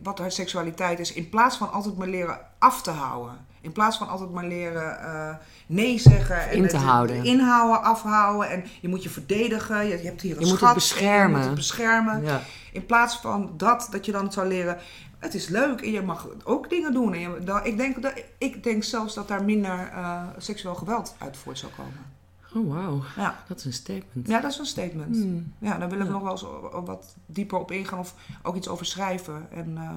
wat 0.02 0.18
haar 0.18 0.32
seksualiteit 0.32 0.98
is, 0.98 1.12
in 1.12 1.28
plaats 1.28 1.56
van 1.56 1.72
altijd 1.72 1.96
maar 1.96 2.08
leren 2.08 2.38
af 2.58 2.82
te 2.82 2.90
houden. 2.90 3.46
In 3.60 3.72
plaats 3.72 3.96
van 3.98 4.08
altijd 4.08 4.30
maar 4.30 4.44
leren 4.46 5.00
eh, 5.00 5.34
nee 5.66 5.98
zeggen. 5.98 6.48
En 6.50 6.56
In 6.56 6.68
te 6.68 6.76
het- 6.76 6.84
houden. 6.84 7.24
Inhouden, 7.24 7.82
afhouden. 7.82 8.50
En 8.50 8.64
je 8.80 8.88
moet 8.88 9.02
je 9.02 9.08
verdedigen. 9.10 9.86
Je, 9.86 9.96
je 9.98 10.04
hebt 10.04 10.20
hier 10.20 10.36
een 10.36 10.40
Je 10.40 10.46
moet 10.46 10.50
het 10.50 10.58
schat. 10.60 10.68
en 10.68 10.74
beschermen. 10.74 11.30
Je 11.30 11.36
moet 11.36 11.44
het 11.46 11.54
beschermen. 11.54 12.24
ja. 12.24 12.40
In 12.72 12.86
plaats 12.86 13.16
van 13.16 13.52
dat, 13.56 13.88
dat 13.90 14.06
je 14.06 14.12
dan 14.12 14.32
zou 14.32 14.46
leren. 14.48 14.78
Het 15.18 15.34
is 15.34 15.48
leuk 15.48 15.80
en 15.80 15.90
je 15.90 16.02
mag 16.02 16.26
ook 16.44 16.70
dingen 16.70 16.92
doen. 16.92 17.12
En 17.14 17.20
je, 17.20 17.38
dan, 17.44 17.64
ik, 17.64 17.76
denk, 17.76 18.02
dat, 18.02 18.12
ik 18.38 18.62
denk 18.62 18.84
zelfs 18.84 19.14
dat 19.14 19.28
daar 19.28 19.44
minder 19.44 19.90
eh, 19.94 20.22
seksueel 20.38 20.74
geweld 20.74 21.14
uit 21.18 21.36
voort 21.36 21.58
zou 21.58 21.72
komen. 21.76 22.13
Oh, 22.54 22.74
wauw. 22.74 23.02
Ja. 23.16 23.42
Dat 23.48 23.58
is 23.58 23.64
een 23.64 23.72
statement. 23.72 24.28
ja, 24.28 24.40
dat 24.40 24.50
is 24.50 24.58
een 24.58 24.66
statement. 24.66 25.16
Hmm. 25.16 25.52
Ja, 25.58 25.78
daar 25.78 25.88
wil 25.88 25.98
ik 26.00 26.06
Ja. 26.06 26.10
nog 26.12 26.22
wel 26.22 26.30
eens 26.32 26.44
wat 26.86 27.14
dieper 27.26 27.58
op 27.58 27.70
ingaan 27.70 27.98
of 27.98 28.14
ook 28.42 28.56
iets 28.56 28.68
over 28.68 28.86
schrijven. 28.86 29.46
En, 29.50 29.72
eh, 29.76 29.90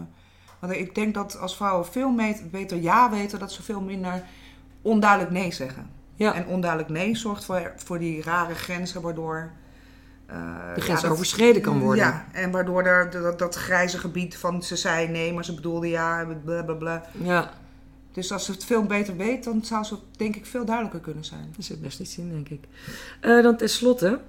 want 0.60 0.74
ik 0.74 0.96
denk 0.96 1.14
dat 1.14 1.40
als 1.40 1.56
vrouwen 1.56 1.86
veel 1.86 2.16
beter 2.52 2.78
ja 2.82 3.10
weten, 3.12 3.40
dat 3.40 3.52
ze 3.52 3.64
veel 3.64 3.82
minder 3.82 4.24
onduidelijk 4.82 5.32
nee 5.32 5.52
zeggen. 5.52 5.90
Ja, 6.16 6.34
En 6.34 6.46
onduidelijk 6.46 6.90
nee 6.92 7.16
zorgt 7.16 7.46
voor, 7.46 7.74
voor 7.76 8.00
die 8.00 8.22
rare 8.24 8.56
grenzen 8.56 9.02
waardoor... 9.02 9.52
eh, 10.26 10.36
de 10.76 10.82
grens 10.82 11.02
ja, 11.02 11.08
dat- 11.08 11.16
overschreden 11.16 11.62
kan 11.62 11.80
worden. 11.80 12.06
Ja, 12.06 12.26
en 12.32 12.52
waardoor 12.52 12.84
er 12.84 13.12
dat, 13.12 13.40
dat 13.40 13.56
grijze 13.56 13.98
gebied 13.98 14.38
van 14.38 14.64
ze 14.64 14.76
zei 14.76 15.08
nee, 15.08 15.34
maar 15.34 15.46
ze 15.46 15.54
bedoelde 15.54 15.88
ja, 15.90 16.26
bla 16.44 16.64
bla 16.64 16.74
bla. 16.74 17.04
Ja, 17.12 17.52
Dus 18.18 18.32
als 18.32 18.46
ze 18.46 18.52
het 18.52 18.66
veel 18.66 18.84
beter 18.84 19.18
weet, 19.18 19.44
dan 19.44 19.66
zou 19.66 19.84
ze 19.84 19.98
denk 20.12 20.36
ik 20.36 20.46
veel 20.46 20.66
duidelijker 20.66 21.00
kunnen 21.00 21.26
zijn. 21.26 21.42
daar 21.52 21.64
zit 21.64 21.82
best 21.82 22.00
iets 22.00 22.18
in, 22.18 22.30
denk 22.30 22.50
ik. 22.50 22.68
Eh, 23.22 23.44
dan 23.44 23.58
tenslotte, 23.58 24.22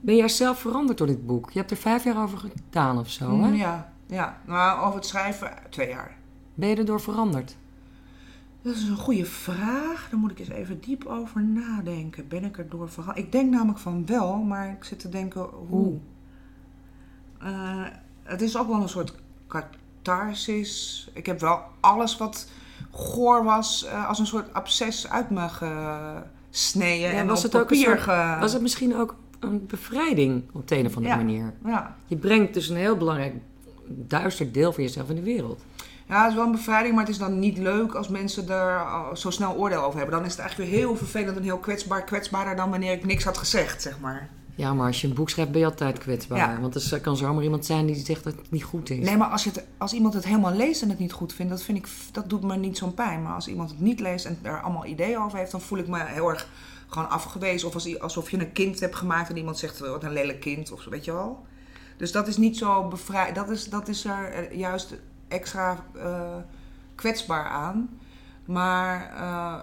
ben 0.00 0.16
jij 0.16 0.28
zelf 0.28 0.58
veranderd 0.60 0.98
door 0.98 1.06
dit 1.06 1.26
boek? 1.26 1.50
Je 1.50 1.58
hebt 1.58 1.70
er 1.70 1.76
vijf 1.76 2.04
jaar 2.04 2.22
over 2.22 2.38
gedaan 2.38 2.98
of 2.98 3.10
zo, 3.10 3.40
hè? 3.40 3.48
Mm, 3.48 3.54
Ja, 3.54 3.92
ja. 4.06 4.40
Maar 4.46 4.82
over 4.82 4.94
het 4.94 5.06
schrijven, 5.06 5.52
twee 5.70 5.88
jaar. 5.88 6.16
Ben 6.54 6.68
je 6.68 6.76
erdoor 6.76 7.00
veranderd? 7.00 7.56
Dat 8.62 8.74
is 8.74 8.82
een 8.88 8.96
goede 8.96 9.26
vraag. 9.26 10.08
Daar 10.10 10.20
moet 10.20 10.30
ik 10.30 10.38
eens 10.38 10.48
even 10.48 10.80
diep 10.80 11.04
over 11.04 11.42
nadenken. 11.42 12.28
Ben 12.28 12.44
ik 12.44 12.58
er 12.58 12.68
door 12.68 12.90
veranderd? 12.90 13.26
Ik 13.26 13.32
denk 13.32 13.50
namelijk 13.50 13.78
van 13.78 14.06
wel, 14.06 14.36
maar 14.36 14.70
ik 14.70 14.84
zit 14.84 14.98
te 15.00 15.08
denken 15.08 15.42
hoe. 15.42 15.66
Hoe? 15.68 15.98
Eh, 17.38 17.86
het 18.22 18.40
is 18.42 18.56
ook 18.56 18.68
wel 18.68 18.82
een 18.82 18.88
soort 18.88 19.14
catharsis. 19.46 21.10
Ik 21.14 21.26
heb 21.26 21.40
wel 21.40 21.60
alles 21.80 22.16
wat 22.16 22.48
goor 22.90 23.44
was, 23.44 23.84
eh, 23.84 24.08
als 24.08 24.18
een 24.18 24.26
soort 24.26 24.54
absces 24.54 25.08
uit 25.10 25.30
me 25.30 25.48
gesneden. 25.48 27.10
Ja, 27.10 27.18
en 27.18 27.26
was 27.26 27.42
het 27.42 27.56
ook 27.56 27.74
soort- 27.74 28.00
ge... 28.00 28.36
Was 28.40 28.52
het 28.52 28.62
misschien 28.62 28.96
ook 28.96 29.14
een 29.40 29.66
bevrijding 29.66 30.42
op 30.52 30.68
de 30.68 30.76
een 30.78 30.86
of 30.86 30.96
andere 30.96 31.14
Ja. 31.14 31.20
manier? 31.20 31.52
Ja. 31.64 31.96
Je 32.06 32.16
brengt 32.16 32.54
dus 32.54 32.68
een 32.68 32.76
heel 32.76 32.96
belangrijk 32.96 33.34
duister 33.86 34.52
deel 34.52 34.72
van 34.72 34.82
jezelf 34.82 35.08
in 35.08 35.14
de 35.14 35.22
wereld. 35.22 35.60
Ja, 36.08 36.20
het 36.20 36.28
is 36.30 36.36
wel 36.36 36.44
een 36.46 36.52
bevrijding, 36.52 36.94
maar 36.94 37.04
het 37.04 37.12
is 37.12 37.18
dan 37.18 37.38
niet 37.38 37.58
leuk 37.58 37.94
als 37.94 38.08
mensen 38.08 38.48
er 38.48 38.74
uh, 38.74 39.14
zo 39.14 39.30
snel 39.30 39.54
oordeel 39.54 39.82
over 39.82 39.98
hebben. 39.98 40.16
Dan 40.16 40.24
is 40.24 40.30
het 40.32 40.40
eigenlijk 40.40 40.70
weer 40.70 40.80
heel 40.80 40.96
vervelend 40.96 41.36
en 41.36 41.42
heel 41.42 41.58
kwetsbaar. 41.58 42.04
Kwetsbaarder 42.04 42.56
dan 42.56 42.70
wanneer 42.70 42.92
ik 42.92 43.04
niks 43.06 43.24
had 43.24 43.38
gezegd, 43.38 43.82
zeg 43.82 44.00
maar. 44.00 44.28
Ja, 44.60 44.74
maar 44.74 44.86
als 44.86 45.00
je 45.00 45.08
een 45.08 45.14
boek 45.14 45.30
schrijft 45.30 45.50
ben 45.50 45.60
je 45.60 45.66
altijd 45.66 45.98
kwetsbaar. 45.98 46.38
Ja. 46.38 46.60
Want 46.60 46.90
er 46.90 47.00
kan 47.00 47.16
zomaar 47.16 47.42
iemand 47.42 47.66
zijn 47.66 47.86
die 47.86 48.04
zegt 48.04 48.24
dat 48.24 48.34
het 48.36 48.50
niet 48.50 48.62
goed 48.62 48.90
is. 48.90 49.06
Nee, 49.06 49.16
maar 49.16 49.28
als, 49.28 49.44
je 49.44 49.50
het, 49.50 49.64
als 49.78 49.92
iemand 49.92 50.14
het 50.14 50.24
helemaal 50.24 50.52
leest 50.52 50.82
en 50.82 50.88
het 50.88 50.98
niet 50.98 51.12
goed 51.12 51.32
vindt, 51.32 51.52
dat, 51.52 51.62
vind 51.62 51.78
ik, 51.78 51.88
dat 52.12 52.30
doet 52.30 52.42
me 52.42 52.56
niet 52.56 52.78
zo'n 52.78 52.94
pijn. 52.94 53.22
Maar 53.22 53.34
als 53.34 53.48
iemand 53.48 53.70
het 53.70 53.80
niet 53.80 54.00
leest 54.00 54.24
en 54.24 54.38
er 54.42 54.62
allemaal 54.62 54.86
ideeën 54.86 55.18
over 55.18 55.38
heeft, 55.38 55.50
dan 55.50 55.60
voel 55.60 55.78
ik 55.78 55.88
me 55.88 56.04
heel 56.04 56.28
erg 56.28 56.48
gewoon 56.86 57.10
afgewezen. 57.10 57.68
Of 57.68 57.74
als, 57.74 58.00
alsof 58.00 58.30
je 58.30 58.38
een 58.38 58.52
kind 58.52 58.80
hebt 58.80 58.96
gemaakt 58.96 59.28
en 59.28 59.36
iemand 59.36 59.58
zegt, 59.58 59.78
wat 59.78 60.04
een 60.04 60.12
lelijk 60.12 60.40
kind, 60.40 60.72
of 60.72 60.82
zo, 60.82 60.90
weet 60.90 61.04
je 61.04 61.12
wel. 61.12 61.46
Dus 61.96 62.12
dat 62.12 62.28
is 62.28 62.36
niet 62.36 62.56
zo 62.56 62.88
bevrijd. 62.88 63.34
Dat 63.34 63.50
is, 63.50 63.68
dat 63.68 63.88
is 63.88 64.04
er 64.04 64.32
eh, 64.32 64.58
juist 64.58 64.94
extra 65.28 65.84
eh, 65.96 66.36
kwetsbaar 66.94 67.48
aan. 67.48 67.88
Maar 68.44 69.12
eh, 69.16 69.58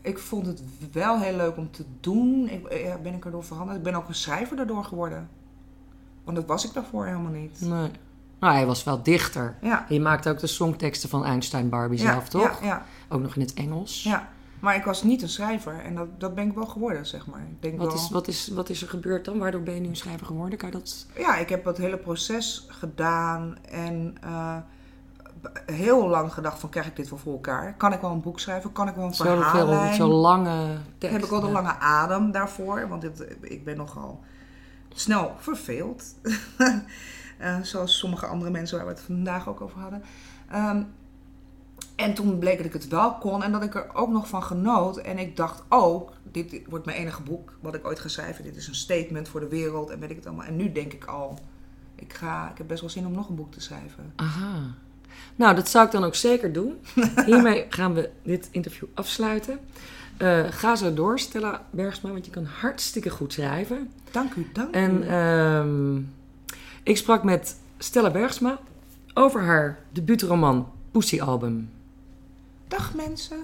ik 0.00 0.18
vond 0.18 0.46
het 0.46 0.62
wel 0.92 1.20
heel 1.20 1.36
leuk 1.36 1.56
om 1.56 1.70
te 1.70 1.84
doen. 2.00 2.48
Ik, 2.48 2.66
eh, 2.66 2.94
ben 3.02 3.14
ik 3.14 3.24
erdoor 3.24 3.44
veranderd? 3.44 3.78
Ik 3.78 3.84
ben 3.84 3.94
ook 3.94 4.08
een 4.08 4.14
schrijver 4.14 4.56
daardoor 4.56 4.84
geworden. 4.84 5.28
Want 6.24 6.36
dat 6.36 6.46
was 6.46 6.64
ik 6.66 6.72
daarvoor 6.72 7.06
helemaal 7.06 7.32
niet. 7.32 7.60
Nee. 7.60 7.90
Nou, 8.40 8.54
hij 8.54 8.66
was 8.66 8.84
wel 8.84 9.02
dichter. 9.02 9.56
Ja. 9.60 9.86
Je 9.88 10.00
maakte 10.00 10.30
ook 10.30 10.38
de 10.38 10.46
songteksten 10.46 11.08
van 11.08 11.24
Einstein 11.24 11.68
Barbie 11.68 11.98
Ja, 12.00 12.12
zelf, 12.12 12.28
toch? 12.28 12.60
Ja, 12.60 12.66
ja, 12.66 12.84
Ook 13.08 13.20
nog 13.20 13.34
in 13.34 13.40
het 13.40 13.54
Engels. 13.54 14.02
ja. 14.02 14.28
Maar 14.60 14.76
ik 14.76 14.84
was 14.84 15.02
niet 15.02 15.22
een 15.22 15.28
schrijver 15.28 15.80
en 15.84 15.94
dat, 15.94 16.06
dat 16.18 16.34
ben 16.34 16.48
ik 16.48 16.54
wel 16.54 16.66
geworden, 16.66 17.06
zeg 17.06 17.26
maar. 17.26 17.40
Ik 17.40 17.62
denk 17.62 17.78
Wat, 17.78 17.86
wel, 17.86 17.96
is, 17.96 18.10
wat, 18.10 18.28
is, 18.28 18.48
wat 18.48 18.68
is 18.68 18.82
er 18.82 18.88
gebeurd 18.88 19.24
dan? 19.24 19.38
Waardoor 19.38 19.62
ben 19.62 19.74
je 19.74 19.80
nu 19.80 19.88
een 19.88 19.96
schrijver 19.96 20.26
geworden? 20.26 20.58
Kan 20.58 20.68
je 20.68 20.74
dat... 20.74 21.06
Ja, 21.18 21.36
ik 21.36 21.48
heb 21.48 21.64
dat 21.64 21.78
hele 21.78 21.96
proces 21.96 22.66
gedaan 22.68 23.56
en 23.70 24.16
eh, 24.20 24.56
heel 25.66 26.08
lang 26.08 26.32
gedacht 26.32 26.60
van, 26.60 26.68
krijg 26.68 26.86
ik 26.86 26.96
dit 26.96 27.10
wel 27.10 27.18
voor 27.18 27.32
elkaar? 27.32 27.74
Kan 27.76 27.92
ik 27.92 28.00
wel 28.00 28.10
een 28.10 28.20
boek 28.20 28.40
schrijven? 28.40 28.72
Kan 28.72 28.88
ik 28.88 28.94
wel 28.94 29.04
een 29.04 29.14
Zo, 29.14 29.24
veel, 29.24 29.36
verhaallijn? 29.36 29.94
zo 29.94 30.08
lange 30.08 30.76
tekst. 30.98 31.14
heb 31.16 31.24
ik 31.24 31.30
wel 31.30 31.40
de 31.40 31.46
ja. 31.46 31.52
lange 31.52 31.78
adem 31.78 32.30
daarvoor, 32.30 32.88
want 32.88 33.00
dit, 33.00 33.36
ik 33.40 33.64
ben 33.64 33.76
nogal 33.76 34.20
snel 34.88 35.34
verveeld. 35.38 36.04
Eh, 37.38 37.56
zoals 37.62 37.98
sommige 37.98 38.26
andere 38.26 38.50
mensen 38.50 38.76
waar 38.76 38.86
we 38.86 38.92
het 38.92 39.02
vandaag 39.02 39.48
ook 39.48 39.60
over 39.60 39.80
hadden. 39.80 40.02
Ehm, 40.50 40.82
en 41.96 42.14
toen 42.14 42.38
bleek 42.38 42.56
dat 42.56 42.66
ik 42.66 42.72
het 42.72 42.88
wel 42.88 43.14
kon 43.14 43.42
en 43.42 43.52
dat 43.52 43.62
ik 43.62 43.74
er 43.74 43.94
ook 43.94 44.08
nog 44.08 44.28
van 44.28 44.42
genoot. 44.42 44.96
En 44.96 45.18
ik 45.18 45.36
dacht 45.36 45.62
ook, 45.68 46.12
dit 46.22 46.60
wordt 46.68 46.84
mijn 46.84 46.98
enige 46.98 47.22
boek 47.22 47.58
wat 47.60 47.74
ik 47.74 47.86
ooit 47.86 47.98
ga 47.98 48.08
schrijven. 48.08 48.44
Dit 48.44 48.56
is 48.56 48.68
een 48.68 48.74
statement 48.74 49.28
voor 49.28 49.40
de 49.40 49.48
wereld 49.48 49.90
en 49.90 50.00
weet 50.00 50.10
ik 50.10 50.16
het 50.16 50.26
allemaal. 50.26 50.46
En 50.46 50.56
nu 50.56 50.72
denk 50.72 50.92
ik 50.92 51.04
al, 51.04 51.38
ik, 51.94 52.12
ga, 52.12 52.50
ik 52.50 52.58
heb 52.58 52.66
best 52.66 52.80
wel 52.80 52.90
zin 52.90 53.06
om 53.06 53.12
nog 53.12 53.28
een 53.28 53.34
boek 53.34 53.52
te 53.52 53.60
schrijven. 53.60 54.12
Aha. 54.16 54.74
Nou, 55.36 55.54
dat 55.54 55.68
zou 55.68 55.86
ik 55.86 55.92
dan 55.92 56.04
ook 56.04 56.14
zeker 56.14 56.52
doen. 56.52 56.78
Hiermee 57.26 57.66
gaan 57.68 57.94
we 57.94 58.10
dit 58.22 58.48
interview 58.50 58.88
afsluiten. 58.94 59.58
Eh, 60.16 60.44
ga 60.50 60.76
zo 60.76 60.94
door, 60.94 61.18
Stella 61.18 61.66
Bergsma, 61.70 62.10
want 62.10 62.24
je 62.24 62.30
kan 62.30 62.44
hartstikke 62.44 63.10
goed 63.10 63.32
schrijven. 63.32 63.90
Dank 64.10 64.34
u, 64.34 64.46
dank 64.52 64.74
En 64.74 65.02
u. 65.02 65.06
ehm, 65.06 65.96
ik 66.82 66.96
sprak 66.96 67.24
met 67.24 67.56
Stella 67.78 68.10
Bergsma 68.10 68.58
over 69.14 69.42
haar 69.42 69.78
debuutroman 69.92 70.72
Pussy 70.90 71.20
Album. 71.20 71.70
Dag 72.68 72.94
mensen. 72.94 73.36